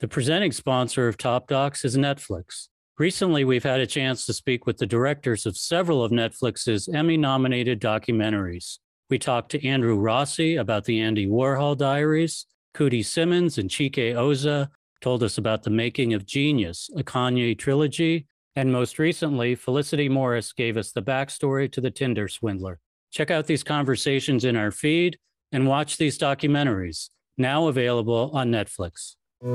The 0.00 0.06
presenting 0.06 0.52
sponsor 0.52 1.08
of 1.08 1.16
Top 1.16 1.48
Docs 1.48 1.84
is 1.84 1.96
Netflix. 1.96 2.68
Recently, 3.00 3.42
we've 3.42 3.64
had 3.64 3.80
a 3.80 3.86
chance 3.86 4.24
to 4.26 4.32
speak 4.32 4.64
with 4.64 4.78
the 4.78 4.86
directors 4.86 5.44
of 5.44 5.56
several 5.56 6.04
of 6.04 6.12
Netflix's 6.12 6.88
Emmy 6.88 7.16
nominated 7.16 7.80
documentaries. 7.80 8.78
We 9.10 9.18
talked 9.18 9.50
to 9.50 9.66
Andrew 9.66 9.96
Rossi 9.96 10.54
about 10.54 10.84
the 10.84 11.00
Andy 11.00 11.26
Warhol 11.26 11.76
Diaries. 11.76 12.46
Coodie 12.74 13.04
Simmons 13.04 13.58
and 13.58 13.68
Chike 13.68 14.14
Ozah 14.14 14.68
told 15.00 15.24
us 15.24 15.36
about 15.36 15.64
the 15.64 15.70
making 15.70 16.14
of 16.14 16.26
Genius, 16.26 16.88
a 16.96 17.02
Kanye 17.02 17.58
trilogy. 17.58 18.28
And 18.54 18.70
most 18.70 19.00
recently, 19.00 19.56
Felicity 19.56 20.08
Morris 20.08 20.52
gave 20.52 20.76
us 20.76 20.92
the 20.92 21.02
backstory 21.02 21.70
to 21.72 21.80
the 21.80 21.90
Tinder 21.90 22.28
swindler. 22.28 22.78
Check 23.10 23.32
out 23.32 23.48
these 23.48 23.64
conversations 23.64 24.44
in 24.44 24.54
our 24.54 24.70
feed 24.70 25.18
and 25.50 25.66
watch 25.66 25.96
these 25.96 26.16
documentaries, 26.16 27.10
now 27.36 27.66
available 27.66 28.30
on 28.32 28.52
Netflix. 28.52 29.16
Hi, 29.40 29.46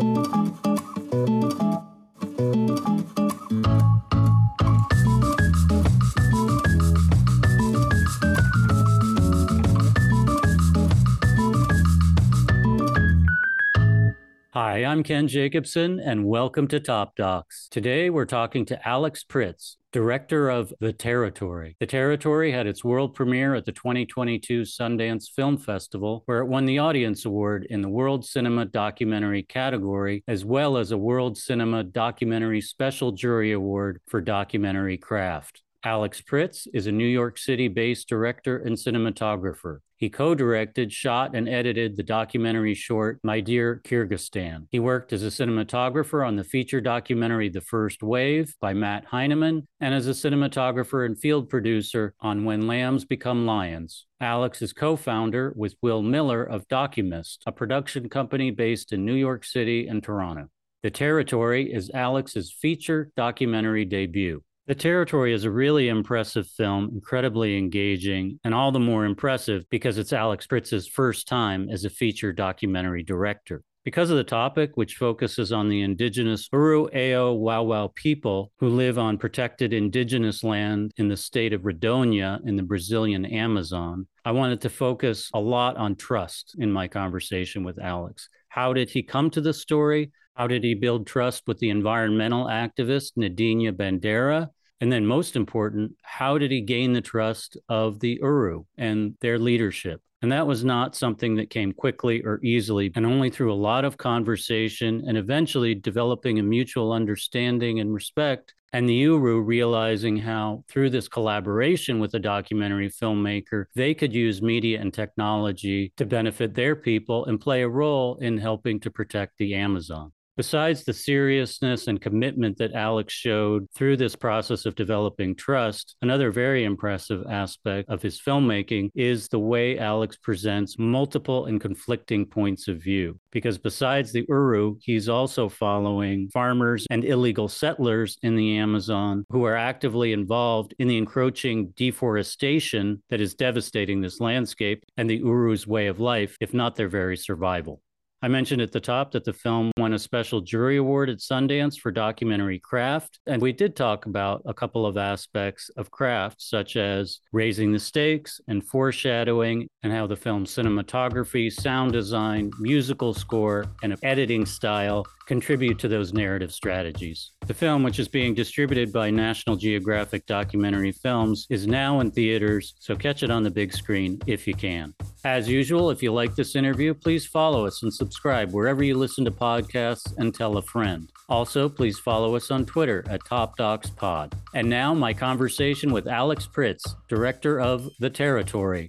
I'm 14.85 15.03
Ken 15.03 15.27
Jacobson, 15.27 15.99
and 15.99 16.23
welcome 16.27 16.69
to 16.69 16.79
Top 16.79 17.17
Docs. 17.17 17.67
Today, 17.69 18.09
we're 18.09 18.23
talking 18.23 18.65
to 18.67 18.87
Alex 18.87 19.25
Pritz, 19.27 19.75
director 19.93 20.49
of 20.49 20.73
The 20.79 20.91
Territory. 20.91 21.77
The 21.79 21.85
Territory 21.85 22.51
had 22.51 22.65
its 22.65 22.83
world 22.83 23.13
premiere 23.13 23.53
at 23.53 23.65
the 23.65 23.71
2022 23.71 24.63
Sundance 24.63 25.29
Film 25.29 25.55
Festival, 25.55 26.23
where 26.25 26.39
it 26.39 26.47
won 26.47 26.65
the 26.65 26.79
Audience 26.79 27.25
Award 27.25 27.67
in 27.69 27.81
the 27.81 27.89
World 27.89 28.25
Cinema 28.25 28.65
Documentary 28.65 29.43
category, 29.43 30.23
as 30.27 30.43
well 30.43 30.77
as 30.77 30.91
a 30.91 30.97
World 30.97 31.37
Cinema 31.37 31.83
Documentary 31.83 32.59
Special 32.59 33.11
Jury 33.11 33.51
Award 33.51 34.01
for 34.07 34.19
Documentary 34.19 34.97
Craft. 34.97 35.61
Alex 35.85 36.21
Pritz 36.21 36.65
is 36.73 36.87
a 36.87 36.93
New 36.93 37.07
York 37.07 37.37
City 37.37 37.67
based 37.67 38.07
director 38.07 38.57
and 38.57 38.77
cinematographer. 38.77 39.79
He 39.97 40.09
co 40.09 40.33
directed, 40.33 40.93
shot, 40.93 41.35
and 41.35 41.49
edited 41.49 41.97
the 41.97 42.03
documentary 42.03 42.73
short 42.73 43.19
My 43.21 43.41
Dear 43.41 43.81
Kyrgyzstan. 43.83 44.67
He 44.71 44.79
worked 44.79 45.11
as 45.11 45.23
a 45.23 45.27
cinematographer 45.27 46.25
on 46.25 46.37
the 46.37 46.45
feature 46.45 46.79
documentary 46.79 47.49
The 47.49 47.59
First 47.59 48.01
Wave 48.01 48.55
by 48.61 48.73
Matt 48.73 49.03
Heineman 49.05 49.67
and 49.81 49.93
as 49.93 50.07
a 50.07 50.11
cinematographer 50.11 51.05
and 51.05 51.19
field 51.19 51.49
producer 51.49 52.13
on 52.21 52.45
When 52.45 52.65
Lambs 52.65 53.03
Become 53.03 53.45
Lions. 53.45 54.05
Alex 54.21 54.61
is 54.61 54.71
co 54.71 54.95
founder 54.95 55.51
with 55.53 55.75
Will 55.81 56.01
Miller 56.01 56.45
of 56.45 56.65
Documist, 56.69 57.39
a 57.45 57.51
production 57.51 58.07
company 58.07 58.51
based 58.51 58.93
in 58.93 59.03
New 59.05 59.15
York 59.15 59.43
City 59.43 59.87
and 59.87 60.01
Toronto. 60.01 60.47
The 60.81 60.91
Territory 60.91 61.73
is 61.73 61.91
Alex's 61.93 62.53
feature 62.53 63.11
documentary 63.17 63.83
debut. 63.83 64.43
The 64.65 64.75
Territory 64.75 65.33
is 65.33 65.43
a 65.43 65.51
really 65.51 65.89
impressive 65.89 66.47
film, 66.47 66.89
incredibly 66.93 67.57
engaging, 67.57 68.39
and 68.45 68.53
all 68.53 68.71
the 68.71 68.79
more 68.79 69.03
impressive 69.03 69.69
because 69.69 69.97
it's 69.97 70.13
Alex 70.13 70.47
Pritz's 70.47 70.87
first 70.87 71.27
time 71.27 71.67
as 71.69 71.83
a 71.83 71.89
feature 71.89 72.31
documentary 72.31 73.03
director. 73.03 73.61
Because 73.83 74.09
of 74.09 74.15
the 74.15 74.23
topic, 74.23 74.71
which 74.75 74.95
focuses 74.95 75.51
on 75.51 75.67
the 75.67 75.81
indigenous 75.81 76.47
Uru 76.53 76.87
Wow 77.33 77.63
Wow 77.63 77.91
people 77.93 78.53
who 78.59 78.69
live 78.69 78.97
on 78.97 79.17
protected 79.17 79.73
indigenous 79.73 80.45
land 80.45 80.93
in 80.95 81.09
the 81.09 81.17
state 81.17 81.51
of 81.51 81.63
Rondônia 81.63 82.39
in 82.45 82.55
the 82.55 82.63
Brazilian 82.63 83.25
Amazon, 83.25 84.07
I 84.23 84.31
wanted 84.31 84.61
to 84.61 84.69
focus 84.69 85.29
a 85.33 85.41
lot 85.41 85.75
on 85.75 85.97
trust 85.97 86.55
in 86.57 86.71
my 86.71 86.87
conversation 86.87 87.65
with 87.65 87.77
Alex. 87.77 88.29
How 88.47 88.71
did 88.71 88.89
he 88.89 89.03
come 89.03 89.29
to 89.31 89.41
the 89.41 89.53
story? 89.53 90.13
How 90.35 90.47
did 90.47 90.63
he 90.63 90.73
build 90.73 91.05
trust 91.05 91.43
with 91.45 91.59
the 91.59 91.69
environmental 91.69 92.45
activist 92.45 93.11
Neidinha 93.17 93.71
Bandeira? 93.71 94.49
And 94.81 94.91
then, 94.91 95.05
most 95.05 95.35
important, 95.35 95.93
how 96.01 96.39
did 96.39 96.49
he 96.49 96.61
gain 96.61 96.91
the 96.91 97.01
trust 97.01 97.55
of 97.69 97.99
the 97.99 98.19
Uru 98.21 98.63
and 98.77 99.15
their 99.21 99.37
leadership? 99.37 100.01
And 100.23 100.31
that 100.31 100.47
was 100.47 100.63
not 100.63 100.95
something 100.95 101.35
that 101.35 101.49
came 101.49 101.71
quickly 101.71 102.23
or 102.23 102.39
easily, 102.43 102.91
and 102.95 103.05
only 103.05 103.29
through 103.29 103.53
a 103.53 103.55
lot 103.55 103.85
of 103.85 103.97
conversation 103.97 105.03
and 105.05 105.17
eventually 105.17 105.75
developing 105.75 106.39
a 106.39 106.43
mutual 106.43 106.93
understanding 106.93 107.79
and 107.79 107.93
respect. 107.93 108.53
And 108.71 108.89
the 108.89 108.95
Uru 108.95 109.41
realizing 109.41 110.17
how, 110.17 110.63
through 110.67 110.89
this 110.89 111.07
collaboration 111.07 111.99
with 111.99 112.15
a 112.15 112.19
documentary 112.19 112.89
filmmaker, 112.89 113.65
they 113.75 113.93
could 113.93 114.13
use 114.13 114.41
media 114.41 114.81
and 114.81 114.91
technology 114.91 115.93
to 115.97 116.05
benefit 116.05 116.55
their 116.55 116.75
people 116.75 117.25
and 117.25 117.39
play 117.39 117.61
a 117.61 117.69
role 117.69 118.15
in 118.15 118.39
helping 118.39 118.79
to 118.79 118.89
protect 118.89 119.37
the 119.37 119.53
Amazon. 119.53 120.11
Besides 120.35 120.83
the 120.83 120.93
seriousness 120.93 121.85
and 121.85 122.01
commitment 122.01 122.57
that 122.57 122.73
Alex 122.73 123.13
showed 123.13 123.67
through 123.75 123.97
this 123.97 124.15
process 124.15 124.65
of 124.65 124.73
developing 124.73 125.35
trust, 125.35 125.95
another 126.01 126.31
very 126.31 126.63
impressive 126.63 127.23
aspect 127.29 127.87
of 127.87 128.01
his 128.01 128.19
filmmaking 128.19 128.89
is 128.95 129.27
the 129.27 129.37
way 129.37 129.77
Alex 129.77 130.17
presents 130.17 130.79
multiple 130.79 131.45
and 131.45 131.61
conflicting 131.61 132.25
points 132.25 132.67
of 132.67 132.81
view. 132.81 133.19
Because 133.31 133.59
besides 133.59 134.11
the 134.11 134.25
Uru, 134.27 134.77
he's 134.81 135.07
also 135.07 135.49
following 135.49 136.29
farmers 136.33 136.87
and 136.89 137.05
illegal 137.05 137.47
settlers 137.47 138.17
in 138.23 138.35
the 138.35 138.57
Amazon 138.57 139.25
who 139.29 139.45
are 139.45 139.55
actively 139.55 140.13
involved 140.13 140.73
in 140.79 140.87
the 140.87 140.97
encroaching 140.97 141.71
deforestation 141.75 143.03
that 143.11 143.21
is 143.21 143.35
devastating 143.35 144.01
this 144.01 144.19
landscape 144.19 144.83
and 144.97 145.07
the 145.07 145.17
Uru's 145.17 145.67
way 145.67 145.85
of 145.85 145.99
life, 145.99 146.35
if 146.41 146.55
not 146.55 146.75
their 146.75 146.89
very 146.89 147.17
survival. 147.17 147.83
I 148.23 148.29
mentioned 148.29 148.61
at 148.61 148.71
the 148.71 148.79
top 148.79 149.11
that 149.11 149.25
the 149.25 149.33
film 149.33 149.69
won 149.77 149.91
a 149.91 149.99
special 149.99 150.39
jury 150.39 150.77
award 150.77 151.09
at 151.09 151.17
Sundance 151.17 151.77
for 151.77 151.91
documentary 151.91 152.57
craft. 152.57 153.19
And 153.27 153.41
we 153.41 153.51
did 153.51 153.75
talk 153.75 154.05
about 154.05 154.41
a 154.45 154.53
couple 154.53 154.85
of 154.85 154.95
aspects 154.95 155.69
of 155.75 155.91
craft, 155.91 156.41
such 156.41 156.77
as 156.77 157.19
raising 157.33 157.73
the 157.73 157.79
stakes 157.79 158.39
and 158.47 158.65
foreshadowing, 158.65 159.67
and 159.83 159.91
how 159.91 160.07
the 160.07 160.15
film's 160.15 160.55
cinematography, 160.55 161.51
sound 161.51 161.91
design, 161.91 162.49
musical 162.61 163.13
score, 163.13 163.65
and 163.83 163.97
editing 164.03 164.45
style 164.45 165.05
contribute 165.25 165.79
to 165.79 165.89
those 165.89 166.13
narrative 166.13 166.53
strategies. 166.53 167.31
The 167.45 167.53
film, 167.53 167.83
which 167.83 167.99
is 167.99 168.07
being 168.07 168.33
distributed 168.33 168.93
by 168.93 169.09
National 169.09 169.57
Geographic 169.57 170.25
Documentary 170.25 170.93
Films, 170.93 171.45
is 171.49 171.67
now 171.67 171.99
in 171.99 172.11
theaters, 172.11 172.73
so 172.79 172.95
catch 172.95 173.23
it 173.23 173.31
on 173.31 173.43
the 173.43 173.51
big 173.51 173.73
screen 173.73 174.21
if 174.27 174.47
you 174.47 174.53
can. 174.53 174.93
As 175.25 175.49
usual, 175.49 175.89
if 175.89 176.01
you 176.03 176.11
like 176.13 176.35
this 176.35 176.55
interview, 176.55 176.93
please 176.93 177.25
follow 177.25 177.65
us 177.65 177.83
and 177.83 177.93
subscribe 177.93 178.12
wherever 178.51 178.83
you 178.83 178.95
listen 178.95 179.25
to 179.25 179.31
podcasts 179.31 180.13
and 180.17 180.33
tell 180.33 180.57
a 180.57 180.61
friend. 180.61 181.11
Also, 181.29 181.67
please 181.67 181.99
follow 181.99 182.35
us 182.35 182.51
on 182.51 182.65
Twitter 182.65 183.03
at 183.09 183.25
Top 183.25 183.57
Docs 183.57 183.89
Pod. 183.91 184.35
And 184.53 184.69
now, 184.69 184.93
my 184.93 185.13
conversation 185.13 185.91
with 185.91 186.07
Alex 186.07 186.47
Pritz, 186.47 186.81
director 187.07 187.59
of 187.59 187.89
The 187.99 188.09
Territory. 188.09 188.87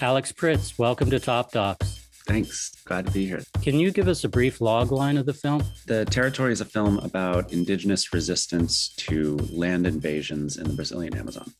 Alex 0.00 0.32
Pritz, 0.32 0.78
welcome 0.78 1.10
to 1.10 1.20
Top 1.20 1.52
Docs. 1.52 2.08
Thanks. 2.26 2.70
Glad 2.84 3.06
to 3.06 3.12
be 3.12 3.26
here. 3.26 3.42
Can 3.62 3.78
you 3.78 3.90
give 3.90 4.08
us 4.08 4.24
a 4.24 4.28
brief 4.28 4.60
log 4.60 4.92
line 4.92 5.18
of 5.18 5.26
the 5.26 5.34
film? 5.34 5.62
The 5.86 6.04
Territory 6.06 6.52
is 6.52 6.60
a 6.60 6.64
film 6.64 6.98
about 6.98 7.52
indigenous 7.52 8.12
resistance 8.12 8.94
to 8.96 9.36
land 9.52 9.86
invasions 9.86 10.56
in 10.56 10.68
the 10.68 10.74
Brazilian 10.74 11.16
Amazon. 11.16 11.52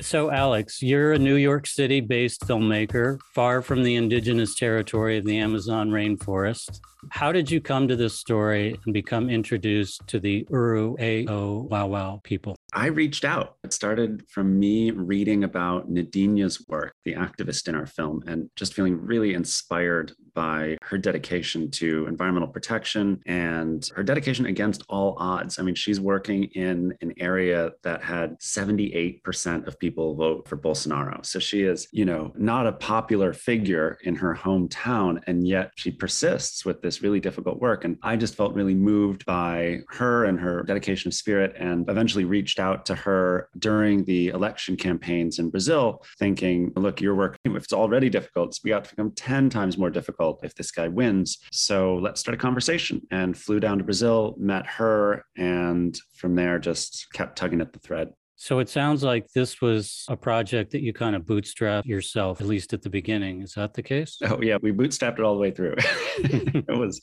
So, 0.00 0.30
Alex, 0.30 0.80
you're 0.80 1.12
a 1.12 1.18
New 1.18 1.34
York 1.34 1.66
City 1.66 2.00
based 2.00 2.42
filmmaker, 2.42 3.18
far 3.34 3.62
from 3.62 3.82
the 3.82 3.96
indigenous 3.96 4.54
territory 4.54 5.18
of 5.18 5.24
the 5.24 5.38
Amazon 5.38 5.90
rainforest. 5.90 6.80
How 7.10 7.32
did 7.32 7.50
you 7.50 7.60
come 7.60 7.88
to 7.88 7.96
this 7.96 8.18
story 8.18 8.78
and 8.84 8.94
become 8.94 9.28
introduced 9.28 10.06
to 10.06 10.20
the 10.20 10.46
Uru-eu-wau-wau 10.50 12.20
people? 12.22 12.57
I 12.78 12.86
reached 12.86 13.24
out. 13.24 13.56
It 13.64 13.72
started 13.72 14.22
from 14.28 14.58
me 14.58 14.90
reading 14.90 15.44
about 15.44 15.90
Neidinha's 15.90 16.64
work, 16.68 16.94
the 17.04 17.14
activist 17.14 17.66
in 17.66 17.74
our 17.74 17.86
film, 17.86 18.22
and 18.26 18.48
just 18.54 18.72
feeling 18.72 19.00
really 19.00 19.34
inspired 19.34 20.12
by 20.34 20.76
her 20.82 20.96
dedication 20.96 21.70
to 21.72 22.06
environmental 22.06 22.48
protection 22.48 23.20
and 23.26 23.90
her 23.96 24.04
dedication 24.04 24.46
against 24.46 24.84
all 24.88 25.16
odds. 25.18 25.58
I 25.58 25.62
mean, 25.62 25.74
she's 25.74 26.00
working 26.00 26.44
in 26.54 26.94
an 27.00 27.14
area 27.18 27.72
that 27.82 28.04
had 28.04 28.38
78% 28.38 29.66
of 29.66 29.78
people 29.80 30.14
vote 30.14 30.46
for 30.46 30.56
Bolsonaro. 30.56 31.26
So 31.26 31.40
she 31.40 31.62
is, 31.62 31.88
you 31.90 32.04
know, 32.04 32.32
not 32.36 32.68
a 32.68 32.72
popular 32.72 33.32
figure 33.32 33.98
in 34.04 34.14
her 34.14 34.36
hometown, 34.36 35.20
and 35.26 35.48
yet 35.48 35.72
she 35.74 35.90
persists 35.90 36.64
with 36.64 36.80
this 36.80 37.02
really 37.02 37.18
difficult 37.18 37.60
work. 37.60 37.84
And 37.84 37.98
I 38.04 38.14
just 38.14 38.36
felt 38.36 38.54
really 38.54 38.76
moved 38.76 39.26
by 39.26 39.80
her 39.88 40.26
and 40.26 40.38
her 40.38 40.62
dedication 40.62 41.08
of 41.08 41.14
spirit 41.14 41.56
and 41.58 41.88
eventually 41.90 42.24
reached 42.24 42.58
reached 42.58 42.60
out 42.68 42.84
to 42.86 42.94
her 42.94 43.48
during 43.58 44.04
the 44.04 44.28
election 44.28 44.76
campaigns 44.76 45.38
in 45.38 45.50
Brazil, 45.50 46.04
thinking, 46.18 46.72
look, 46.76 47.00
your 47.00 47.14
work, 47.14 47.38
if 47.44 47.64
it's 47.64 47.72
already 47.72 48.10
difficult, 48.10 48.48
it's 48.48 48.60
about 48.64 48.84
to 48.84 48.90
become 48.90 49.12
10 49.12 49.50
times 49.50 49.78
more 49.78 49.90
difficult 49.90 50.40
if 50.42 50.54
this 50.54 50.70
guy 50.70 50.88
wins. 50.88 51.38
So 51.50 51.96
let's 51.96 52.20
start 52.20 52.34
a 52.34 52.38
conversation. 52.38 53.00
And 53.10 53.36
flew 53.36 53.60
down 53.60 53.78
to 53.78 53.84
Brazil, 53.84 54.34
met 54.38 54.66
her, 54.66 55.24
and 55.36 55.98
from 56.14 56.34
there 56.34 56.58
just 56.58 57.06
kept 57.12 57.36
tugging 57.38 57.60
at 57.60 57.72
the 57.72 57.78
thread. 57.78 58.08
So 58.40 58.60
it 58.60 58.68
sounds 58.68 59.02
like 59.02 59.26
this 59.34 59.60
was 59.60 60.04
a 60.08 60.16
project 60.16 60.70
that 60.70 60.80
you 60.80 60.92
kind 60.92 61.16
of 61.16 61.22
bootstrapped 61.22 61.86
yourself, 61.86 62.40
at 62.40 62.46
least 62.46 62.72
at 62.72 62.82
the 62.82 62.88
beginning. 62.88 63.42
Is 63.42 63.54
that 63.54 63.74
the 63.74 63.82
case? 63.82 64.16
Oh 64.22 64.40
yeah, 64.40 64.58
we 64.62 64.70
bootstrapped 64.70 65.18
it 65.18 65.24
all 65.24 65.34
the 65.34 65.40
way 65.40 65.50
through. 65.50 65.74
it 66.18 66.78
was 66.78 67.00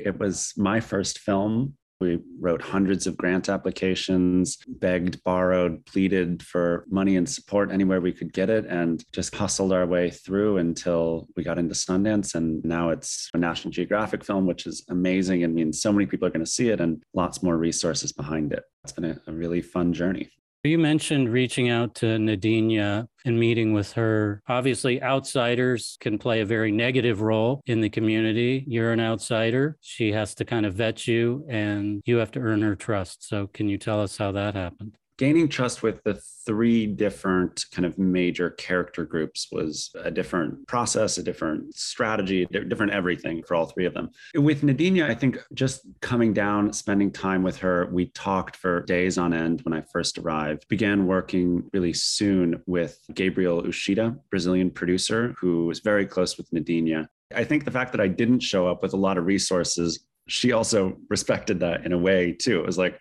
it 0.00 0.18
was 0.18 0.52
my 0.56 0.80
first 0.80 1.20
film. 1.20 1.74
We 2.00 2.18
wrote 2.40 2.62
hundreds 2.62 3.06
of 3.06 3.16
grant 3.16 3.48
applications, 3.48 4.58
begged, 4.66 5.22
borrowed, 5.22 5.84
pleaded 5.86 6.42
for 6.42 6.84
money 6.90 7.16
and 7.16 7.28
support 7.28 7.70
anywhere 7.70 8.00
we 8.00 8.12
could 8.12 8.32
get 8.32 8.50
it, 8.50 8.66
and 8.66 9.04
just 9.12 9.34
hustled 9.34 9.72
our 9.72 9.86
way 9.86 10.10
through 10.10 10.58
until 10.58 11.28
we 11.36 11.44
got 11.44 11.58
into 11.58 11.74
Sundance. 11.74 12.34
And 12.34 12.64
now 12.64 12.90
it's 12.90 13.30
a 13.34 13.38
National 13.38 13.70
Geographic 13.70 14.24
film, 14.24 14.46
which 14.46 14.66
is 14.66 14.84
amazing 14.90 15.44
and 15.44 15.54
means 15.54 15.80
so 15.80 15.92
many 15.92 16.06
people 16.06 16.26
are 16.26 16.32
going 16.32 16.44
to 16.44 16.50
see 16.50 16.70
it 16.70 16.80
and 16.80 17.02
lots 17.14 17.42
more 17.42 17.56
resources 17.56 18.12
behind 18.12 18.52
it. 18.52 18.64
It's 18.84 18.92
been 18.92 19.04
a, 19.04 19.20
a 19.28 19.32
really 19.32 19.62
fun 19.62 19.92
journey. 19.92 20.28
You 20.64 20.78
mentioned 20.78 21.28
reaching 21.28 21.70
out 21.70 21.96
to 21.96 22.06
Neidinha 22.06 23.08
and 23.24 23.40
meeting 23.40 23.72
with 23.72 23.94
her. 23.94 24.40
Obviously, 24.46 25.02
outsiders 25.02 25.96
can 25.98 26.18
play 26.18 26.40
a 26.40 26.46
very 26.46 26.70
negative 26.70 27.20
role 27.20 27.62
in 27.66 27.80
the 27.80 27.90
community. 27.90 28.62
You're 28.68 28.92
an 28.92 29.00
outsider. 29.00 29.76
She 29.80 30.12
has 30.12 30.36
to 30.36 30.44
kind 30.44 30.64
of 30.64 30.74
vet 30.74 31.08
you 31.08 31.44
and 31.48 32.00
you 32.04 32.18
have 32.18 32.30
to 32.32 32.40
earn 32.40 32.62
her 32.62 32.76
trust. 32.76 33.26
So, 33.28 33.48
can 33.48 33.68
you 33.68 33.76
tell 33.76 34.00
us 34.00 34.16
how 34.16 34.30
that 34.32 34.54
happened? 34.54 34.96
Gaining 35.22 35.48
trust 35.48 35.84
with 35.84 36.02
the 36.02 36.20
three 36.44 36.84
different 36.84 37.66
kind 37.70 37.86
of 37.86 37.96
major 37.96 38.50
character 38.50 39.04
groups 39.04 39.46
was 39.52 39.92
a 40.02 40.10
different 40.10 40.66
process, 40.66 41.16
a 41.16 41.22
different 41.22 41.72
strategy, 41.76 42.44
different 42.46 42.90
everything 42.90 43.40
for 43.44 43.54
all 43.54 43.66
three 43.66 43.86
of 43.86 43.94
them. 43.94 44.10
With 44.34 44.62
Neidinha, 44.62 45.08
I 45.08 45.14
think 45.14 45.38
just 45.54 45.86
coming 46.00 46.32
down, 46.32 46.72
spending 46.72 47.12
time 47.12 47.44
with 47.44 47.56
her, 47.58 47.88
we 47.92 48.06
talked 48.06 48.56
for 48.56 48.82
days 48.82 49.16
on 49.16 49.32
end 49.32 49.60
when 49.60 49.72
I 49.72 49.84
first 49.92 50.18
arrived, 50.18 50.66
began 50.66 51.06
working 51.06 51.70
really 51.72 51.92
soon 51.92 52.60
with 52.66 52.98
Gabriel 53.14 53.62
Uchida, 53.62 54.18
Brazilian 54.28 54.72
producer, 54.72 55.36
who 55.38 55.66
was 55.66 55.78
very 55.78 56.04
close 56.04 56.36
with 56.36 56.50
Neidinha. 56.50 57.06
I 57.32 57.44
think 57.44 57.64
the 57.64 57.70
fact 57.70 57.92
that 57.92 58.00
I 58.00 58.08
didn't 58.08 58.40
show 58.40 58.66
up 58.66 58.82
with 58.82 58.92
a 58.92 58.96
lot 58.96 59.18
of 59.18 59.26
resources, 59.26 60.04
she 60.26 60.50
also 60.50 60.96
respected 61.08 61.60
that 61.60 61.86
in 61.86 61.92
a 61.92 61.98
way 61.98 62.32
too. 62.32 62.58
It 62.58 62.66
was 62.66 62.76
like, 62.76 63.00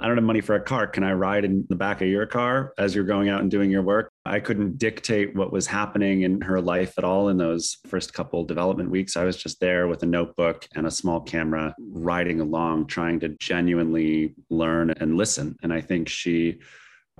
I 0.00 0.06
don't 0.06 0.16
have 0.16 0.24
money 0.24 0.40
for 0.40 0.54
a 0.54 0.60
car. 0.60 0.86
Can 0.86 1.02
I 1.02 1.12
ride 1.12 1.44
in 1.44 1.66
the 1.68 1.74
back 1.74 2.00
of 2.00 2.06
your 2.06 2.24
car 2.24 2.72
as 2.78 2.94
you're 2.94 3.04
going 3.04 3.28
out 3.28 3.40
and 3.40 3.50
doing 3.50 3.68
your 3.68 3.82
work? 3.82 4.12
I 4.24 4.38
couldn't 4.38 4.78
dictate 4.78 5.34
what 5.34 5.52
was 5.52 5.66
happening 5.66 6.22
in 6.22 6.40
her 6.42 6.60
life 6.60 6.94
at 6.98 7.04
all 7.04 7.30
in 7.30 7.36
those 7.36 7.78
first 7.84 8.14
couple 8.14 8.44
development 8.44 8.90
weeks. 8.90 9.16
I 9.16 9.24
was 9.24 9.36
just 9.36 9.58
there 9.58 9.88
with 9.88 10.04
a 10.04 10.06
notebook 10.06 10.68
and 10.76 10.86
a 10.86 10.90
small 10.90 11.20
camera, 11.20 11.74
riding 11.80 12.40
along, 12.40 12.86
trying 12.86 13.18
to 13.20 13.30
genuinely 13.40 14.34
learn 14.50 14.90
and 14.90 15.16
listen. 15.16 15.56
And 15.64 15.72
I 15.72 15.80
think 15.80 16.08
she 16.08 16.60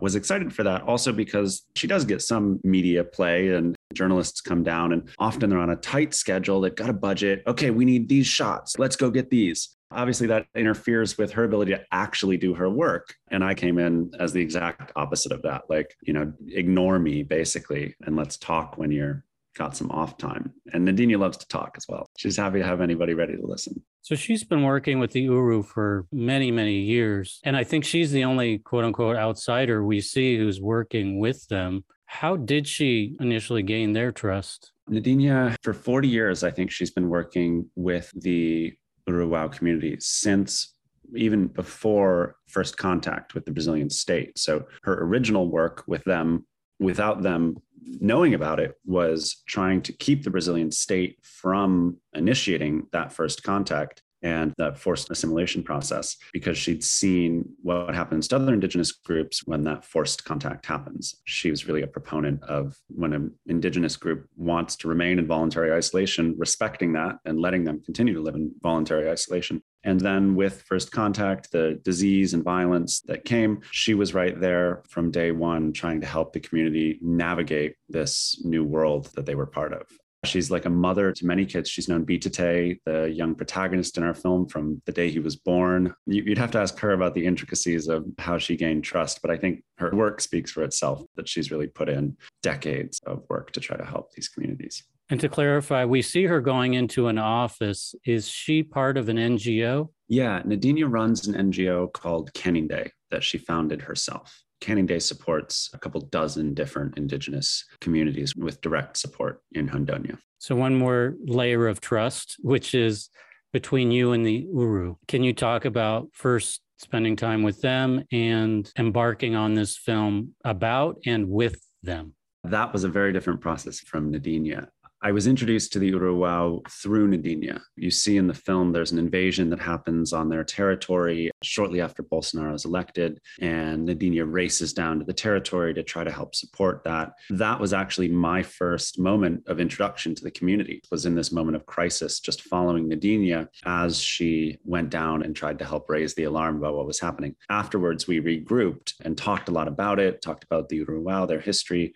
was 0.01 0.15
excited 0.15 0.53
for 0.53 0.63
that 0.63 0.83
also 0.83 1.13
because 1.13 1.63
she 1.75 1.89
does 1.89 2.05
get 2.05 2.23
some 2.23 2.61
media 2.63 3.03
play 3.03 3.49
and 3.49 3.75
journalists 3.95 4.41
come 4.41 4.63
down 4.63 4.93
and 4.93 5.09
often 5.19 5.51
they're 5.51 5.59
on 5.59 5.71
a 5.71 5.77
tight 5.77 6.15
schedule 6.15 6.61
they've 6.61 6.77
got 6.77 6.91
a 6.91 6.93
budget 6.93 7.43
okay 7.49 7.71
we 7.71 7.85
need 7.85 8.09
these 8.09 8.27
shots 8.27 8.79
let's 8.79 8.97
go 8.97 9.11
get 9.11 9.31
these 9.31 9.77
obviously 9.91 10.27
that 10.29 10.47
interferes 10.55 11.17
with 11.19 11.33
her 11.33 11.45
ability 11.45 11.73
to 11.73 11.85
actually 11.93 12.37
do 12.37 12.55
her 12.55 12.69
work. 12.69 13.15
And 13.31 13.45
i 13.45 13.55
came 13.55 13.79
in 13.79 14.13
as 14.19 14.33
the 14.33 14.41
exact 14.41 14.93
opposite 14.97 15.33
of 15.33 15.43
that 15.43 15.63
like 15.69 15.95
you 16.03 16.13
know 16.13 16.33
ignore 16.49 16.99
me 16.99 17.23
basically 17.23 17.95
and 18.03 18.17
let's 18.17 18.37
talk 18.37 18.79
when 18.79 18.91
you're 18.91 19.25
got 19.57 19.77
some 19.77 19.91
off 19.91 20.17
time. 20.17 20.55
And 20.73 20.87
neidinha 20.87 21.19
loves 21.19 21.37
to 21.39 21.49
talk 21.49 21.75
as 21.77 21.85
well. 21.89 22.07
She's 22.17 22.37
happy 22.37 22.61
to 22.61 22.65
have 22.65 22.81
anybody 22.81 23.13
ready 23.13 23.37
to 23.37 23.45
listen. 23.45 23.83
So 24.03 24.15
she's 24.15 24.45
been 24.45 24.63
working 24.63 25.01
with 25.01 25.11
the 25.11 25.23
uru 25.23 25.63
for 25.63 26.07
many 26.13 26.51
many 26.51 26.81
years. 26.81 27.41
And 27.45 27.57
i 27.57 27.65
think 27.65 27.85
she's 27.85 28.13
the 28.13 28.25
only 28.25 28.59
quote 28.59 28.85
unquote 28.85 29.17
outsider 29.17 29.85
we 29.85 30.01
see 30.01 30.39
who's 30.39 30.61
working 30.61 31.19
with 31.19 31.47
them. 31.49 31.85
How 32.07 32.37
did 32.37 32.67
she 32.67 33.17
initially 33.21 33.63
gain 33.63 33.93
their 33.93 34.13
trust? 34.13 34.73
Neidinha, 34.89 35.55
for 35.63 35.75
40 35.75 36.09
years, 36.09 36.43
I 36.43 36.51
think 36.51 36.71
she's 36.71 36.91
been 36.91 37.11
working 37.11 37.69
with 37.77 38.11
the 38.15 38.73
Uru-eu-wau-wau 39.09 39.49
community 39.49 39.97
since 40.01 40.75
even 41.15 41.47
before 41.47 42.37
first 42.47 42.77
contact 42.77 43.35
with 43.35 43.45
the 43.45 43.51
Brazilian 43.51 43.91
state. 43.91 44.39
So 44.39 44.67
her 44.83 45.03
original 45.03 45.51
work 45.51 45.85
with 45.87 46.05
them, 46.05 46.47
without 46.79 47.23
them 47.23 47.57
knowing 47.83 48.35
about 48.35 48.61
it, 48.61 48.75
was 48.85 49.43
trying 49.47 49.81
to 49.83 49.93
keep 49.93 50.23
the 50.23 50.31
Brazilian 50.31 50.71
state 50.71 51.19
from 51.23 51.97
initiating 52.13 52.87
that 52.93 53.13
first 53.13 53.43
contact 53.43 54.03
and 54.23 54.53
that 54.59 54.79
forced 54.79 55.11
assimilation 55.11 55.63
process 55.63 56.17
because 56.33 56.59
she'd 56.59 56.85
seen 56.85 57.49
what 57.63 57.95
happens 57.95 58.29
to 58.29 58.37
other 58.37 58.55
indigenous 58.55 58.93
groups 58.93 59.47
when 59.47 59.65
that 59.65 59.85
forced 59.85 60.25
contact 60.25 60.67
happens. 60.67 61.17
She 61.25 61.51
was 61.51 61.67
really 61.67 61.83
a 61.83 61.87
proponent 61.87 62.43
of 62.45 62.77
when 62.89 63.13
an 63.13 63.33
indigenous 63.47 63.97
group 63.97 64.27
wants 64.37 64.77
to 64.77 64.89
remain 64.89 65.19
in 65.19 65.27
voluntary 65.27 65.73
isolation, 65.73 66.35
respecting 66.37 66.93
that 66.95 67.19
and 67.25 67.41
letting 67.41 67.65
them 67.65 67.83
continue 67.85 68.15
to 68.15 68.21
live 68.21 68.35
in 68.35 68.53
voluntary 68.63 69.11
isolation. 69.11 69.63
And 69.85 70.01
then 70.01 70.35
with 70.35 70.63
first 70.63 70.91
contact, 70.91 71.53
the 71.53 71.81
disease 71.85 72.35
and 72.35 72.43
violence 72.43 73.01
that 73.03 73.25
came, 73.25 73.61
she 73.71 73.95
was 73.95 74.15
right 74.15 74.39
there 74.39 74.83
from 74.89 75.11
day 75.11 75.31
one, 75.31 75.73
trying 75.73 76.01
to 76.01 76.07
help 76.07 76.33
the 76.33 76.41
community 76.41 76.99
navigate 77.01 77.77
this 77.89 78.41
new 78.45 78.65
world 78.65 79.11
that 79.15 79.27
they 79.27 79.35
were 79.35 79.47
part 79.47 79.73
of. 79.73 79.87
She's 80.29 80.51
like 80.51 80.65
a 80.65 80.71
mother 80.71 81.13
to 81.13 81.27
many 81.27 81.45
kids. 81.45 81.69
She's 81.69 81.89
known 81.89 82.05
Bitate, 82.05 82.79
the 82.85 83.11
young 83.11 83.35
protagonist 83.35 83.97
in 83.97 84.03
our 84.03 84.15
film, 84.15 84.47
from 84.47 84.81
the 84.87 84.93
day 84.93 85.11
he 85.11 85.19
was 85.19 85.37
born. 85.37 85.95
You'd 86.07 86.39
have 86.39 86.51
to 86.53 86.59
ask 86.59 86.79
her 86.79 86.93
about 86.93 87.15
the 87.15 87.27
intricacies 87.27 87.89
of 87.89 88.07
how 88.19 88.39
she 88.39 88.57
gained 88.57 88.85
trust, 88.85 89.21
but 89.23 89.31
I 89.31 89.37
think 89.37 89.63
her 89.79 89.91
work 89.93 90.21
speaks 90.21 90.51
for 90.51 90.63
itself 90.63 91.03
that 91.17 91.29
she's 91.29 91.51
really 91.51 91.67
put 91.67 91.89
in 91.89 92.17
decades 92.43 93.01
of 93.07 93.25
work 93.29 93.53
to 93.53 93.61
try 93.61 93.77
to 93.77 93.85
help 93.85 94.13
these 94.13 94.29
communities. 94.29 94.83
And 95.11 95.19
to 95.21 95.29
clarify, 95.29 95.87
we 95.87 96.03
see 96.03 96.25
her 96.25 96.41
going 96.41 96.75
into 96.75 97.09
an 97.09 97.17
office. 97.17 97.95
Is 98.05 98.29
she 98.29 98.63
part 98.63 98.99
of 98.99 99.09
an 99.09 99.17
NGO? 99.17 99.89
Yeah, 100.07 100.43
Neidinha 100.43 100.91
runs 100.91 101.27
an 101.27 101.51
NGO 101.51 101.91
called 101.93 102.33
Kanindé 102.35 102.91
that 103.11 103.25
she 103.25 103.39
founded 103.39 103.81
herself. 103.83 104.43
Kanindé 104.61 105.01
supports 105.01 105.71
a 105.73 105.79
couple 105.79 106.01
dozen 106.01 106.55
different 106.55 106.97
Indigenous 106.97 107.65
communities 107.81 108.35
with 108.35 108.61
direct 108.61 108.97
support 108.97 109.43
in 109.53 109.69
Rondônia. 109.69 110.19
So, 110.39 110.55
one 110.55 110.77
more 110.77 111.15
layer 111.25 111.67
of 111.67 111.81
trust, 111.81 112.37
which 112.41 112.75
is 112.75 113.11
between 113.53 113.91
you 113.91 114.13
and 114.13 114.27
the 114.27 114.47
Uru. 114.53 114.97
Can 115.07 115.23
you 115.23 115.33
talk 115.33 115.65
about 115.65 116.09
first 116.13 116.61
spending 116.79 117.17
time 117.17 117.43
with 117.43 117.61
them 117.61 118.05
and 118.13 118.71
embarking 118.79 119.35
on 119.35 119.55
this 119.55 119.77
film 119.77 120.35
about 120.45 120.99
and 121.07 121.29
with 121.29 121.61
them? 121.83 122.15
That 122.45 122.73
was 122.73 122.85
a 122.85 122.89
very 122.89 123.13
different 123.13 123.41
process 123.41 123.81
from 123.81 124.13
Neidinha. 124.13 124.69
I 125.01 125.13
was 125.13 125.29
introduced 125.29 125.73
to 125.73 125.79
the 125.79 125.87
Uru-eu-wau-wau 125.87 126.63
through 126.69 127.09
Neidinha. 127.09 127.61
You 127.77 127.89
see 127.89 128.17
in 128.17 128.27
the 128.27 128.35
film, 128.35 128.73
there's 128.73 128.91
an 128.91 128.99
invasion 128.99 129.49
that 129.51 129.61
happens 129.61 130.13
on 130.13 130.29
their 130.29 130.43
territory 130.43 131.31
shortly 131.41 131.81
after 131.81 132.03
Bolsonaro 132.03 132.53
is 132.53 132.65
elected, 132.65 133.21
and 133.41 133.87
Neidinha 133.87 134.25
races 134.29 134.73
down 134.73 134.99
to 134.99 135.05
the 135.05 135.13
territory 135.13 135.73
to 135.75 135.85
try 135.85 136.03
to 136.03 136.11
help 136.11 136.35
support 136.35 136.83
that. 136.83 137.13
That 137.31 137.61
was 137.61 137.73
actually 137.73 138.09
my 138.09 138.43
first 138.43 138.99
moment 138.99 139.45
of 139.47 139.61
introduction 139.61 140.17
to 140.17 140.25
the 140.25 140.33
community. 140.33 140.81
It 140.83 140.91
was 140.91 141.07
in 141.07 141.15
this 141.15 141.31
moment 141.31 141.55
of 141.55 141.67
crisis, 141.67 142.19
just 142.19 142.43
following 142.43 142.91
Neidinha 142.91 143.47
as 143.65 144.01
she 144.01 144.59
went 144.65 144.91
down 144.91 145.23
and 145.23 145.37
tried 145.37 145.61
to 145.61 145.65
help 145.65 145.89
raise 145.89 146.15
the 146.15 146.25
alarm 146.25 146.57
about 146.57 146.75
what 146.75 146.89
was 146.89 146.99
happening. 146.99 147.37
Afterwards, 147.49 148.09
we 148.09 148.21
regrouped 148.21 148.95
and 149.03 149.17
talked 149.17 149.49
a 149.49 149.53
lot 149.53 149.69
about 149.69 150.01
it, 150.01 150.23
talked 150.23 150.43
about 150.43 150.69
the 150.69 150.77
Uru-eu-wau-wau, 150.79 151.27
their 151.27 151.39
history 151.39 151.95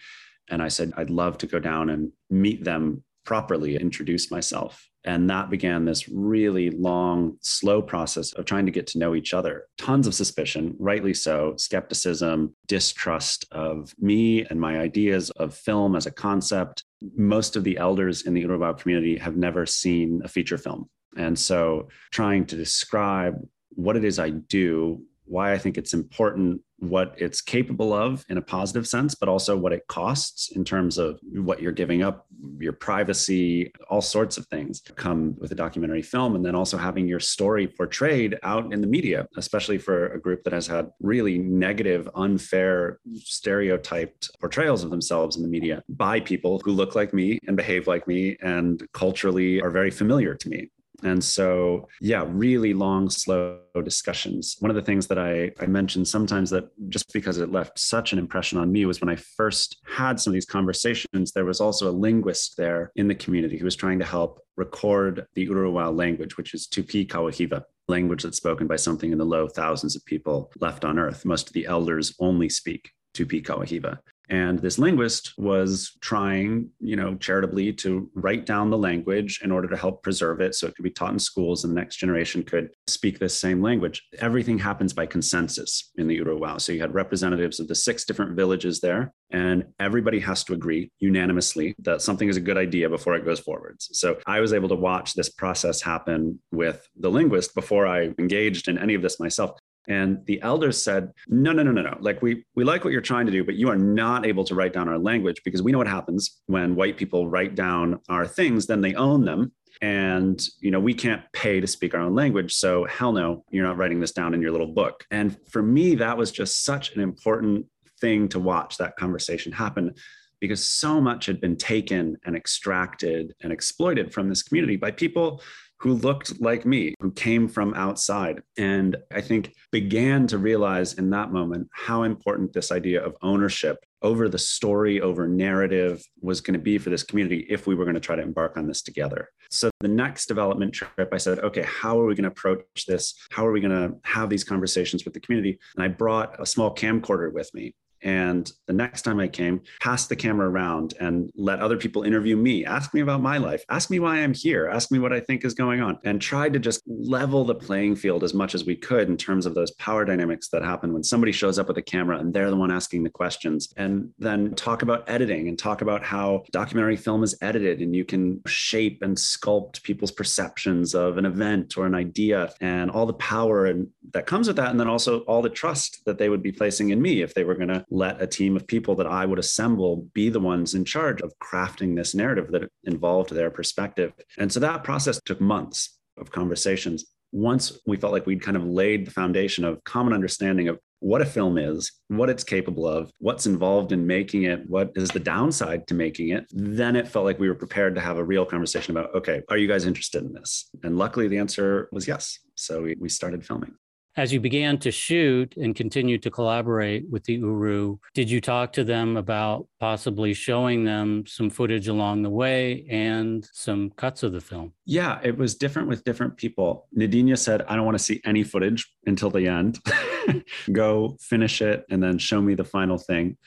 and 0.51 0.63
I 0.63 0.69
said, 0.69 0.93
I'd 0.97 1.11
love 1.11 1.39
to 1.39 1.47
go 1.47 1.59
down 1.59 1.91
and 1.91 2.13
meet 2.31 2.65
them 2.65 3.03
properly, 3.25 3.77
introduce 3.77 4.31
myself. 4.31 4.89
And 5.05 5.29
that 5.31 5.51
began 5.51 5.85
this 5.85 6.09
really 6.09 6.71
long, 6.71 7.37
slow 7.41 7.83
process 7.83 8.33
of 8.35 8.45
trying 8.45 8.67
to 8.67 8.73
get 8.73 8.87
to 8.89 8.99
know 8.99 9.15
each 9.15 9.35
other. 9.35 9.67
Tons 9.79 10.07
of 10.07 10.15
suspicion, 10.15 10.77
rightly 10.79 11.13
so, 11.13 11.55
skepticism, 11.57 12.55
distrust 12.67 13.47
of 13.51 13.93
me 13.99 14.45
and 14.45 14.61
my 14.61 14.79
ideas 14.79 15.31
of 15.31 15.55
film 15.55 15.97
as 15.97 16.07
a 16.07 16.13
concept. 16.13 16.85
Most 17.17 17.57
of 17.57 17.65
the 17.65 17.79
elders 17.79 18.23
in 18.23 18.35
the 18.35 18.43
Uru-eu-wau-wau 18.43 18.75
community 18.75 19.19
have 19.19 19.37
never 19.37 19.67
seen 19.67 20.21
a 20.25 20.29
feature 20.29 20.59
film. 20.59 20.89
And 21.17 21.37
so 21.37 21.89
trying 22.13 22.47
to 22.47 22.57
describe 22.57 23.35
what 23.71 23.97
it 23.97 24.05
is 24.05 24.19
I 24.19 24.31
do, 24.31 25.03
why 25.33 25.53
I 25.53 25.59
think 25.59 25.79
it's 25.79 25.95
important 25.95 26.61
what 26.79 27.15
it's 27.17 27.41
capable 27.41 27.93
of 27.93 28.25
in 28.29 28.39
a 28.39 28.43
positive 28.43 28.87
sense, 28.89 29.15
but 29.15 29.29
also 29.29 29.57
what 29.57 29.73
it 29.73 29.87
costs 29.87 30.51
in 30.51 30.65
terms 30.65 30.99
of 30.99 31.19
what 31.33 31.63
you're 31.63 31.71
giving 31.71 32.03
up, 32.03 32.27
your 32.59 32.73
privacy, 32.73 33.73
all 33.89 34.01
sorts 34.01 34.37
of 34.37 34.47
things 34.49 34.83
come 34.97 35.37
with 35.39 35.53
a 35.53 35.55
documentary 35.55 36.03
film. 36.03 36.35
And 36.35 36.45
then 36.45 36.57
also 36.57 36.77
having 36.77 37.07
your 37.07 37.21
story 37.21 37.69
portrayed 37.69 38.39
out 38.43 38.73
in 38.73 38.81
the 38.81 38.87
media, 38.87 39.29
especially 39.37 39.79
for 39.79 40.09
a 40.09 40.21
group 40.21 40.43
that 40.43 40.53
has 40.53 40.67
had 40.67 40.91
really 41.01 41.39
negative, 41.39 42.09
unfair, 42.17 42.99
stereotyped 43.15 44.31
portrayals 44.41 44.83
of 44.83 44.91
themselves 44.91 45.37
in 45.37 45.43
the 45.43 45.49
media 45.49 45.83
by 45.89 46.19
people 46.19 46.61
who 46.65 46.73
look 46.73 46.97
like 46.97 47.15
me 47.15 47.39
and 47.47 47.57
behave 47.57 47.87
like 47.87 48.09
me 48.09 48.37
and 48.43 48.87
culturally 48.93 49.63
are 49.63 49.71
very 49.71 49.91
familiar 49.91 50.35
to 50.35 50.49
me. 50.49 50.69
And 51.03 51.23
so, 51.23 51.89
yeah, 52.01 52.25
really 52.29 52.75
long, 52.75 53.11
slow 53.11 53.59
discussions. 53.85 54.57
One 54.61 54.71
of 54.71 54.77
the 54.77 54.83
things 54.83 55.07
that 55.09 55.19
I, 55.19 55.51
I 55.61 55.67
mentioned 55.67 56.07
sometimes 56.07 56.51
that 56.51 56.69
just 56.89 57.13
because 57.13 57.39
it 57.39 57.53
left 57.53 57.79
such 57.79 58.13
an 58.13 58.19
impression 58.19 58.59
on 58.59 58.71
me 58.71 58.87
was 58.87 59.01
when 59.01 59.09
I 59.09 59.17
first 59.17 59.81
had 59.87 60.21
some 60.21 60.31
of 60.31 60.35
these 60.35 60.47
conversations, 60.47 61.33
there 61.33 61.45
was 61.45 61.61
also 61.61 61.91
a 61.91 61.93
linguist 61.93 62.57
there 62.57 62.93
in 62.97 63.09
the 63.09 63.15
community 63.15 63.59
who 63.59 63.65
was 63.65 63.77
trying 63.77 63.99
to 63.99 64.05
help 64.05 64.41
record 64.57 65.27
the 65.35 65.47
Uruwao 65.49 65.97
language, 65.97 66.37
which 66.37 66.55
is 66.55 66.69
Tupi 66.69 67.07
Kawahiva 67.07 67.63
language 67.89 68.23
that's 68.23 68.37
spoken 68.37 68.67
by 68.67 68.77
something 68.77 69.13
in 69.13 69.19
the 69.19 69.25
low 69.25 69.49
thousands 69.49 69.97
of 69.97 70.05
people 70.05 70.53
left 70.61 70.85
on 70.85 70.99
earth. 70.99 71.25
Most 71.25 71.49
of 71.49 71.53
the 71.53 71.67
elders 71.67 72.15
only 72.21 72.49
speak 72.49 72.91
Tupi 73.15 73.43
Kawahiva. 73.45 73.99
And 74.29 74.59
this 74.59 74.79
linguist 74.79 75.35
was 75.37 75.97
trying, 76.01 76.71
you 76.81 76.97
know, 76.97 77.17
charitably 77.17 77.73
to 77.75 78.11
write 78.15 78.47
down 78.47 78.71
the 78.71 78.79
language 78.79 79.41
in 79.43 79.51
order 79.51 79.69
to 79.69 79.77
help 79.77 80.03
preserve 80.03 80.41
it 80.41 80.55
so 80.55 80.67
it 80.67 80.75
could 80.75 80.85
be 80.85 80.91
taught 80.91 81.13
in 81.13 81.19
schools 81.19 81.65
and 81.65 81.73
the 81.73 81.81
next 81.81 81.97
generation 81.97 82.43
could 82.43 82.71
speak 82.87 83.19
this 83.19 83.39
same 83.39 83.61
language. 83.61 84.03
Everything 84.19 84.59
happens 84.59 84.93
by 84.93 85.07
consensus 85.07 85.91
in 85.97 86.07
the 86.07 86.19
Uruwao. 86.19 86.61
So 86.61 86.73
you 86.73 86.81
had 86.81 86.95
representatives 86.95 87.61
of 87.61 87.69
the 87.69 87.75
six 87.75 88.05
different 88.05 88.37
villages 88.37 88.81
there, 88.81 89.13
and 89.31 89.65
everybody 89.81 90.21
has 90.21 90.45
to 90.45 90.53
agree 90.53 90.91
unanimously 90.99 91.75
that 91.81 92.03
something 92.03 92.29
is 92.29 92.37
a 92.37 92.41
good 92.41 92.57
idea 92.57 92.89
before 92.89 93.17
it 93.17 93.25
goes 93.25 93.41
forwards. 93.41 93.91
So 93.93 94.19
I 94.27 94.41
was 94.41 94.53
able 94.53 94.69
to 94.69 94.75
watch 94.75 95.15
this 95.15 95.29
process 95.29 95.83
happen 95.83 96.41
with 96.53 96.89
the 96.97 97.11
linguist 97.11 97.55
before 97.55 97.87
I 97.87 98.11
engaged 98.19 98.69
in 98.69 98.79
any 98.79 98.95
of 98.95 99.03
this 99.03 99.21
myself. 99.21 99.59
And 99.89 100.25
the 100.27 100.41
elders 100.43 100.83
said, 100.83 101.13
no, 101.29 101.53
no, 101.53 101.63
no, 101.63 101.73
no, 101.73 101.83
no. 101.83 101.97
Like 102.01 102.23
we 102.23 102.45
we 102.55 102.65
like 102.65 102.85
what 102.85 102.93
you're 102.93 103.01
trying 103.01 103.27
to 103.27 103.33
do, 103.33 103.45
but 103.45 103.57
you 103.57 103.69
are 103.69 103.77
not 103.77 104.25
able 104.25 104.45
to 104.45 104.55
write 104.55 104.73
down 104.73 104.89
our 104.89 104.99
language 104.99 105.43
because 105.45 105.63
we 105.63 105.73
know 105.73 105.79
what 105.79 105.89
happens 105.89 106.41
when 106.47 106.77
white 106.77 106.97
people 106.97 107.29
write 107.29 107.55
down 107.55 108.01
our 108.09 108.27
things, 108.27 108.67
then 108.67 108.81
they 108.81 108.95
own 108.95 109.25
them. 109.25 109.53
And 109.81 110.41
you 110.61 110.71
know, 110.71 110.79
we 110.79 110.95
can't 110.95 111.23
pay 111.33 111.61
to 111.61 111.67
speak 111.67 111.95
our 111.95 112.01
own 112.01 112.15
language. 112.15 112.55
So 112.55 112.85
hell 112.85 113.13
no, 113.13 113.45
you're 113.51 113.67
not 113.67 113.77
writing 113.77 113.99
this 113.99 114.13
down 114.13 114.35
in 114.35 114.41
your 114.41 114.53
little 114.53 114.73
book. 114.73 115.05
And 115.11 115.37
for 115.51 115.63
me, 115.63 115.97
that 115.97 116.17
was 116.17 116.31
just 116.31 116.65
such 116.65 116.95
an 116.95 117.01
important 117.01 117.67
thing 118.01 118.29
to 118.29 118.39
watch 118.39 118.77
that 118.79 118.97
conversation 118.97 119.51
happen 119.53 119.95
because 120.43 120.69
so 120.69 121.01
much 121.01 121.27
had 121.27 121.41
been 121.41 121.57
taken 121.57 122.17
and 122.25 122.35
extracted 122.35 123.33
and 123.43 123.53
exploited 123.53 124.13
from 124.13 124.29
this 124.29 124.43
community 124.43 124.77
by 124.77 124.91
people 124.91 125.41
who 125.83 125.95
looked 125.95 126.41
like 126.41 126.65
me, 126.65 126.95
who 127.01 127.11
came 127.11 127.49
from 127.49 127.75
outside. 127.75 128.41
And 128.57 128.97
I 129.13 129.21
think 129.21 129.53
began 129.73 130.29
to 130.29 130.39
realize 130.39 130.95
in 130.95 131.11
that 131.11 131.33
moment 131.33 131.69
how 131.73 132.05
important 132.05 132.53
this 132.53 132.71
idea 132.71 133.05
of 133.05 133.17
ownership 133.21 133.79
over 134.01 134.29
the 134.29 134.39
story, 134.39 135.01
over 135.01 135.27
narrative 135.27 136.05
was 136.21 136.41
going 136.41 136.55
to 136.55 136.61
be 136.61 136.79
for 136.79 136.91
this 136.91 137.03
community 137.03 137.47
if 137.49 137.67
we 137.67 137.75
were 137.75 137.85
going 137.85 137.95
to 137.95 138.01
try 138.01 138.15
to 138.15 138.23
embark 138.23 138.57
on 138.57 138.69
this 138.69 138.83
together. 138.83 139.29
So 139.51 139.71
the 139.81 139.89
next 139.89 140.27
development 140.27 140.73
trip, 140.73 141.09
I 141.13 141.19
said, 141.19 141.41
okay, 141.41 141.63
how 141.63 142.01
are 142.01 142.07
we 142.07 142.15
going 142.15 142.25
to 142.25 142.31
approach 142.31 142.65
this? 142.87 143.15
How 143.31 143.45
are 143.45 143.53
we 143.53 143.61
going 143.61 143.77
to 143.77 143.97
have 144.05 144.31
these 144.31 144.45
conversations 144.45 145.05
with 145.05 145.15
the 145.15 145.21
community? 145.21 145.59
And 145.75 145.85
I 145.85 145.89
brought 145.89 146.41
a 146.41 146.47
small 146.47 146.73
camcorder 146.73 147.33
with 147.33 147.53
me. 147.55 147.75
And 148.03 148.51
the 148.67 148.73
next 148.73 149.03
time 149.03 149.21
I 149.21 149.29
came, 149.29 149.63
passed 149.81 150.09
the 150.09 150.17
camera 150.17 150.49
around 150.49 150.95
and 151.01 151.31
let 151.37 151.61
other 151.61 151.77
people 151.77 152.03
interview 152.03 152.37
me, 152.37 152.65
ask 152.65 152.93
me 152.95 153.01
about 153.01 153.21
my 153.21 153.39
life, 153.39 153.65
ask 153.69 153.91
me 153.91 154.01
why 154.01 154.19
I'm 154.19 154.35
here, 154.35 154.69
ask 154.69 154.91
me 154.91 154.99
what 154.99 155.13
I 155.13 155.21
think 155.21 155.45
is 155.45 155.55
going 155.55 155.81
on, 155.81 155.99
and 156.05 156.21
tried 156.21 156.53
to 156.55 156.59
just 156.59 156.83
level 156.87 157.45
the 157.45 157.55
playing 157.55 157.97
field 157.97 158.25
as 158.25 158.35
much 158.35 158.55
as 158.55 158.65
we 158.65 158.77
could 158.77 159.09
in 159.09 159.17
terms 159.17 159.47
of 159.47 159.55
those 159.55 159.71
power 159.73 160.05
dynamics 160.05 160.49
that 160.49 160.63
happen 160.63 160.93
when 160.93 161.05
somebody 161.05 161.33
shows 161.33 161.59
up 161.59 161.69
with 161.69 161.79
a 161.79 161.83
camera 161.83 162.19
and 162.19 162.35
they're 162.35 162.51
the 162.51 162.57
one 162.57 162.71
asking 162.71 163.03
the 163.03 163.11
questions. 163.11 163.73
And 163.77 164.11
then 164.19 164.55
talk 164.55 164.83
about 164.83 165.09
editing 165.09 165.49
and 165.49 165.59
talk 165.59 165.83
about 165.83 166.03
how 166.03 166.45
documentary 166.51 166.97
film 166.97 167.23
is 167.23 167.37
edited 167.41 167.81
and 167.81 167.95
you 167.95 168.05
can 168.05 168.41
shape 168.47 169.03
and 169.03 169.17
sculpt 169.17 169.83
people's 169.83 170.13
perceptions 170.13 170.95
of 170.95 171.19
an 171.19 171.27
event 171.27 171.77
or 171.77 171.87
an 171.87 171.95
idea 171.95 172.53
and 172.61 172.91
all 172.91 173.07
the 173.07 173.13
power 173.15 173.67
and 173.67 173.89
that 174.13 174.27
comes 174.27 174.49
with 174.49 174.57
that. 174.57 174.71
And 174.71 174.81
then 174.81 174.89
also 174.89 175.21
all 175.21 175.43
the 175.43 175.49
trust 175.49 176.05
that 176.07 176.19
they 176.19 176.29
would 176.29 176.43
be 176.43 176.53
placing 176.53 176.91
in 176.91 177.01
me 177.01 177.23
if 177.23 177.35
they 177.35 177.45
were 177.45 177.55
going 177.55 177.69
to 177.69 177.85
let 177.93 178.23
a 178.23 178.27
team 178.27 178.57
of 178.57 178.67
people 178.67 178.95
that 178.97 179.07
I 179.07 179.27
would 179.27 179.39
assemble 179.39 180.09
be 180.15 180.31
the 180.31 180.41
ones 180.41 180.75
in 180.75 180.85
charge 180.85 181.21
of 181.21 181.33
crafting 181.43 181.95
this 181.95 182.15
narrative 182.15 182.51
that 182.53 182.71
involved 182.85 183.31
their 183.31 183.51
perspective. 183.51 184.13
And 184.39 184.51
so 184.51 184.61
that 184.61 184.83
process 184.83 185.21
took 185.23 185.41
months 185.41 185.99
of 186.17 186.33
conversations. 186.33 187.05
Once 187.33 187.79
we 187.87 187.99
felt 187.99 188.13
like 188.13 188.27
we'd 188.27 188.43
kind 188.43 188.57
of 188.57 188.65
laid 188.65 189.07
the 189.07 189.11
foundation 189.11 189.65
of 189.65 189.85
common 189.85 190.15
understanding 190.15 190.69
of 190.69 190.79
what 191.01 191.21
a 191.21 191.27
film 191.27 191.59
is, 191.59 191.93
what 192.09 192.31
it's 192.31 192.45
capable 192.45 192.87
of, 192.87 193.11
what's 193.19 193.47
involved 193.47 193.93
in 193.93 194.07
making 194.07 194.45
it, 194.45 194.69
what 194.71 194.91
is 194.95 195.11
the 195.11 195.21
downside 195.21 195.87
to 195.87 195.95
making 195.95 196.31
it, 196.31 196.47
then 196.51 196.97
it 196.97 197.09
felt 197.09 197.25
like 197.25 197.39
we 197.39 197.49
were 197.49 197.55
prepared 197.55 197.95
to 197.95 198.01
have 198.01 198.19
a 198.19 198.25
real 198.25 198.47
conversation 198.47 198.97
about, 198.97 199.15
okay, 199.15 199.43
are 199.51 199.57
you 199.59 199.69
guys 199.69 199.85
interested 199.85 200.23
in 200.23 200.33
this? 200.33 200.71
And 200.83 200.97
luckily 200.97 201.29
the 201.29 201.39
answer 201.39 201.89
was 201.93 202.07
yes. 202.09 202.39
So 202.55 202.83
we, 202.83 202.97
we 202.99 203.09
started 203.09 203.45
filming. 203.45 203.75
As 204.15 204.31
you 204.31 204.41
began 204.41 204.77
to 204.81 204.91
shoot 204.91 205.57
and 205.57 205.75
continue 205.75 206.19
to 206.19 206.31
collaborate 206.31 207.09
with 207.09 207.25
the 207.25 207.35
Uru, 207.35 207.97
did 208.13 208.31
you 208.31 208.43
talk 208.43 208.75
to 208.75 208.85
them 208.85 209.17
about 209.17 209.67
possibly 209.81 210.35
showing 210.35 210.85
them 210.85 211.25
some 211.27 211.49
footage 211.49 211.89
along 211.89 212.23
the 212.23 212.29
way 212.29 212.87
and 212.91 213.49
some 213.55 213.91
cuts 213.97 214.23
of 214.23 214.33
the 214.33 214.41
film? 214.41 214.75
Yeah, 214.85 215.19
it 215.25 215.39
was 215.39 215.55
different 215.55 215.89
with 215.89 216.05
different 216.05 216.37
people. 216.37 216.89
Neidinha 216.95 217.39
said, 217.39 217.63
I 217.63 217.75
don't 217.75 217.87
want 217.87 217.97
to 217.97 218.05
see 218.05 218.21
any 218.27 218.45
footage 218.45 218.87
until 219.07 219.31
the 219.31 219.49
end. 219.49 219.79
Go 220.73 221.17
finish 221.19 221.63
it 221.63 221.87
and 221.89 222.03
then 222.03 222.19
show 222.19 222.43
me 222.43 222.55
the 222.55 222.65
final 222.65 222.99
thing. 222.99 223.39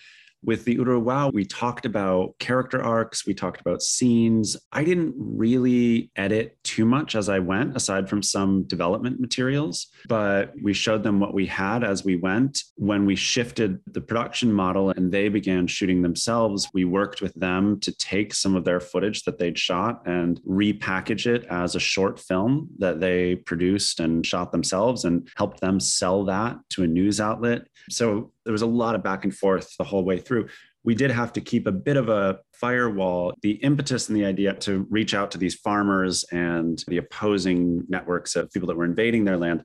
With 0.45 0.65
the 0.65 0.77
Uruwao, 0.77 1.33
we 1.33 1.43
talked 1.43 1.85
about 1.85 2.37
character 2.37 2.81
arcs, 2.81 3.25
we 3.25 3.33
talked 3.33 3.61
about 3.61 3.81
scenes. 3.81 4.55
I 4.71 4.83
didn't 4.83 5.15
really 5.17 6.11
edit 6.15 6.57
too 6.63 6.85
much 6.85 7.15
as 7.15 7.29
I 7.29 7.39
went, 7.39 7.75
aside 7.75 8.07
from 8.07 8.21
some 8.21 8.63
development 8.63 9.19
materials, 9.19 9.87
but 10.07 10.53
we 10.61 10.73
showed 10.73 11.01
them 11.01 11.19
what 11.19 11.33
we 11.33 11.47
had 11.47 11.83
as 11.83 12.05
we 12.05 12.15
went. 12.15 12.63
When 12.75 13.05
we 13.05 13.15
shifted 13.15 13.79
the 13.87 14.01
production 14.01 14.53
model 14.53 14.91
and 14.91 15.11
they 15.11 15.29
began 15.29 15.65
shooting 15.65 16.03
themselves, 16.03 16.69
we 16.73 16.85
worked 16.85 17.21
with 17.21 17.33
them 17.33 17.79
to 17.79 17.91
take 17.97 18.33
some 18.33 18.55
of 18.55 18.65
their 18.65 18.79
footage 18.79 19.23
that 19.23 19.39
they'd 19.39 19.57
shot 19.57 20.03
and 20.05 20.39
repackage 20.47 21.25
it 21.25 21.45
as 21.49 21.75
a 21.75 21.79
short 21.79 22.19
film 22.19 22.69
that 22.77 22.99
they 22.99 23.35
produced 23.35 23.99
and 23.99 24.25
shot 24.25 24.51
themselves 24.51 25.05
and 25.05 25.27
helped 25.35 25.59
them 25.59 25.79
sell 25.79 26.23
that 26.25 26.57
to 26.69 26.83
a 26.83 26.87
news 26.87 27.19
outlet. 27.19 27.63
So 27.89 28.31
there 28.45 28.53
was 28.53 28.61
a 28.61 28.67
lot 28.67 28.95
of 28.95 29.03
back 29.03 29.23
and 29.23 29.35
forth 29.35 29.75
the 29.77 29.83
whole 29.83 30.05
way 30.05 30.19
through. 30.19 30.47
We 30.83 30.95
did 30.95 31.11
have 31.11 31.33
to 31.33 31.41
keep 31.41 31.65
a 31.65 31.71
bit 31.71 31.97
of 31.97 32.09
a 32.09 32.39
firewall. 32.53 33.33
The 33.41 33.53
impetus 33.53 34.07
and 34.07 34.15
the 34.15 34.25
idea 34.25 34.53
to 34.53 34.85
reach 34.89 35.13
out 35.13 35.31
to 35.31 35.37
these 35.37 35.55
farmers 35.55 36.23
and 36.31 36.83
the 36.87 36.97
opposing 36.97 37.83
networks 37.89 38.35
of 38.35 38.51
people 38.51 38.67
that 38.67 38.77
were 38.77 38.85
invading 38.85 39.25
their 39.25 39.37
land 39.37 39.63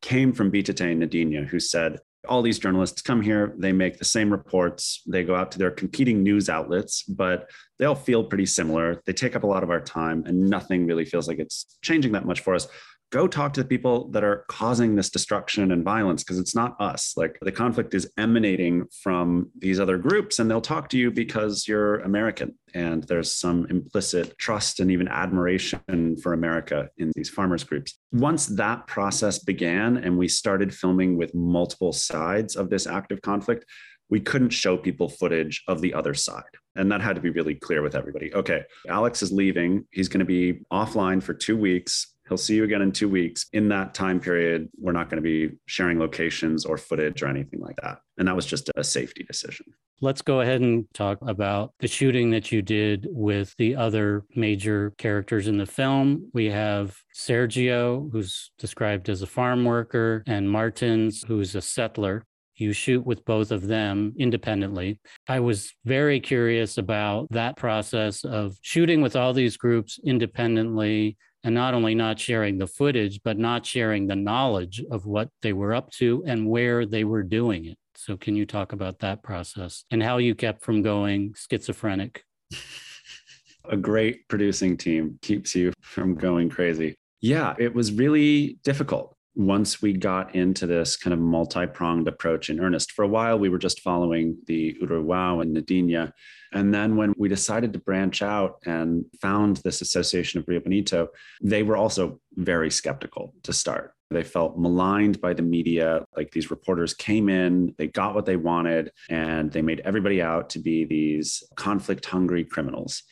came 0.00 0.32
from 0.32 0.50
Bitate 0.50 0.80
and 0.80 1.02
Neidinha, 1.02 1.46
who 1.46 1.60
said, 1.60 2.00
all 2.28 2.40
these 2.40 2.58
journalists 2.58 3.02
come 3.02 3.20
here, 3.20 3.54
they 3.58 3.72
make 3.72 3.98
the 3.98 4.04
same 4.04 4.30
reports, 4.30 5.02
they 5.08 5.24
go 5.24 5.34
out 5.34 5.50
to 5.52 5.58
their 5.58 5.72
competing 5.72 6.22
news 6.22 6.48
outlets, 6.48 7.02
but 7.02 7.50
they 7.78 7.84
all 7.84 7.96
feel 7.96 8.22
pretty 8.22 8.46
similar. 8.46 9.02
They 9.06 9.12
take 9.12 9.34
up 9.34 9.42
a 9.42 9.46
lot 9.46 9.64
of 9.64 9.70
our 9.70 9.80
time, 9.80 10.22
and 10.26 10.48
nothing 10.48 10.86
really 10.86 11.04
feels 11.04 11.26
like 11.26 11.40
it's 11.40 11.78
changing 11.82 12.12
that 12.12 12.24
much 12.24 12.40
for 12.40 12.54
us 12.54 12.68
go 13.12 13.28
talk 13.28 13.52
to 13.52 13.62
the 13.62 13.68
people 13.68 14.08
that 14.08 14.24
are 14.24 14.44
causing 14.48 14.96
this 14.96 15.10
destruction 15.10 15.70
and 15.70 15.84
violence 15.84 16.24
because 16.24 16.38
it's 16.38 16.54
not 16.54 16.80
us. 16.80 17.12
Like 17.14 17.38
the 17.42 17.52
conflict 17.52 17.92
is 17.94 18.10
emanating 18.16 18.86
from 19.02 19.50
these 19.56 19.78
other 19.78 19.98
groups, 19.98 20.38
and 20.38 20.50
they'll 20.50 20.62
talk 20.62 20.88
to 20.88 20.98
you 20.98 21.10
because 21.10 21.68
you're 21.68 22.00
American. 22.00 22.58
And 22.74 23.04
there's 23.04 23.34
some 23.34 23.66
implicit 23.68 24.36
trust 24.38 24.80
and 24.80 24.90
even 24.90 25.08
admiration 25.08 26.16
for 26.22 26.32
America 26.32 26.88
in 26.96 27.12
these 27.14 27.28
farmers 27.28 27.64
groups. 27.64 27.98
Once 28.12 28.46
that 28.46 28.86
process 28.86 29.38
began 29.38 29.98
and 29.98 30.16
we 30.16 30.26
started 30.26 30.74
filming 30.74 31.18
with 31.18 31.34
multiple 31.34 31.92
sides 31.92 32.56
of 32.56 32.70
this 32.70 32.86
active 32.86 33.20
conflict, 33.20 33.66
we 34.08 34.20
couldn't 34.20 34.50
show 34.50 34.76
people 34.76 35.08
footage 35.08 35.62
of 35.68 35.80
the 35.80 35.94
other 35.94 36.14
side. 36.14 36.42
And 36.76 36.90
that 36.92 37.00
had 37.00 37.16
to 37.16 37.22
be 37.22 37.30
really 37.30 37.54
clear 37.54 37.82
with 37.82 37.94
everybody. 37.94 38.32
Okay, 38.34 38.62
Alex 38.88 39.22
is 39.22 39.32
leaving. 39.32 39.86
He's 39.90 40.08
going 40.08 40.20
to 40.20 40.26
be 40.26 40.60
offline 40.72 41.22
for 41.22 41.34
two 41.34 41.56
weeks. 41.56 42.11
He'll 42.32 42.38
see 42.38 42.54
you 42.54 42.64
again 42.64 42.80
in 42.80 42.92
two 42.92 43.10
weeks. 43.10 43.44
In 43.52 43.68
that 43.68 43.92
time 43.92 44.18
period, 44.18 44.70
we're 44.78 44.92
not 44.92 45.10
going 45.10 45.22
to 45.22 45.22
be 45.22 45.54
sharing 45.66 45.98
locations 45.98 46.64
or 46.64 46.78
footage 46.78 47.22
or 47.22 47.26
anything 47.26 47.60
like 47.60 47.76
that. 47.82 47.98
And 48.16 48.26
that 48.26 48.34
was 48.34 48.46
just 48.46 48.70
a 48.74 48.82
safety 48.82 49.22
decision. 49.22 49.66
Let's 50.00 50.22
go 50.22 50.40
ahead 50.40 50.62
and 50.62 50.86
talk 50.94 51.18
about 51.20 51.74
the 51.80 51.88
shooting 51.88 52.30
that 52.30 52.50
you 52.50 52.62
did 52.62 53.06
with 53.10 53.54
the 53.58 53.76
other 53.76 54.24
major 54.34 54.94
characters 54.96 55.46
in 55.46 55.58
the 55.58 55.66
film. 55.66 56.30
We 56.32 56.46
have 56.46 56.96
Sergio, 57.14 58.10
who's 58.10 58.50
described 58.58 59.10
as 59.10 59.20
a 59.20 59.26
farm 59.26 59.66
worker, 59.66 60.24
and 60.26 60.50
Martins, 60.50 61.22
who's 61.28 61.54
a 61.54 61.60
settler 61.60 62.24
you 62.56 62.72
shoot 62.72 63.04
with 63.04 63.24
both 63.24 63.50
of 63.50 63.66
them 63.66 64.14
independently. 64.18 65.00
I 65.28 65.40
was 65.40 65.72
very 65.84 66.20
curious 66.20 66.78
about 66.78 67.26
that 67.30 67.56
process 67.56 68.24
of 68.24 68.56
shooting 68.62 69.02
with 69.02 69.16
all 69.16 69.32
these 69.32 69.56
groups 69.56 69.98
independently 70.04 71.16
and 71.44 71.54
not 71.54 71.74
only 71.74 71.94
not 71.94 72.18
sharing 72.18 72.58
the 72.58 72.66
footage, 72.66 73.20
but 73.24 73.38
not 73.38 73.66
sharing 73.66 74.06
the 74.06 74.16
knowledge 74.16 74.82
of 74.90 75.06
what 75.06 75.28
they 75.42 75.52
were 75.52 75.74
up 75.74 75.90
to 75.92 76.22
and 76.26 76.48
where 76.48 76.86
they 76.86 77.04
were 77.04 77.22
doing 77.22 77.66
it. 77.66 77.78
So, 77.94 78.16
can 78.16 78.36
you 78.36 78.46
talk 78.46 78.72
about 78.72 79.00
that 79.00 79.22
process 79.22 79.84
and 79.90 80.02
how 80.02 80.18
you 80.18 80.34
kept 80.34 80.62
from 80.62 80.82
going 80.82 81.34
schizophrenic? 81.36 82.24
A 83.70 83.76
great 83.76 84.26
producing 84.28 84.76
team 84.76 85.18
keeps 85.22 85.54
you 85.54 85.72
from 85.80 86.16
going 86.16 86.50
crazy. 86.50 86.96
Yeah, 87.20 87.54
it 87.58 87.72
was 87.72 87.92
really 87.92 88.58
difficult 88.64 89.16
once 89.34 89.80
we 89.80 89.92
got 89.92 90.34
into 90.34 90.66
this 90.66 90.96
kind 90.96 91.14
of 91.14 91.20
multi-pronged 91.20 92.08
approach 92.08 92.50
in 92.50 92.60
earnest 92.60 92.92
for 92.92 93.02
a 93.02 93.08
while 93.08 93.38
we 93.38 93.48
were 93.48 93.58
just 93.58 93.80
following 93.80 94.36
the 94.46 94.76
uruwao 94.82 95.40
and 95.40 95.56
neidinha 95.56 96.12
and 96.52 96.72
then 96.72 96.96
when 96.96 97.14
we 97.16 97.28
decided 97.28 97.72
to 97.72 97.78
branch 97.78 98.22
out 98.22 98.58
and 98.66 99.04
found 99.20 99.58
this 99.58 99.80
association 99.80 100.40
of 100.40 100.48
rio 100.48 100.60
bonito 100.60 101.08
they 101.42 101.62
were 101.62 101.76
also 101.76 102.20
very 102.34 102.70
skeptical 102.70 103.34
to 103.42 103.52
start 103.52 103.94
they 104.10 104.22
felt 104.22 104.58
maligned 104.58 105.20
by 105.20 105.32
the 105.32 105.42
media 105.42 106.04
like 106.16 106.30
these 106.30 106.50
reporters 106.50 106.94
came 106.94 107.28
in 107.28 107.74
they 107.78 107.86
got 107.86 108.14
what 108.14 108.26
they 108.26 108.36
wanted 108.36 108.90
and 109.08 109.50
they 109.52 109.62
made 109.62 109.80
everybody 109.84 110.20
out 110.20 110.50
to 110.50 110.58
be 110.58 110.84
these 110.84 111.42
conflict 111.56 112.04
hungry 112.06 112.44
criminals 112.44 113.02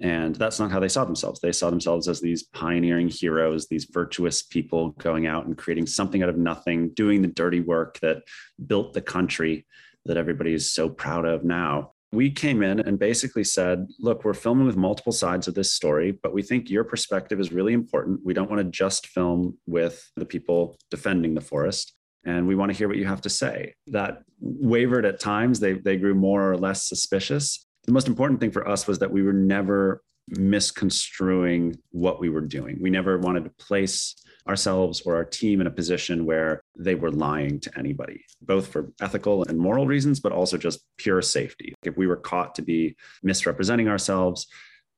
and 0.00 0.34
that's 0.34 0.58
not 0.58 0.70
how 0.70 0.80
they 0.80 0.88
saw 0.88 1.04
themselves. 1.04 1.40
They 1.40 1.52
saw 1.52 1.68
themselves 1.68 2.08
as 2.08 2.20
these 2.20 2.42
pioneering 2.42 3.08
heroes, 3.08 3.66
these 3.66 3.84
virtuous 3.84 4.42
people 4.42 4.90
going 4.92 5.26
out 5.26 5.44
and 5.44 5.58
creating 5.58 5.86
something 5.86 6.22
out 6.22 6.30
of 6.30 6.38
nothing, 6.38 6.90
doing 6.94 7.20
the 7.20 7.28
dirty 7.28 7.60
work 7.60 7.98
that 8.00 8.22
built 8.66 8.94
the 8.94 9.02
country 9.02 9.66
that 10.06 10.16
everybody 10.16 10.54
is 10.54 10.72
so 10.72 10.88
proud 10.88 11.26
of 11.26 11.44
now. 11.44 11.92
We 12.12 12.30
came 12.30 12.62
in 12.62 12.80
and 12.80 12.98
basically 12.98 13.44
said, 13.44 13.86
look, 14.00 14.24
we're 14.24 14.34
filming 14.34 14.66
with 14.66 14.76
multiple 14.76 15.12
sides 15.12 15.46
of 15.46 15.54
this 15.54 15.72
story, 15.72 16.10
but 16.10 16.34
we 16.34 16.42
think 16.42 16.68
your 16.68 16.82
perspective 16.82 17.38
is 17.38 17.52
really 17.52 17.72
important. 17.72 18.20
We 18.24 18.34
don't 18.34 18.50
want 18.50 18.62
to 18.62 18.70
just 18.70 19.06
film 19.06 19.58
with 19.66 20.10
the 20.16 20.24
people 20.24 20.76
defending 20.90 21.34
the 21.34 21.40
forest 21.40 21.94
and 22.24 22.46
we 22.46 22.54
want 22.54 22.70
to 22.70 22.76
hear 22.76 22.88
what 22.88 22.98
you 22.98 23.06
have 23.06 23.22
to 23.22 23.30
say. 23.30 23.74
That 23.86 24.22
wavered 24.40 25.06
at 25.06 25.20
times. 25.20 25.60
They, 25.60 25.74
they 25.74 25.96
grew 25.96 26.14
more 26.14 26.50
or 26.50 26.56
less 26.56 26.88
suspicious 26.88 27.66
the 27.84 27.92
most 27.92 28.08
important 28.08 28.40
thing 28.40 28.50
for 28.50 28.68
us 28.68 28.86
was 28.86 28.98
that 28.98 29.10
we 29.10 29.22
were 29.22 29.32
never 29.32 30.02
misconstruing 30.28 31.76
what 31.90 32.20
we 32.20 32.28
were 32.28 32.40
doing. 32.40 32.78
We 32.80 32.90
never 32.90 33.18
wanted 33.18 33.44
to 33.44 33.50
place 33.50 34.14
ourselves 34.46 35.02
or 35.02 35.16
our 35.16 35.24
team 35.24 35.60
in 35.60 35.66
a 35.66 35.72
position 35.72 36.24
where 36.24 36.59
they 36.78 36.94
were 36.94 37.10
lying 37.10 37.60
to 37.60 37.78
anybody, 37.78 38.24
both 38.40 38.68
for 38.68 38.92
ethical 39.00 39.44
and 39.44 39.58
moral 39.58 39.86
reasons, 39.86 40.20
but 40.20 40.32
also 40.32 40.56
just 40.56 40.80
pure 40.96 41.20
safety. 41.22 41.74
If 41.84 41.96
we 41.96 42.06
were 42.06 42.16
caught 42.16 42.54
to 42.56 42.62
be 42.62 42.96
misrepresenting 43.22 43.88
ourselves, 43.88 44.46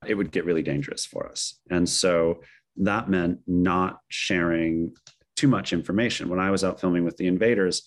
it 0.05 0.15
would 0.15 0.31
get 0.31 0.45
really 0.45 0.63
dangerous 0.63 1.05
for 1.05 1.27
us. 1.27 1.59
And 1.69 1.87
so 1.87 2.41
that 2.77 3.09
meant 3.09 3.39
not 3.47 3.99
sharing 4.09 4.93
too 5.35 5.47
much 5.47 5.73
information. 5.73 6.29
When 6.29 6.39
I 6.39 6.51
was 6.51 6.63
out 6.63 6.79
filming 6.79 7.05
with 7.05 7.17
the 7.17 7.27
invaders, 7.27 7.83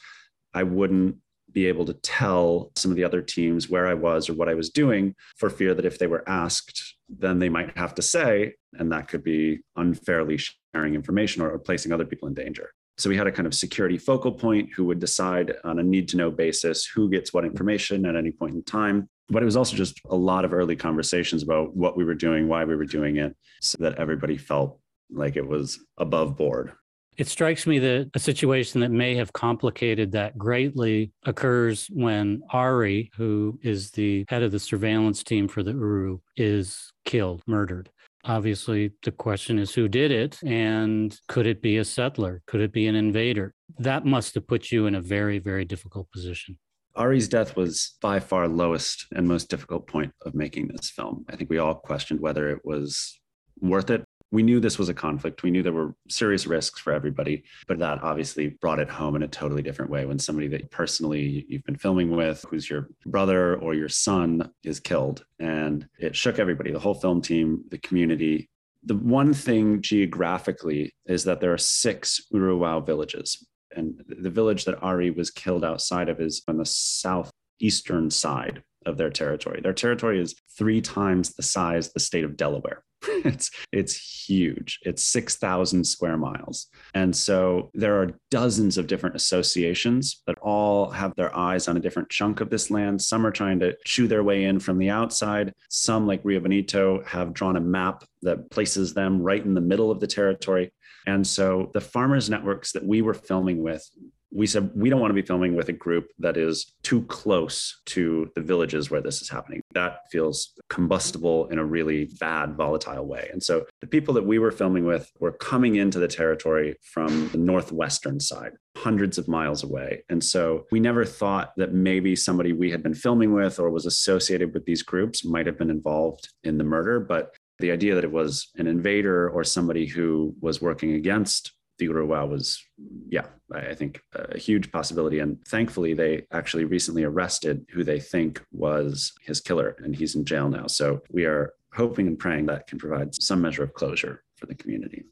I 0.54 0.62
wouldn't 0.62 1.16
be 1.52 1.66
able 1.66 1.86
to 1.86 1.94
tell 1.94 2.70
some 2.76 2.90
of 2.90 2.96
the 2.96 3.04
other 3.04 3.22
teams 3.22 3.70
where 3.70 3.86
I 3.86 3.94
was 3.94 4.28
or 4.28 4.34
what 4.34 4.48
I 4.48 4.54
was 4.54 4.68
doing 4.70 5.14
for 5.36 5.48
fear 5.48 5.74
that 5.74 5.86
if 5.86 5.98
they 5.98 6.06
were 6.06 6.28
asked, 6.28 6.96
then 7.08 7.38
they 7.38 7.48
might 7.48 7.76
have 7.78 7.94
to 7.94 8.02
say, 8.02 8.54
and 8.74 8.92
that 8.92 9.08
could 9.08 9.22
be 9.22 9.60
unfairly 9.76 10.38
sharing 10.74 10.94
information 10.94 11.42
or, 11.42 11.58
placing 11.58 11.92
other 11.92 12.04
people 12.04 12.28
in 12.28 12.34
danger. 12.34 12.70
So 12.98 13.10
we 13.10 13.16
had 13.16 13.26
a 13.26 13.32
kind 13.32 13.46
of 13.46 13.54
security 13.54 13.98
focal 13.98 14.32
point 14.32 14.70
who 14.74 14.84
would 14.86 15.00
decide 15.00 15.54
on 15.64 15.78
a 15.78 15.82
need 15.82 16.08
to 16.08 16.16
know 16.16 16.30
basis 16.30 16.86
who 16.86 17.10
gets 17.10 17.32
what 17.32 17.44
information 17.44 18.06
at 18.06 18.16
any 18.16 18.30
point 18.30 18.54
in 18.54 18.62
time. 18.62 19.08
But 19.28 19.42
it 19.42 19.46
was 19.46 19.56
also 19.56 19.76
just 19.76 20.00
a 20.08 20.16
lot 20.16 20.44
of 20.44 20.52
early 20.52 20.76
conversations 20.76 21.42
about 21.42 21.76
what 21.76 21.96
we 21.96 22.04
were 22.04 22.14
doing, 22.14 22.48
why 22.48 22.64
we 22.64 22.76
were 22.76 22.84
doing 22.84 23.16
it, 23.16 23.36
so 23.60 23.76
that 23.80 23.98
everybody 23.98 24.38
felt 24.38 24.78
like 25.10 25.36
it 25.36 25.46
was 25.46 25.78
above 25.98 26.36
board. 26.36 26.72
It 27.16 27.28
strikes 27.28 27.66
me 27.66 27.78
that 27.78 28.10
a 28.14 28.18
situation 28.18 28.82
that 28.82 28.90
may 28.90 29.14
have 29.16 29.32
complicated 29.32 30.12
that 30.12 30.36
greatly 30.36 31.12
occurs 31.24 31.88
when 31.90 32.42
Ari, 32.50 33.10
who 33.16 33.58
is 33.62 33.90
the 33.90 34.26
head 34.28 34.42
of 34.42 34.52
the 34.52 34.58
surveillance 34.58 35.22
team 35.22 35.48
for 35.48 35.62
the 35.62 35.72
Uru, 35.72 36.18
is 36.36 36.92
killed, 37.06 37.42
murdered. 37.46 37.90
Obviously, 38.28 38.92
the 39.04 39.12
question 39.12 39.58
is 39.58 39.74
who 39.74 39.86
did 39.88 40.10
it 40.10 40.42
and 40.44 41.16
could 41.28 41.46
it 41.46 41.62
be 41.62 41.76
a 41.78 41.84
settler? 41.84 42.42
Could 42.46 42.60
it 42.60 42.72
be 42.72 42.88
an 42.88 42.96
invader? 42.96 43.54
That 43.78 44.04
must 44.04 44.34
have 44.34 44.46
put 44.48 44.72
you 44.72 44.86
in 44.86 44.96
a 44.96 45.00
very, 45.00 45.38
very 45.38 45.64
difficult 45.64 46.10
position. 46.10 46.58
Ari's 46.96 47.28
death 47.28 47.56
was 47.56 47.94
by 48.00 48.18
far 48.20 48.48
lowest 48.48 49.06
and 49.14 49.28
most 49.28 49.48
difficult 49.48 49.86
point 49.86 50.12
of 50.24 50.34
making 50.34 50.68
this 50.68 50.90
film. 50.90 51.24
I 51.28 51.36
think 51.36 51.50
we 51.50 51.58
all 51.58 51.74
questioned 51.74 52.20
whether 52.20 52.50
it 52.50 52.64
was 52.64 53.20
worth 53.60 53.90
it 53.90 54.04
we 54.32 54.42
knew 54.42 54.58
this 54.58 54.78
was 54.78 54.88
a 54.88 54.94
conflict. 54.94 55.42
We 55.42 55.50
knew 55.50 55.62
there 55.62 55.72
were 55.72 55.94
serious 56.08 56.46
risks 56.46 56.80
for 56.80 56.92
everybody, 56.92 57.44
but 57.68 57.78
that 57.78 58.02
obviously 58.02 58.48
brought 58.48 58.80
it 58.80 58.88
home 58.88 59.14
in 59.16 59.22
a 59.22 59.28
totally 59.28 59.62
different 59.62 59.90
way 59.90 60.04
when 60.04 60.18
somebody 60.18 60.48
that 60.48 60.70
personally 60.70 61.46
you've 61.48 61.64
been 61.64 61.76
filming 61.76 62.10
with, 62.10 62.44
who's 62.48 62.68
your 62.68 62.88
brother 63.06 63.56
or 63.56 63.74
your 63.74 63.88
son, 63.88 64.50
is 64.64 64.80
killed. 64.80 65.24
And 65.38 65.88
it 65.98 66.16
shook 66.16 66.38
everybody, 66.38 66.72
the 66.72 66.78
whole 66.78 66.94
film 66.94 67.22
team, 67.22 67.64
the 67.70 67.78
community. 67.78 68.48
The 68.82 68.96
one 68.96 69.32
thing 69.32 69.80
geographically 69.80 70.92
is 71.06 71.24
that 71.24 71.40
there 71.40 71.52
are 71.52 71.58
six 71.58 72.20
Uruwao 72.32 72.84
villages. 72.84 73.46
And 73.76 74.02
the 74.08 74.30
village 74.30 74.64
that 74.64 74.82
Ari 74.82 75.10
was 75.10 75.30
killed 75.30 75.64
outside 75.64 76.08
of 76.08 76.20
is 76.20 76.42
on 76.48 76.56
the 76.56 76.66
southeastern 76.66 78.10
side 78.10 78.62
of 78.86 78.96
their 78.96 79.10
territory. 79.10 79.60
Their 79.60 79.72
territory 79.72 80.20
is 80.20 80.34
three 80.56 80.80
times 80.80 81.34
the 81.34 81.42
size 81.42 81.88
of 81.88 81.94
the 81.94 82.00
state 82.00 82.24
of 82.24 82.36
Delaware. 82.36 82.85
it's 83.24 83.50
it's 83.72 84.28
huge. 84.28 84.80
It's 84.82 85.02
6,000 85.02 85.84
square 85.84 86.16
miles. 86.16 86.68
And 86.94 87.14
so 87.14 87.70
there 87.74 88.00
are 88.00 88.18
dozens 88.30 88.78
of 88.78 88.86
different 88.86 89.16
associations 89.16 90.22
that 90.26 90.38
all 90.40 90.90
have 90.90 91.14
their 91.14 91.34
eyes 91.36 91.68
on 91.68 91.76
a 91.76 91.80
different 91.80 92.10
chunk 92.10 92.40
of 92.40 92.50
this 92.50 92.70
land. 92.70 93.00
Some 93.00 93.26
are 93.26 93.30
trying 93.30 93.60
to 93.60 93.76
chew 93.84 94.08
their 94.08 94.24
way 94.24 94.44
in 94.44 94.58
from 94.60 94.78
the 94.78 94.90
outside. 94.90 95.52
Some 95.68 96.06
like 96.06 96.20
Rio 96.24 96.40
Bonito 96.40 97.02
have 97.04 97.32
drawn 97.32 97.56
a 97.56 97.60
map 97.60 98.04
that 98.22 98.50
places 98.50 98.94
them 98.94 99.22
right 99.22 99.44
in 99.44 99.54
the 99.54 99.60
middle 99.60 99.90
of 99.90 100.00
the 100.00 100.06
territory. 100.06 100.72
And 101.06 101.24
so 101.24 101.70
the 101.72 101.80
farmers 101.80 102.28
networks 102.28 102.72
that 102.72 102.84
we 102.84 103.00
were 103.00 103.14
filming 103.14 103.62
with 103.62 103.88
we 104.36 104.46
said 104.46 104.70
we 104.74 104.90
don't 104.90 105.00
want 105.00 105.10
to 105.10 105.20
be 105.20 105.26
filming 105.26 105.56
with 105.56 105.70
a 105.70 105.72
group 105.72 106.08
that 106.18 106.36
is 106.36 106.74
too 106.82 107.02
close 107.04 107.80
to 107.86 108.30
the 108.34 108.42
villages 108.42 108.90
where 108.90 109.00
this 109.00 109.22
is 109.22 109.30
happening. 109.30 109.62
That 109.72 110.00
feels 110.12 110.52
combustible 110.68 111.48
in 111.48 111.58
a 111.58 111.64
really 111.64 112.10
bad, 112.20 112.54
volatile 112.54 113.06
way. 113.06 113.30
And 113.32 113.42
so 113.42 113.64
the 113.80 113.86
people 113.86 114.12
that 114.14 114.26
we 114.26 114.38
were 114.38 114.50
filming 114.50 114.84
with 114.84 115.10
were 115.18 115.32
coming 115.32 115.76
into 115.76 115.98
the 115.98 116.08
territory 116.08 116.76
from 116.82 117.30
the 117.30 117.38
northwestern 117.38 118.20
side, 118.20 118.52
hundreds 118.76 119.16
of 119.16 119.26
miles 119.26 119.62
away. 119.62 120.04
And 120.10 120.22
so 120.22 120.66
we 120.70 120.80
never 120.80 121.04
thought 121.04 121.52
that 121.56 121.72
maybe 121.72 122.14
somebody 122.14 122.52
we 122.52 122.70
had 122.70 122.82
been 122.82 122.94
filming 122.94 123.32
with 123.32 123.58
or 123.58 123.70
was 123.70 123.86
associated 123.86 124.52
with 124.52 124.66
these 124.66 124.82
groups 124.82 125.24
might 125.24 125.46
have 125.46 125.58
been 125.58 125.70
involved 125.70 126.28
in 126.44 126.58
the 126.58 126.64
murder. 126.64 127.00
But 127.00 127.34
the 127.58 127.70
idea 127.70 127.94
that 127.94 128.04
it 128.04 128.12
was 128.12 128.50
an 128.56 128.66
invader 128.66 129.30
or 129.30 129.42
somebody 129.42 129.86
who 129.86 130.34
was 130.40 130.60
working 130.60 130.92
against 130.92 131.52
the 131.78 131.88
Uruwao 131.88 132.28
was, 132.28 132.62
yeah, 133.08 133.26
I 133.52 133.74
think 133.74 134.00
a 134.14 134.38
huge 134.38 134.72
possibility. 134.72 135.18
And 135.20 135.38
thankfully, 135.46 135.94
they 135.94 136.26
actually 136.32 136.64
recently 136.64 137.04
arrested 137.04 137.66
who 137.70 137.84
they 137.84 138.00
think 138.00 138.42
was 138.52 139.12
his 139.22 139.40
killer, 139.40 139.76
and 139.78 139.94
he's 139.94 140.14
in 140.14 140.24
jail 140.24 140.48
now. 140.48 140.66
So 140.66 141.02
we 141.10 141.24
are 141.24 141.52
hoping 141.74 142.06
and 142.06 142.18
praying 142.18 142.46
that 142.46 142.66
can 142.66 142.78
provide 142.78 143.14
some 143.14 143.42
measure 143.42 143.62
of 143.62 143.74
closure 143.74 144.22
for 144.36 144.46
the 144.46 144.54
community. 144.54 145.04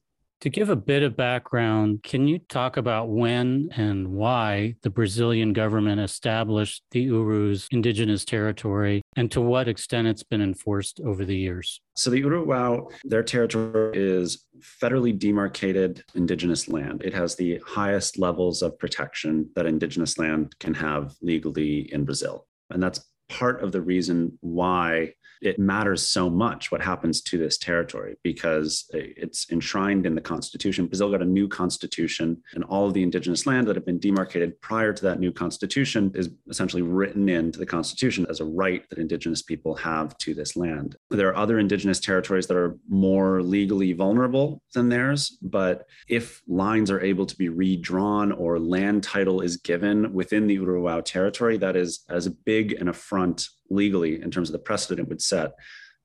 To 0.45 0.51
give 0.51 0.69
a 0.69 0.77
bit 0.77 1.03
of 1.03 1.17
background, 1.17 2.03
can 2.03 2.29
you 2.29 2.39
talk 2.39 2.77
about 2.77 3.09
when 3.09 3.71
and 3.77 4.09
why 4.09 4.75
the 4.83 4.91
Brazilian 4.91 5.55
government 5.55 6.03
established 6.03 6.83
the 6.91 7.01
Uru's 7.01 7.67
indigenous 7.71 8.27
territory 8.27 9.01
and 9.17 9.31
to 9.31 9.41
what 9.41 9.69
extent 9.69 10.07
it's 10.07 10.23
been 10.23 10.43
enforced 10.43 11.01
over 11.01 11.25
the 11.25 11.35
years? 11.35 11.81
So, 11.97 12.11
the 12.11 12.21
Uruwao, 12.21 12.93
their 13.05 13.23
territory 13.23 13.93
is 13.95 14.45
federally 14.61 15.19
demarcated 15.19 16.05
indigenous 16.15 16.69
land. 16.69 17.01
It 17.03 17.15
has 17.15 17.37
the 17.37 17.59
highest 17.67 18.19
levels 18.19 18.61
of 18.61 18.79
protection 18.79 19.49
that 19.55 19.65
indigenous 19.65 20.19
land 20.19 20.55
can 20.61 20.75
have 20.75 21.15
legally 21.23 21.91
in 21.91 22.05
Brazil. 22.05 22.47
And 22.69 22.83
that's 22.83 23.03
part 23.31 23.63
of 23.63 23.73
the 23.73 23.81
reason 23.81 24.37
why 24.43 25.15
it 25.41 25.59
matters 25.59 26.07
so 26.07 26.31
much 26.31 26.71
what 26.71 26.83
happens 26.83 27.21
to 27.23 27.39
this 27.39 27.59
territory 27.59 28.17
because 28.23 28.89
it's 28.93 29.51
enshrined 29.51 30.07
in 30.07 30.15
the 30.15 30.21
Constitution. 30.21 30.87
Brazil 30.87 31.11
got 31.11 31.23
a 31.23 31.27
new 31.27 31.49
constitution, 31.49 32.43
and 32.55 32.65
all 32.65 32.87
of 32.87 32.95
the 32.95 33.03
indigenous 33.03 33.47
land 33.47 33.67
that 33.67 33.77
had 33.77 33.85
been 33.85 33.99
demarcated 33.99 34.61
prior 34.61 34.93
to 34.93 35.03
that 35.03 35.21
new 35.21 35.33
constitution 35.33 36.11
is 36.15 36.31
essentially 36.49 36.83
written 36.83 37.29
into 37.29 37.59
the 37.59 37.67
Constitution 37.67 38.27
as 38.29 38.41
a 38.41 38.45
right 38.45 38.89
that 38.91 38.99
indigenous 38.99 39.43
people 39.43 39.75
have 39.75 40.17
to 40.19 40.35
this 40.35 40.57
land. 40.57 40.97
There 41.11 41.29
are 41.29 41.37
other 41.37 41.59
indigenous 41.59 42.01
territories 42.01 42.47
that 42.47 42.57
are 42.57 42.79
more 42.89 43.43
legally 43.43 43.93
vulnerable 43.93 44.63
than 44.73 44.89
theirs, 44.89 45.39
but 45.43 45.87
if 46.09 46.43
lines 46.47 46.91
are 46.91 47.01
able 47.01 47.27
to 47.27 47.37
be 47.37 47.49
redrawn 47.49 48.33
or 48.33 48.59
land 48.59 49.03
title 49.03 49.41
is 49.41 49.57
given 49.57 50.13
within 50.13 50.47
the 50.47 50.59
Uruwao 50.59 51.05
territory, 51.05 51.57
that 51.59 51.77
is 51.77 52.05
as 52.09 52.29
big 52.29 52.73
an 52.73 52.89
affront 52.89 53.49
legally 53.71 54.23
in 54.23 54.31
terms 54.31 54.49
of 54.49 54.53
the 54.53 54.59
precedent 54.59 55.07
it 55.07 55.09
would 55.09 55.23
set 55.23 55.53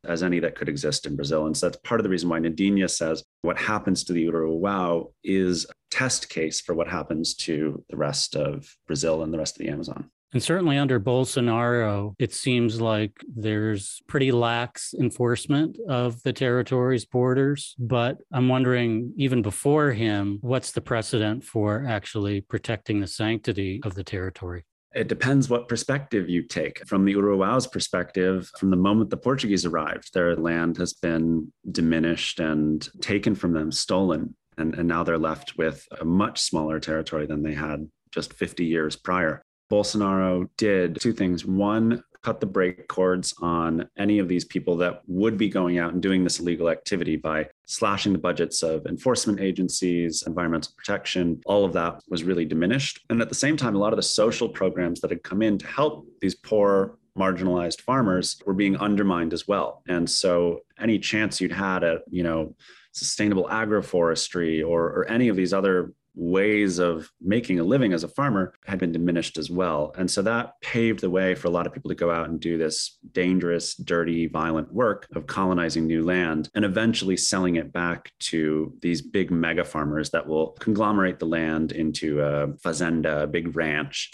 as 0.06 0.24
any 0.24 0.40
that 0.40 0.56
could 0.56 0.70
exist 0.70 1.06
in 1.06 1.16
Brazil. 1.16 1.46
And 1.46 1.56
so 1.56 1.68
that's 1.68 1.82
part 1.84 2.00
of 2.00 2.04
the 2.04 2.10
reason 2.10 2.30
why 2.30 2.40
Neidinha 2.40 2.90
says 2.90 3.24
what 3.42 3.58
happens 3.58 4.04
to 4.06 4.14
the 4.14 4.26
Uruwao 4.28 5.12
is 5.24 5.66
a 5.66 5.74
test 5.92 6.30
case 6.30 6.62
for 6.62 6.74
what 6.74 6.88
happens 6.88 7.36
to 7.36 7.84
the 7.90 7.98
rest 7.98 8.36
of 8.36 8.68
Brazil 8.88 9.24
and 9.24 9.34
the 9.34 9.38
rest 9.38 9.60
of 9.60 9.66
the 9.66 9.72
Amazon. 9.72 10.10
And 10.32 10.44
certainly 10.44 10.78
under 10.78 11.00
Bolsonaro, 11.00 12.14
it 12.20 12.34
seems 12.34 12.80
like 12.80 13.14
there's 13.28 14.00
pretty 14.08 14.32
lax 14.32 14.94
enforcement 14.94 15.80
of 15.90 16.22
the 16.22 16.34
territory's 16.34 17.04
borders. 17.04 17.76
But 17.80 18.18
I'm 18.32 18.48
wondering, 18.48 19.14
even 19.18 19.42
before 19.42 19.92
him, 19.92 20.38
what's 20.42 20.72
the 20.72 20.82
precedent 20.82 21.44
for 21.44 21.84
actually 21.88 22.42
protecting 22.42 23.00
the 23.00 23.08
sanctity 23.08 23.82
of 23.84 23.96
the 23.96 24.04
territory? 24.04 24.66
It 24.94 25.08
depends 25.08 25.50
what 25.50 25.68
perspective 25.68 26.30
you 26.30 26.44
take. 26.44 26.86
From 26.88 27.06
the 27.06 27.14
Uruau's 27.14 27.68
perspective, 27.68 28.50
from 28.58 28.72
the 28.72 28.76
moment 28.76 29.10
the 29.10 29.18
Portuguese 29.18 29.66
arrived, 29.66 30.14
their 30.14 30.36
land 30.36 30.78
has 30.78 30.94
been 30.94 31.52
diminished 31.72 32.40
and 32.40 32.88
taken 33.02 33.36
from 33.36 33.54
them, 33.54 33.72
stolen. 33.72 34.36
And, 34.58 34.74
and 34.76 34.88
now 34.88 35.04
they're 35.04 35.18
left 35.18 35.58
with 35.58 35.88
a 36.02 36.06
much 36.06 36.42
smaller 36.42 36.80
territory 36.80 37.28
than 37.28 37.44
they 37.44 37.54
had 37.54 37.88
just 38.12 38.34
50 38.34 38.66
years 38.66 38.96
prior. 38.96 39.44
Bolsonaro 39.72 40.50
did 40.58 41.00
two 41.00 41.14
things. 41.14 41.46
One, 41.46 42.04
cut 42.24 42.40
the 42.40 42.46
brake 42.46 42.88
cords 42.88 43.34
on 43.42 43.88
any 43.98 44.20
of 44.20 44.28
these 44.28 44.46
people 44.46 44.76
that 44.78 45.02
would 45.08 45.38
be 45.38 45.50
going 45.50 45.80
out 45.80 45.94
and 45.94 46.02
doing 46.02 46.24
this 46.24 46.40
illegal 46.40 46.70
activity 46.70 47.16
by 47.16 47.48
slashing 47.66 48.14
the 48.14 48.20
budgets 48.20 48.62
of 48.62 48.86
enforcement 48.86 49.40
agencies, 49.40 50.24
environmental 50.28 50.74
protection. 50.76 51.40
All 51.46 51.64
of 51.64 51.74
that 51.74 52.02
was 52.10 52.24
really 52.24 52.46
diminished. 52.46 53.00
And 53.10 53.22
at 53.22 53.30
the 53.30 53.36
same 53.36 53.56
time, 53.56 53.76
a 53.76 53.80
lot 53.80 53.94
of 53.94 53.98
the 53.98 54.04
social 54.04 54.50
programs 54.50 55.00
that 55.02 55.12
had 55.12 55.24
come 55.24 55.42
in 55.42 55.58
to 55.60 55.68
help 55.68 56.06
these 56.20 56.36
poor 56.36 56.98
marginalized 57.18 57.82
farmers 57.82 58.42
were 58.46 58.54
being 58.54 58.78
undermined 58.78 59.34
as 59.34 59.48
well. 59.48 59.84
And 59.88 60.10
so 60.10 60.62
any 60.80 61.00
chance 61.00 61.40
you'd 61.40 61.52
had 61.52 61.84
at, 61.84 62.02
you 62.10 62.24
know, 62.24 62.56
sustainable 62.94 63.46
agroforestry 63.46 64.66
or, 64.66 64.86
or 64.86 65.06
any 65.10 65.28
of 65.28 65.36
these 65.36 65.54
other 65.54 65.94
ways 66.16 66.80
of 66.80 67.12
making 67.22 67.60
a 67.60 67.64
living 67.64 67.94
as 67.94 68.04
a 68.04 68.08
farmer 68.08 68.54
had 68.66 68.80
been 68.80 68.92
diminished 68.92 69.38
as 69.38 69.50
well. 69.50 69.94
And 69.98 70.10
so 70.10 70.22
that 70.24 70.60
paved 70.62 71.02
the 71.02 71.10
way 71.10 71.36
for 71.36 71.48
a 71.48 71.52
lot 71.52 71.68
of 71.68 71.74
people 71.74 71.90
to 71.90 71.96
go 71.96 72.12
out 72.12 72.30
and 72.30 72.40
do 72.40 72.58
this 72.58 72.98
dangerous, 73.12 73.76
dirty, 73.76 74.28
violent 74.28 74.74
work 74.74 75.08
of 75.16 75.28
colonizing 75.28 75.88
new 75.88 76.04
land 76.04 76.50
and 76.56 76.66
eventually 76.66 77.18
selling 77.18 77.56
it 77.56 77.72
back 77.72 78.12
to 78.20 78.74
these 78.82 79.02
big 79.02 79.32
mega 79.32 79.64
farmers 79.64 80.10
that 80.12 80.28
will 80.28 80.52
conglomerate 80.60 81.20
the 81.20 81.26
land 81.26 81.72
into 81.72 82.22
a 82.22 82.48
fazenda, 82.58 83.24
a 83.24 83.28
big 83.28 83.56
ranch 83.56 84.12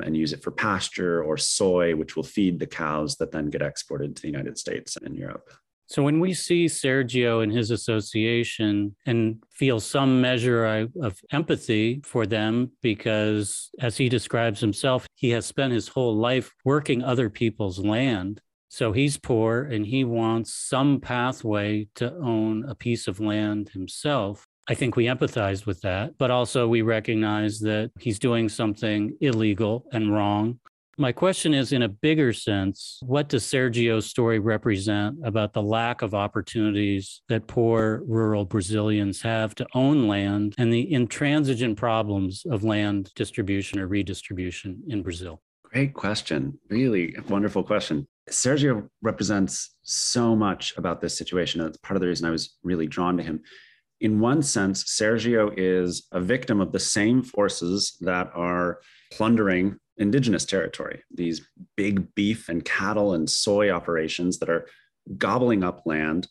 and 0.00 0.16
use 0.16 0.32
it 0.32 0.42
for 0.42 0.50
pasture 0.50 1.22
or 1.22 1.36
soy, 1.36 1.96
which 1.96 2.14
will 2.14 2.22
feed 2.22 2.58
the 2.58 2.66
cows 2.66 3.16
that 3.16 3.32
then 3.32 3.50
get 3.50 3.62
exported 3.62 4.14
to 4.14 4.22
the 4.22 4.28
United 4.28 4.56
States 4.56 4.96
and 4.96 5.16
Europe. 5.16 5.50
So 5.88 6.02
when 6.02 6.20
we 6.20 6.34
see 6.34 6.66
Sergio 6.66 7.42
and 7.42 7.50
his 7.50 7.70
association 7.70 8.94
and 9.06 9.42
feel 9.50 9.80
some 9.80 10.20
measure 10.20 10.86
of 11.00 11.18
empathy 11.32 12.02
for 12.04 12.26
them, 12.26 12.72
because 12.82 13.70
as 13.80 13.96
he 13.96 14.10
describes 14.10 14.60
himself, 14.60 15.06
he 15.14 15.30
has 15.30 15.46
spent 15.46 15.72
his 15.72 15.88
whole 15.88 16.14
life 16.14 16.52
working 16.62 17.02
other 17.02 17.30
people's 17.30 17.78
land. 17.78 18.42
So 18.68 18.92
he's 18.92 19.16
poor 19.16 19.62
and 19.62 19.86
he 19.86 20.04
wants 20.04 20.52
some 20.52 21.00
pathway 21.00 21.88
to 21.94 22.14
own 22.16 22.68
a 22.68 22.74
piece 22.74 23.08
of 23.08 23.18
land 23.18 23.70
himself. 23.70 24.44
I 24.68 24.74
think 24.74 24.94
we 24.94 25.06
empathize 25.06 25.64
with 25.64 25.80
that, 25.80 26.18
but 26.18 26.30
also 26.30 26.68
we 26.68 26.82
recognize 26.82 27.60
that 27.60 27.92
he's 27.98 28.18
doing 28.18 28.50
something 28.50 29.16
illegal 29.22 29.86
and 29.92 30.12
wrong. 30.12 30.60
My 31.00 31.12
question 31.12 31.54
is 31.54 31.72
in 31.72 31.82
a 31.82 31.88
bigger 31.88 32.32
sense, 32.32 32.98
what 33.06 33.28
does 33.28 33.44
Sergio's 33.44 34.06
story 34.06 34.40
represent 34.40 35.16
about 35.22 35.52
the 35.52 35.62
lack 35.62 36.02
of 36.02 36.12
opportunities 36.12 37.22
that 37.28 37.46
poor 37.46 38.02
rural 38.04 38.44
Brazilians 38.44 39.22
have 39.22 39.54
to 39.54 39.66
own 39.74 40.08
land 40.08 40.56
and 40.58 40.72
the 40.72 40.92
intransigent 40.92 41.76
problems 41.76 42.44
of 42.50 42.64
land 42.64 43.12
distribution 43.14 43.78
or 43.78 43.86
redistribution 43.86 44.82
in 44.88 45.04
Brazil? 45.04 45.40
Great 45.62 45.94
question. 45.94 46.58
Really 46.68 47.14
wonderful 47.28 47.62
question. 47.62 48.08
Sergio 48.28 48.88
represents 49.00 49.76
so 49.82 50.34
much 50.34 50.76
about 50.76 51.00
this 51.00 51.16
situation. 51.16 51.62
That's 51.62 51.76
part 51.76 51.96
of 51.96 52.00
the 52.00 52.08
reason 52.08 52.26
I 52.26 52.32
was 52.32 52.56
really 52.64 52.88
drawn 52.88 53.16
to 53.18 53.22
him. 53.22 53.40
In 54.00 54.20
one 54.20 54.42
sense, 54.42 54.84
Sergio 54.84 55.52
is 55.56 56.06
a 56.12 56.20
victim 56.20 56.60
of 56.60 56.72
the 56.72 56.78
same 56.78 57.22
forces 57.22 57.96
that 58.00 58.30
are 58.34 58.78
plundering 59.12 59.78
indigenous 59.96 60.44
territory, 60.44 61.02
these 61.12 61.46
big 61.76 62.14
beef 62.14 62.48
and 62.48 62.64
cattle 62.64 63.14
and 63.14 63.28
soy 63.28 63.70
operations 63.70 64.38
that 64.38 64.48
are 64.48 64.66
gobbling 65.16 65.64
up 65.64 65.82
land, 65.84 66.28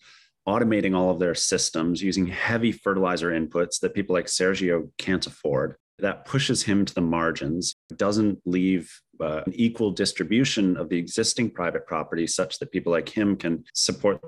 automating 0.48 0.96
all 0.96 1.10
of 1.10 1.20
their 1.20 1.36
systems 1.36 2.02
using 2.02 2.28
heavy 2.28 2.72
fertilizer 2.72 3.32
inputs 3.32 3.80
that 3.82 3.94
people 3.94 4.14
like 4.14 4.28
Sergio 4.28 4.90
can't 4.98 5.28
afford. 5.28 5.76
That 6.00 6.26
pushes 6.26 6.64
him 6.64 6.86
to 6.86 6.94
the 6.94 7.02
margins, 7.02 7.76
doesn't 7.96 8.40
leave 8.46 9.02
uh, 9.20 9.42
an 9.46 9.54
equal 9.56 9.92
distribution 9.92 10.78
of 10.78 10.90
the 10.90 10.98
existing 10.98 11.50
private 11.50 11.88
property 11.88 12.28
such 12.28 12.60
that 12.60 12.72
people 12.72 12.92
like 12.92 13.10
him 13.10 13.36
can 13.36 13.66
support 13.74 14.22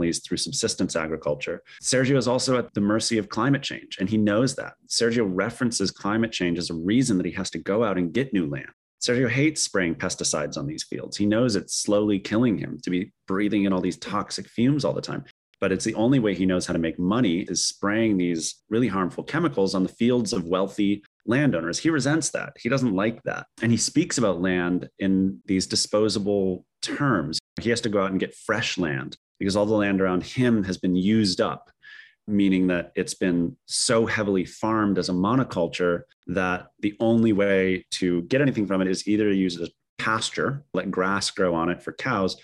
through 0.00 0.36
subsistence 0.36 0.96
agriculture. 0.96 1.62
Sergio 1.82 2.16
is 2.16 2.28
also 2.28 2.58
at 2.58 2.72
the 2.74 2.80
mercy 2.80 3.18
of 3.18 3.28
climate 3.28 3.62
change, 3.62 3.96
and 3.98 4.08
he 4.08 4.16
knows 4.16 4.54
that. 4.54 4.74
Sergio 4.88 5.28
references 5.28 5.90
climate 5.90 6.32
change 6.32 6.58
as 6.58 6.70
a 6.70 6.74
reason 6.74 7.16
that 7.16 7.26
he 7.26 7.32
has 7.32 7.50
to 7.50 7.58
go 7.58 7.84
out 7.84 7.98
and 7.98 8.12
get 8.12 8.32
new 8.32 8.48
land. 8.48 8.70
Sergio 9.02 9.28
hates 9.28 9.60
spraying 9.62 9.96
pesticides 9.96 10.56
on 10.56 10.66
these 10.66 10.84
fields. 10.84 11.16
He 11.16 11.26
knows 11.26 11.56
it's 11.56 11.74
slowly 11.74 12.20
killing 12.20 12.56
him 12.56 12.78
to 12.82 12.90
be 12.90 13.12
breathing 13.26 13.64
in 13.64 13.72
all 13.72 13.80
these 13.80 13.98
toxic 13.98 14.48
fumes 14.48 14.84
all 14.84 14.92
the 14.92 15.00
time. 15.00 15.24
But 15.60 15.72
it's 15.72 15.84
the 15.84 15.94
only 15.94 16.18
way 16.18 16.34
he 16.34 16.46
knows 16.46 16.66
how 16.66 16.72
to 16.72 16.78
make 16.78 16.98
money 16.98 17.40
is 17.42 17.64
spraying 17.64 18.16
these 18.16 18.62
really 18.68 18.88
harmful 18.88 19.22
chemicals 19.22 19.74
on 19.74 19.82
the 19.82 19.88
fields 19.88 20.32
of 20.32 20.44
wealthy 20.44 21.04
landowners. 21.26 21.78
He 21.78 21.90
resents 21.90 22.30
that. 22.30 22.54
He 22.58 22.68
doesn't 22.68 22.94
like 22.94 23.22
that. 23.24 23.46
And 23.62 23.70
he 23.70 23.78
speaks 23.78 24.18
about 24.18 24.40
land 24.40 24.88
in 24.98 25.40
these 25.46 25.66
disposable 25.66 26.64
terms. 26.80 27.38
He 27.60 27.70
has 27.70 27.80
to 27.82 27.88
go 27.88 28.02
out 28.02 28.10
and 28.10 28.20
get 28.20 28.34
fresh 28.34 28.76
land 28.76 29.16
because 29.42 29.56
all 29.56 29.66
the 29.66 29.74
land 29.74 30.00
around 30.00 30.22
him 30.22 30.62
has 30.62 30.78
been 30.78 30.94
used 30.94 31.40
up, 31.40 31.68
meaning 32.28 32.68
that 32.68 32.92
it's 32.94 33.14
been 33.14 33.56
so 33.66 34.06
heavily 34.06 34.44
farmed 34.44 34.98
as 34.98 35.08
a 35.08 35.12
monoculture 35.12 36.02
that 36.28 36.68
the 36.78 36.94
only 37.00 37.32
way 37.32 37.84
to 37.90 38.22
get 38.22 38.40
anything 38.40 38.68
from 38.68 38.80
it 38.80 38.86
is 38.86 39.08
either 39.08 39.28
to 39.28 39.34
use 39.34 39.56
it 39.56 39.62
as 39.62 39.70
pasture, 39.98 40.62
let 40.74 40.92
grass 40.92 41.28
grow 41.32 41.56
on 41.56 41.68
it 41.68 41.82
for 41.82 41.92
cows, 41.92 42.36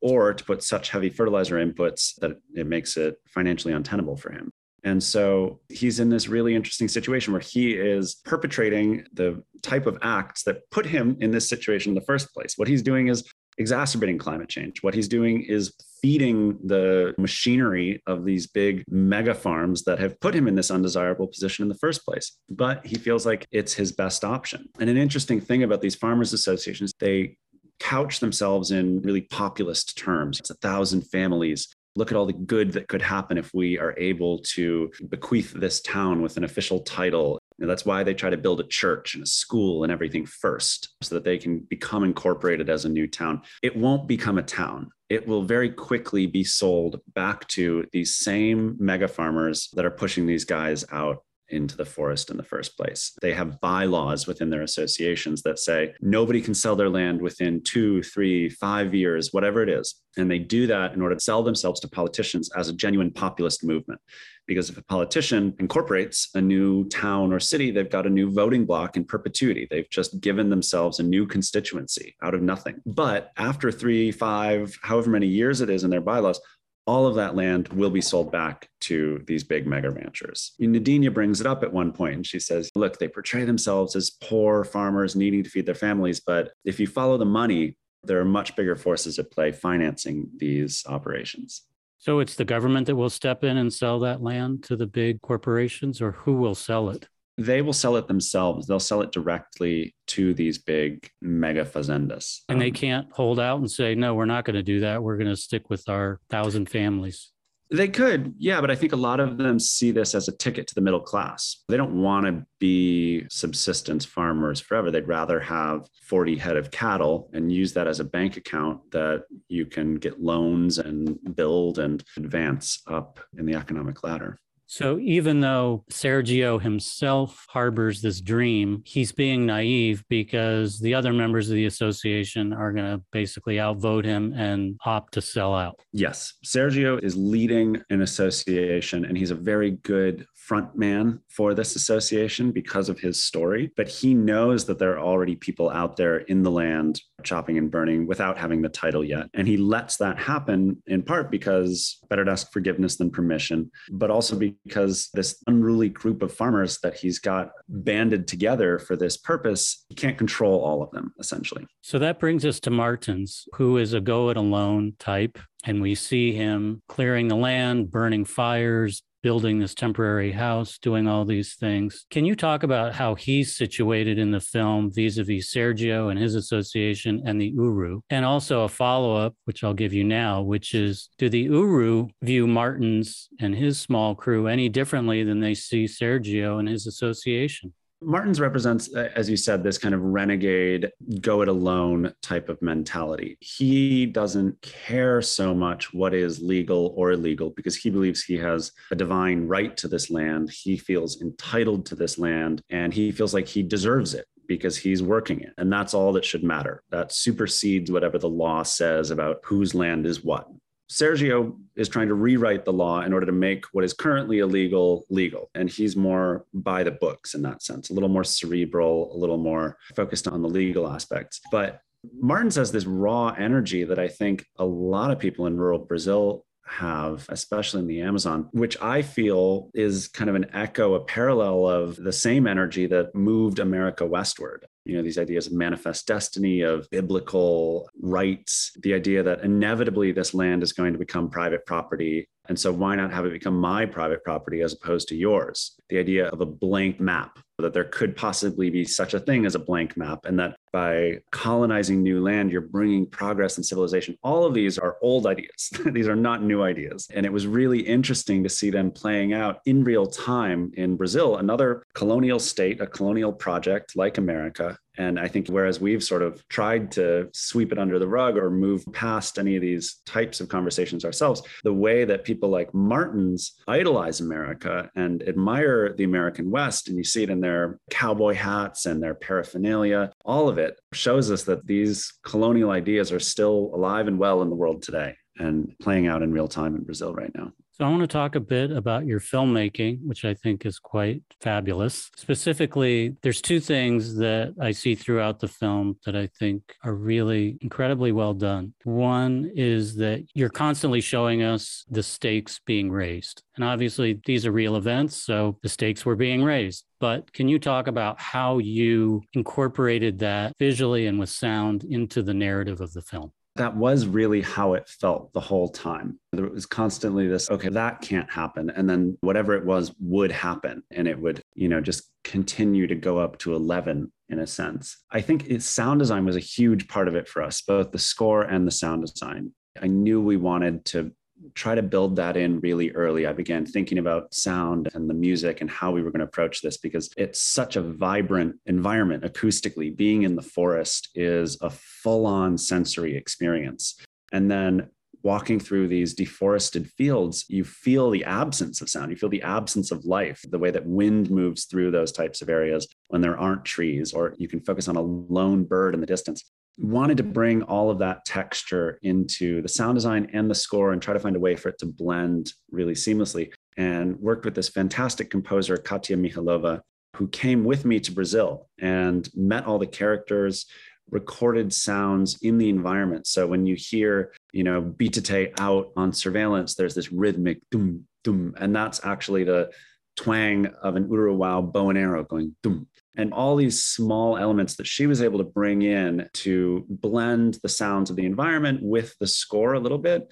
or 0.00 0.34
to 0.34 0.42
put 0.42 0.60
such 0.60 0.90
heavy 0.90 1.08
fertilizer 1.08 1.64
inputs 1.64 2.16
that 2.16 2.32
it 2.56 2.66
makes 2.66 2.96
it 2.96 3.14
financially 3.28 3.72
untenable 3.72 4.16
for 4.16 4.32
him. 4.32 4.50
And 4.82 5.00
so 5.00 5.60
he's 5.68 6.00
in 6.00 6.10
this 6.10 6.26
really 6.26 6.56
interesting 6.56 6.88
situation 6.88 7.32
where 7.32 7.40
he 7.40 7.74
is 7.74 8.16
perpetrating 8.24 9.06
the 9.12 9.40
type 9.62 9.86
of 9.86 9.98
acts 10.02 10.42
that 10.42 10.68
put 10.72 10.84
him 10.84 11.16
in 11.20 11.30
this 11.30 11.48
situation 11.48 11.90
in 11.90 11.94
the 11.94 12.00
first 12.00 12.34
place. 12.34 12.54
What 12.56 12.66
he's 12.66 12.82
doing 12.82 13.06
is 13.06 13.24
exacerbating 13.58 14.18
climate 14.18 14.48
change. 14.48 14.82
What 14.82 14.94
he's 14.94 15.08
doing 15.08 15.42
is 15.42 15.72
feeding 16.02 16.58
the 16.64 17.14
machinery 17.16 18.02
of 18.06 18.24
these 18.24 18.46
big 18.46 18.84
mega 18.88 19.34
farms 19.34 19.84
that 19.84 19.98
have 19.98 20.20
put 20.20 20.34
him 20.34 20.48
in 20.48 20.54
this 20.54 20.70
undesirable 20.70 21.26
position 21.26 21.62
in 21.62 21.68
the 21.68 21.76
first 21.76 22.04
place. 22.04 22.36
But 22.50 22.84
he 22.84 22.96
feels 22.96 23.24
like 23.24 23.46
it's 23.50 23.72
his 23.72 23.92
best 23.92 24.24
option. 24.24 24.68
And 24.78 24.90
an 24.90 24.96
interesting 24.96 25.40
thing 25.40 25.62
about 25.62 25.80
these 25.80 25.94
farmers 25.94 26.32
associations, 26.32 26.92
they 26.98 27.36
couch 27.80 28.20
themselves 28.20 28.70
in 28.70 29.00
really 29.02 29.22
populist 29.22 29.96
terms. 29.96 30.40
It's 30.40 30.50
a 30.50 30.54
thousand 30.54 31.02
families. 31.02 31.68
Look 31.96 32.10
at 32.10 32.16
all 32.16 32.26
the 32.26 32.32
good 32.32 32.72
that 32.72 32.88
could 32.88 33.02
happen 33.02 33.38
if 33.38 33.50
we 33.54 33.78
are 33.78 33.94
able 33.96 34.40
to 34.54 34.90
bequeath 35.08 35.52
this 35.52 35.80
town 35.80 36.22
with 36.22 36.36
an 36.36 36.44
official 36.44 36.80
title 36.80 37.38
and 37.60 37.70
that's 37.70 37.84
why 37.84 38.02
they 38.02 38.14
try 38.14 38.30
to 38.30 38.36
build 38.36 38.60
a 38.60 38.66
church 38.66 39.14
and 39.14 39.22
a 39.22 39.26
school 39.26 39.84
and 39.84 39.92
everything 39.92 40.26
first 40.26 40.94
so 41.02 41.14
that 41.14 41.24
they 41.24 41.38
can 41.38 41.60
become 41.60 42.04
incorporated 42.04 42.68
as 42.68 42.84
a 42.84 42.88
new 42.88 43.06
town. 43.06 43.42
It 43.62 43.76
won't 43.76 44.08
become 44.08 44.38
a 44.38 44.42
town. 44.42 44.90
It 45.08 45.28
will 45.28 45.42
very 45.42 45.70
quickly 45.70 46.26
be 46.26 46.44
sold 46.44 47.00
back 47.14 47.46
to 47.48 47.86
these 47.92 48.16
same 48.16 48.76
mega 48.80 49.06
farmers 49.06 49.68
that 49.74 49.84
are 49.84 49.90
pushing 49.90 50.26
these 50.26 50.44
guys 50.44 50.84
out 50.90 51.22
into 51.48 51.76
the 51.76 51.84
forest 51.84 52.30
in 52.30 52.36
the 52.36 52.42
first 52.42 52.76
place. 52.76 53.12
They 53.20 53.34
have 53.34 53.60
bylaws 53.60 54.26
within 54.26 54.50
their 54.50 54.62
associations 54.62 55.42
that 55.42 55.58
say 55.58 55.94
nobody 56.00 56.40
can 56.40 56.54
sell 56.54 56.76
their 56.76 56.88
land 56.88 57.20
within 57.20 57.62
two, 57.62 58.02
three, 58.02 58.48
five 58.48 58.94
years, 58.94 59.32
whatever 59.32 59.62
it 59.62 59.68
is. 59.68 59.94
And 60.16 60.30
they 60.30 60.38
do 60.38 60.66
that 60.68 60.94
in 60.94 61.02
order 61.02 61.16
to 61.16 61.20
sell 61.20 61.42
themselves 61.42 61.80
to 61.80 61.88
politicians 61.88 62.50
as 62.56 62.68
a 62.68 62.72
genuine 62.72 63.10
populist 63.10 63.64
movement. 63.64 64.00
Because 64.46 64.68
if 64.68 64.76
a 64.76 64.84
politician 64.84 65.54
incorporates 65.58 66.28
a 66.34 66.40
new 66.40 66.86
town 66.88 67.32
or 67.32 67.40
city, 67.40 67.70
they've 67.70 67.90
got 67.90 68.06
a 68.06 68.10
new 68.10 68.30
voting 68.30 68.66
block 68.66 68.96
in 68.96 69.04
perpetuity. 69.04 69.66
They've 69.70 69.88
just 69.90 70.20
given 70.20 70.50
themselves 70.50 71.00
a 71.00 71.02
new 71.02 71.26
constituency 71.26 72.14
out 72.22 72.34
of 72.34 72.42
nothing. 72.42 72.80
But 72.84 73.32
after 73.38 73.72
three, 73.72 74.12
five, 74.12 74.76
however 74.82 75.10
many 75.10 75.26
years 75.26 75.62
it 75.62 75.70
is 75.70 75.82
in 75.82 75.90
their 75.90 76.02
bylaws, 76.02 76.40
all 76.86 77.06
of 77.06 77.14
that 77.14 77.34
land 77.34 77.68
will 77.68 77.90
be 77.90 78.00
sold 78.00 78.30
back 78.30 78.68
to 78.80 79.22
these 79.26 79.42
big 79.42 79.66
mega 79.66 79.90
ranchers. 79.90 80.52
Neidinha 80.60 81.12
brings 81.12 81.40
it 81.40 81.46
up 81.46 81.62
at 81.62 81.72
one 81.72 81.92
point 81.92 82.14
and 82.14 82.26
she 82.26 82.38
says, 82.38 82.70
Look, 82.74 82.98
they 82.98 83.08
portray 83.08 83.44
themselves 83.44 83.96
as 83.96 84.10
poor 84.10 84.64
farmers 84.64 85.16
needing 85.16 85.42
to 85.42 85.50
feed 85.50 85.66
their 85.66 85.74
families. 85.74 86.20
But 86.20 86.52
if 86.64 86.78
you 86.78 86.86
follow 86.86 87.16
the 87.16 87.24
money, 87.24 87.76
there 88.02 88.20
are 88.20 88.24
much 88.24 88.54
bigger 88.54 88.76
forces 88.76 89.18
at 89.18 89.30
play 89.30 89.52
financing 89.52 90.28
these 90.36 90.84
operations. 90.86 91.62
So 91.98 92.18
it's 92.18 92.34
the 92.34 92.44
government 92.44 92.86
that 92.86 92.96
will 92.96 93.08
step 93.08 93.44
in 93.44 93.56
and 93.56 93.72
sell 93.72 93.98
that 94.00 94.22
land 94.22 94.62
to 94.64 94.76
the 94.76 94.86
big 94.86 95.22
corporations, 95.22 96.02
or 96.02 96.12
who 96.12 96.34
will 96.34 96.54
sell 96.54 96.90
it? 96.90 97.08
They 97.36 97.62
will 97.62 97.72
sell 97.72 97.96
it 97.96 98.06
themselves. 98.06 98.66
They'll 98.66 98.80
sell 98.80 99.02
it 99.02 99.12
directly 99.12 99.94
to 100.08 100.34
these 100.34 100.58
big 100.58 101.10
mega 101.20 101.64
fazendas. 101.64 102.40
And 102.48 102.60
they 102.60 102.68
um, 102.68 102.74
can't 102.74 103.12
hold 103.12 103.40
out 103.40 103.58
and 103.58 103.70
say, 103.70 103.94
no, 103.94 104.14
we're 104.14 104.24
not 104.24 104.44
going 104.44 104.54
to 104.54 104.62
do 104.62 104.80
that. 104.80 105.02
We're 105.02 105.16
going 105.16 105.30
to 105.30 105.36
stick 105.36 105.68
with 105.70 105.88
our 105.88 106.20
thousand 106.30 106.68
families. 106.68 107.32
They 107.70 107.88
could, 107.88 108.34
yeah, 108.38 108.60
but 108.60 108.70
I 108.70 108.76
think 108.76 108.92
a 108.92 108.96
lot 108.96 109.20
of 109.20 109.38
them 109.38 109.58
see 109.58 109.90
this 109.90 110.14
as 110.14 110.28
a 110.28 110.36
ticket 110.36 110.68
to 110.68 110.74
the 110.74 110.80
middle 110.80 111.00
class. 111.00 111.64
They 111.68 111.76
don't 111.76 112.00
want 112.00 112.26
to 112.26 112.46
be 112.60 113.26
subsistence 113.30 114.04
farmers 114.04 114.60
forever. 114.60 114.90
They'd 114.90 115.08
rather 115.08 115.40
have 115.40 115.88
40 116.02 116.36
head 116.36 116.56
of 116.56 116.70
cattle 116.70 117.30
and 117.32 117.50
use 117.50 117.72
that 117.72 117.88
as 117.88 118.00
a 118.00 118.04
bank 118.04 118.36
account 118.36 118.90
that 118.92 119.24
you 119.48 119.66
can 119.66 119.96
get 119.96 120.20
loans 120.20 120.78
and 120.78 121.18
build 121.34 121.78
and 121.78 122.04
advance 122.16 122.82
up 122.86 123.18
in 123.36 123.46
the 123.46 123.54
economic 123.54 124.04
ladder. 124.04 124.38
So 124.74 124.98
even 124.98 125.38
though 125.38 125.84
Sergio 125.88 126.60
himself 126.60 127.46
harbors 127.48 128.02
this 128.02 128.20
dream, 128.20 128.82
he's 128.84 129.12
being 129.12 129.46
naive 129.46 130.02
because 130.08 130.80
the 130.80 130.94
other 130.94 131.12
members 131.12 131.48
of 131.48 131.54
the 131.54 131.66
association 131.66 132.52
are 132.52 132.72
going 132.72 132.90
to 132.90 133.00
basically 133.12 133.60
outvote 133.60 134.04
him 134.04 134.32
and 134.32 134.76
opt 134.84 135.14
to 135.14 135.22
sell 135.22 135.54
out. 135.54 135.78
Yes. 135.92 136.34
Sergio 136.44 137.00
is 137.04 137.16
leading 137.16 137.80
an 137.90 138.02
association 138.02 139.04
and 139.04 139.16
he's 139.16 139.30
a 139.30 139.36
very 139.36 139.78
good 139.84 140.26
front 140.44 140.76
man 140.76 141.18
for 141.28 141.54
this 141.54 141.74
association 141.74 142.52
because 142.52 142.90
of 142.90 143.00
his 143.00 143.24
story, 143.24 143.72
but 143.76 143.88
he 143.88 144.12
knows 144.12 144.66
that 144.66 144.78
there 144.78 144.92
are 144.92 145.00
already 145.00 145.34
people 145.34 145.70
out 145.70 145.96
there 145.96 146.18
in 146.18 146.42
the 146.42 146.50
land 146.50 147.00
chopping 147.22 147.56
and 147.56 147.70
burning 147.70 148.06
without 148.06 148.36
having 148.36 148.60
the 148.60 148.68
title 148.68 149.02
yet. 149.02 149.30
And 149.32 149.48
he 149.48 149.56
lets 149.56 149.96
that 149.96 150.18
happen 150.18 150.82
in 150.86 151.02
part 151.02 151.30
because 151.30 151.98
better 152.10 152.26
to 152.26 152.30
ask 152.30 152.52
forgiveness 152.52 152.96
than 152.96 153.10
permission, 153.10 153.70
but 153.90 154.10
also 154.10 154.36
because 154.36 155.08
this 155.14 155.42
unruly 155.46 155.88
group 155.88 156.22
of 156.22 156.32
farmers 156.32 156.78
that 156.82 156.94
he's 156.94 157.18
got 157.18 157.52
banded 157.68 158.28
together 158.28 158.78
for 158.78 158.96
this 158.96 159.16
purpose, 159.16 159.86
he 159.88 159.94
can't 159.94 160.18
control 160.18 160.60
all 160.60 160.82
of 160.82 160.90
them 160.90 161.14
essentially. 161.18 161.66
So 161.80 161.98
that 162.00 162.20
brings 162.20 162.44
us 162.44 162.60
to 162.60 162.70
Martins, 162.70 163.48
who 163.54 163.78
is 163.78 163.94
a 163.94 164.00
go 164.00 164.28
it 164.28 164.36
alone 164.36 164.92
type. 164.98 165.38
And 165.66 165.80
we 165.80 165.94
see 165.94 166.32
him 166.32 166.82
clearing 166.88 167.28
the 167.28 167.36
land, 167.36 167.90
burning 167.90 168.26
fires, 168.26 169.02
building 169.24 169.58
this 169.58 169.74
temporary 169.74 170.32
house, 170.32 170.76
doing 170.76 171.08
all 171.08 171.24
these 171.24 171.54
things. 171.54 172.04
Can 172.10 172.26
you 172.26 172.36
talk 172.36 172.62
about 172.62 172.94
how 172.94 173.14
he's 173.14 173.56
situated 173.56 174.18
in 174.18 174.30
the 174.30 174.38
film 174.38 174.92
vis 174.92 175.16
a 175.16 175.24
vis 175.24 175.50
Sergio 175.50 176.10
and 176.10 176.18
his 176.18 176.34
association 176.34 177.22
and 177.24 177.40
the 177.40 177.48
Uru? 177.48 178.02
And 178.10 178.26
also 178.26 178.64
a 178.64 178.68
follow 178.68 179.16
up, 179.16 179.34
which 179.46 179.64
I'll 179.64 179.72
give 179.72 179.94
you 179.94 180.04
now, 180.04 180.42
which 180.42 180.74
is 180.74 181.08
do 181.16 181.30
the 181.30 181.40
Uru 181.40 182.08
view 182.20 182.46
Martins 182.46 183.30
and 183.40 183.54
his 183.54 183.80
small 183.80 184.14
crew 184.14 184.46
any 184.46 184.68
differently 184.68 185.24
than 185.24 185.40
they 185.40 185.54
see 185.54 185.86
Sergio 185.86 186.58
and 186.60 186.68
his 186.68 186.86
association? 186.86 187.72
Martins 188.04 188.40
represents, 188.40 188.94
uh, 188.94 189.10
as 189.14 189.28
you 189.28 189.36
said, 189.36 189.62
this 189.62 189.78
kind 189.78 189.94
of 189.94 190.00
renegade, 190.00 190.90
go 191.20 191.42
it 191.42 191.48
alone 191.48 192.12
type 192.22 192.48
of 192.48 192.60
mentality. 192.62 193.36
He 193.40 194.06
doesn't 194.06 194.60
care 194.62 195.22
so 195.22 195.54
much 195.54 195.92
what 195.92 196.14
is 196.14 196.40
legal 196.40 196.94
or 196.96 197.12
illegal 197.12 197.50
because 197.50 197.76
he 197.76 197.90
believes 197.90 198.22
he 198.22 198.36
has 198.36 198.72
a 198.90 198.94
divine 198.94 199.46
right 199.46 199.76
to 199.78 199.88
this 199.88 200.10
land. 200.10 200.50
He 200.50 200.76
feels 200.76 201.20
entitled 201.20 201.86
to 201.86 201.94
this 201.94 202.18
land 202.18 202.62
and 202.70 202.92
he 202.92 203.12
feels 203.12 203.34
like 203.34 203.48
he 203.48 203.62
deserves 203.62 204.14
it 204.14 204.26
because 204.46 204.76
he's 204.76 205.02
working 205.02 205.40
it. 205.40 205.52
And 205.58 205.72
that's 205.72 205.94
all 205.94 206.12
that 206.12 206.24
should 206.24 206.44
matter. 206.44 206.82
That 206.90 207.12
supersedes 207.12 207.90
whatever 207.90 208.18
the 208.18 208.28
law 208.28 208.62
says 208.62 209.10
about 209.10 209.40
whose 209.44 209.74
land 209.74 210.06
is 210.06 210.22
what. 210.22 210.48
Sergio 210.90 211.56
is 211.76 211.88
trying 211.88 212.08
to 212.08 212.14
rewrite 212.14 212.64
the 212.64 212.72
law 212.72 213.00
in 213.00 213.12
order 213.12 213.26
to 213.26 213.32
make 213.32 213.64
what 213.72 213.84
is 213.84 213.92
currently 213.92 214.38
illegal 214.38 215.04
legal. 215.10 215.50
And 215.54 215.68
he's 215.68 215.96
more 215.96 216.44
by 216.52 216.82
the 216.82 216.90
books 216.90 217.34
in 217.34 217.42
that 217.42 217.62
sense, 217.62 217.90
a 217.90 217.94
little 217.94 218.08
more 218.08 218.24
cerebral, 218.24 219.14
a 219.14 219.16
little 219.16 219.38
more 219.38 219.78
focused 219.96 220.28
on 220.28 220.42
the 220.42 220.48
legal 220.48 220.88
aspects. 220.88 221.40
But 221.50 221.80
Martin 222.20 222.50
has 222.50 222.70
this 222.70 222.84
raw 222.84 223.34
energy 223.38 223.84
that 223.84 223.98
I 223.98 224.08
think 224.08 224.46
a 224.58 224.64
lot 224.64 225.10
of 225.10 225.18
people 225.18 225.46
in 225.46 225.56
rural 225.56 225.78
Brazil 225.78 226.44
have, 226.66 227.26
especially 227.28 227.80
in 227.80 227.86
the 227.86 228.00
Amazon, 228.00 228.48
which 228.52 228.80
I 228.80 229.02
feel 229.02 229.70
is 229.74 230.08
kind 230.08 230.30
of 230.30 230.36
an 230.36 230.46
echo, 230.52 230.94
a 230.94 231.00
parallel 231.00 231.66
of 231.66 231.96
the 231.96 232.12
same 232.12 232.46
energy 232.46 232.86
that 232.86 233.14
moved 233.14 233.58
America 233.58 234.06
westward. 234.06 234.66
You 234.84 234.96
know, 234.96 235.02
these 235.02 235.18
ideas 235.18 235.46
of 235.46 235.54
manifest 235.54 236.06
destiny, 236.06 236.60
of 236.60 236.88
biblical 236.90 237.88
rights, 238.00 238.72
the 238.82 238.94
idea 238.94 239.22
that 239.22 239.42
inevitably 239.42 240.12
this 240.12 240.34
land 240.34 240.62
is 240.62 240.72
going 240.72 240.92
to 240.92 240.98
become 240.98 241.30
private 241.30 241.64
property. 241.64 242.28
And 242.48 242.58
so, 242.58 242.70
why 242.70 242.94
not 242.94 243.12
have 243.12 243.24
it 243.24 243.32
become 243.32 243.58
my 243.58 243.86
private 243.86 244.22
property 244.24 244.60
as 244.60 244.74
opposed 244.74 245.08
to 245.08 245.16
yours? 245.16 245.76
The 245.88 245.98
idea 245.98 246.28
of 246.28 246.40
a 246.40 246.46
blank 246.46 247.00
map 247.00 247.38
that 247.58 247.72
there 247.72 247.84
could 247.84 248.16
possibly 248.16 248.68
be 248.68 248.84
such 248.84 249.14
a 249.14 249.20
thing 249.20 249.46
as 249.46 249.54
a 249.54 249.60
blank 249.60 249.96
map, 249.96 250.24
and 250.24 250.38
that 250.38 250.56
by 250.72 251.18
colonizing 251.30 252.02
new 252.02 252.20
land, 252.20 252.50
you're 252.50 252.60
bringing 252.60 253.06
progress 253.06 253.56
and 253.56 253.64
civilization. 253.64 254.18
All 254.22 254.44
of 254.44 254.54
these 254.54 254.76
are 254.78 254.96
old 255.02 255.26
ideas. 255.26 255.70
these 255.86 256.08
are 256.08 256.16
not 256.16 256.42
new 256.42 256.62
ideas. 256.62 257.08
And 257.14 257.24
it 257.24 257.32
was 257.32 257.46
really 257.46 257.80
interesting 257.80 258.42
to 258.42 258.48
see 258.48 258.70
them 258.70 258.90
playing 258.90 259.32
out 259.32 259.60
in 259.66 259.84
real 259.84 260.06
time 260.06 260.72
in 260.74 260.96
Brazil, 260.96 261.36
another 261.36 261.84
colonial 261.94 262.40
state, 262.40 262.80
a 262.80 262.86
colonial 262.86 263.32
project 263.32 263.94
like 263.94 264.18
America, 264.18 264.76
and 264.96 265.18
I 265.18 265.28
think 265.28 265.48
whereas 265.48 265.80
we've 265.80 266.02
sort 266.02 266.22
of 266.22 266.46
tried 266.48 266.92
to 266.92 267.28
sweep 267.32 267.72
it 267.72 267.78
under 267.78 267.98
the 267.98 268.08
rug 268.08 268.36
or 268.36 268.50
move 268.50 268.84
past 268.92 269.38
any 269.38 269.56
of 269.56 269.62
these 269.62 270.00
types 270.06 270.40
of 270.40 270.48
conversations 270.48 271.04
ourselves, 271.04 271.42
the 271.62 271.72
way 271.72 272.04
that 272.04 272.24
people 272.24 272.48
like 272.48 272.72
Martins 272.72 273.54
idolize 273.66 274.20
America 274.20 274.90
and 274.94 275.22
admire 275.28 275.92
the 275.92 276.04
American 276.04 276.50
West, 276.50 276.88
and 276.88 276.96
you 276.96 277.04
see 277.04 277.22
it 277.22 277.30
in 277.30 277.40
their 277.40 277.78
cowboy 277.90 278.34
hats 278.34 278.86
and 278.86 279.02
their 279.02 279.14
paraphernalia, 279.14 280.12
all 280.24 280.48
of 280.48 280.58
it 280.58 280.78
shows 280.92 281.30
us 281.30 281.44
that 281.44 281.66
these 281.66 282.12
colonial 282.24 282.70
ideas 282.70 283.12
are 283.12 283.20
still 283.20 283.70
alive 283.74 284.08
and 284.08 284.18
well 284.18 284.42
in 284.42 284.50
the 284.50 284.56
world 284.56 284.82
today 284.82 285.16
and 285.36 285.74
playing 285.80 286.06
out 286.06 286.22
in 286.22 286.32
real 286.32 286.48
time 286.48 286.76
in 286.76 286.84
Brazil 286.84 287.12
right 287.12 287.32
now. 287.34 287.52
So, 287.76 287.84
I 287.84 287.88
want 287.88 288.02
to 288.02 288.06
talk 288.06 288.36
a 288.36 288.40
bit 288.40 288.70
about 288.70 289.04
your 289.04 289.18
filmmaking, 289.18 289.98
which 290.04 290.24
I 290.24 290.32
think 290.32 290.64
is 290.64 290.78
quite 290.78 291.24
fabulous. 291.40 292.08
Specifically, 292.14 293.16
there's 293.22 293.42
two 293.42 293.58
things 293.58 294.14
that 294.14 294.54
I 294.60 294.70
see 294.70 294.94
throughout 294.94 295.40
the 295.40 295.48
film 295.48 295.98
that 296.06 296.14
I 296.14 296.28
think 296.38 296.62
are 296.84 296.94
really 296.94 297.58
incredibly 297.62 298.12
well 298.12 298.32
done. 298.32 298.74
One 298.84 299.50
is 299.56 299.96
that 299.96 300.24
you're 300.34 300.50
constantly 300.50 301.00
showing 301.00 301.42
us 301.42 301.84
the 301.90 302.04
stakes 302.04 302.60
being 302.64 302.92
raised. 302.92 303.42
And 303.56 303.64
obviously, 303.64 304.20
these 304.24 304.46
are 304.46 304.52
real 304.52 304.76
events, 304.76 305.16
so 305.16 305.58
the 305.64 305.68
stakes 305.68 306.06
were 306.06 306.14
being 306.14 306.44
raised. 306.44 306.84
But 307.00 307.32
can 307.32 307.48
you 307.48 307.58
talk 307.58 307.88
about 307.88 308.20
how 308.20 308.58
you 308.58 309.24
incorporated 309.32 310.20
that 310.20 310.52
visually 310.60 311.08
and 311.08 311.18
with 311.18 311.30
sound 311.30 311.82
into 311.82 312.22
the 312.22 312.34
narrative 312.34 312.80
of 312.80 312.92
the 312.92 313.02
film? 313.02 313.32
That 313.56 313.76
was 313.76 314.06
really 314.06 314.40
how 314.40 314.74
it 314.74 314.88
felt 314.88 315.32
the 315.32 315.40
whole 315.40 315.68
time. 315.68 316.18
There 316.32 316.48
was 316.48 316.66
constantly 316.66 317.28
this, 317.28 317.50
okay, 317.50 317.68
that 317.68 318.00
can't 318.00 318.30
happen. 318.30 318.70
And 318.70 318.90
then 318.90 319.16
whatever 319.20 319.54
it 319.54 319.64
was 319.64 319.94
would 320.00 320.32
happen. 320.32 320.82
And 320.90 321.06
it 321.06 321.18
would, 321.20 321.40
you 321.54 321.68
know, 321.68 321.80
just 321.80 322.10
continue 322.24 322.86
to 322.88 322.94
go 322.96 323.18
up 323.18 323.38
to 323.38 323.54
11 323.54 324.10
in 324.28 324.38
a 324.38 324.46
sense. 324.46 324.96
I 325.10 325.20
think 325.20 325.46
sound 325.62 326.00
design 326.00 326.24
was 326.24 326.36
a 326.36 326.40
huge 326.40 326.88
part 326.88 327.06
of 327.06 327.14
it 327.14 327.28
for 327.28 327.42
us, 327.42 327.62
both 327.62 327.92
the 327.92 327.98
score 327.98 328.42
and 328.42 328.66
the 328.66 328.72
sound 328.72 329.06
design. 329.06 329.52
I 329.80 329.86
knew 329.86 330.20
we 330.20 330.36
wanted 330.36 330.84
to 330.86 331.12
try 331.54 331.74
to 331.74 331.82
build 331.82 332.16
that 332.16 332.36
in 332.36 332.60
really 332.60 332.90
early. 332.92 333.26
I 333.26 333.32
began 333.32 333.66
thinking 333.66 333.98
about 333.98 334.32
sound 334.32 334.90
and 334.94 335.08
the 335.08 335.14
music 335.14 335.60
and 335.60 335.70
how 335.70 335.90
we 335.90 336.02
were 336.02 336.10
going 336.10 336.20
to 336.20 336.26
approach 336.26 336.60
this 336.60 336.76
because 336.76 337.10
it's 337.16 337.40
such 337.40 337.76
a 337.76 337.82
vibrant 337.82 338.56
environment 338.66 339.24
acoustically. 339.24 339.94
Being 339.94 340.22
in 340.22 340.36
the 340.36 340.42
forest 340.42 341.10
is 341.14 341.58
a 341.60 341.70
full 341.70 342.26
on 342.26 342.56
sensory 342.58 343.16
experience. 343.16 344.00
And 344.32 344.50
then 344.50 344.88
walking 345.22 345.58
through 345.58 345.88
these 345.88 346.14
deforested 346.14 346.90
fields, 346.90 347.46
you 347.48 347.64
feel 347.64 348.10
the 348.10 348.24
absence 348.24 348.80
of 348.80 348.90
sound. 348.90 349.10
You 349.10 349.16
feel 349.16 349.30
the 349.30 349.42
absence 349.42 349.90
of 349.90 350.04
life, 350.04 350.44
the 350.50 350.58
way 350.58 350.70
that 350.70 350.86
wind 350.86 351.30
moves 351.30 351.64
through 351.64 351.90
those 351.90 352.12
types 352.12 352.42
of 352.42 352.48
areas 352.48 352.86
when 353.08 353.22
there 353.22 353.38
aren't 353.38 353.64
trees, 353.64 354.12
or 354.12 354.34
you 354.38 354.48
can 354.48 354.60
focus 354.60 354.86
on 354.86 354.96
a 354.96 355.02
lone 355.02 355.64
bird 355.64 355.94
in 355.94 356.00
the 356.00 356.06
distance 356.06 356.44
wanted 356.78 357.16
to 357.18 357.22
bring 357.22 357.62
all 357.62 357.90
of 357.90 357.98
that 357.98 358.24
texture 358.24 358.98
into 359.02 359.62
the 359.62 359.68
sound 359.68 359.94
design 359.94 360.28
and 360.32 360.50
the 360.50 360.54
score 360.54 360.92
and 360.92 361.00
try 361.00 361.14
to 361.14 361.20
find 361.20 361.36
a 361.36 361.40
way 361.40 361.54
for 361.54 361.68
it 361.68 361.78
to 361.78 361.86
blend 361.86 362.52
really 362.70 362.94
seamlessly. 362.94 363.52
And 363.76 364.18
worked 364.20 364.44
with 364.44 364.54
this 364.54 364.68
fantastic 364.68 365.30
composer 365.30 365.76
katya 365.76 366.16
mihailova 366.16 366.80
who 367.16 367.28
came 367.28 367.64
with 367.64 367.84
me 367.84 368.00
to 368.00 368.12
brazil 368.12 368.68
and 368.80 369.28
met 369.34 369.66
all 369.66 369.78
the 369.78 369.86
characters 369.86 370.66
recorded 371.10 371.72
sounds 371.72 372.38
in 372.42 372.58
the 372.58 372.68
environment. 372.68 373.26
So 373.26 373.46
when 373.46 373.66
you 373.66 373.74
hear 373.74 374.32
you 374.52 374.64
know 374.64 374.80
bitate 374.80 375.58
out 375.58 375.90
on 375.96 376.12
surveillance 376.12 376.74
there's 376.74 376.94
this 376.94 377.12
rhythmic 377.12 377.60
dum 377.70 378.04
dum 378.22 378.54
and 378.58 378.74
that's 378.74 379.04
actually 379.04 379.44
the 379.44 379.70
twang 380.16 380.66
of 380.82 380.96
an 380.96 381.08
uruwao 381.08 381.72
bow 381.72 381.90
and 381.90 381.98
arrow 381.98 382.22
going 382.22 382.54
dum 382.62 382.86
and 383.16 383.32
all 383.32 383.56
these 383.56 383.82
small 383.82 384.36
elements 384.36 384.76
that 384.76 384.86
she 384.86 385.06
was 385.06 385.22
able 385.22 385.38
to 385.38 385.44
bring 385.44 385.82
in 385.82 386.28
to 386.32 386.84
blend 386.88 387.58
the 387.62 387.68
sounds 387.68 388.10
of 388.10 388.16
the 388.16 388.26
environment 388.26 388.80
with 388.82 389.16
the 389.18 389.26
score 389.26 389.74
a 389.74 389.80
little 389.80 389.98
bit 389.98 390.30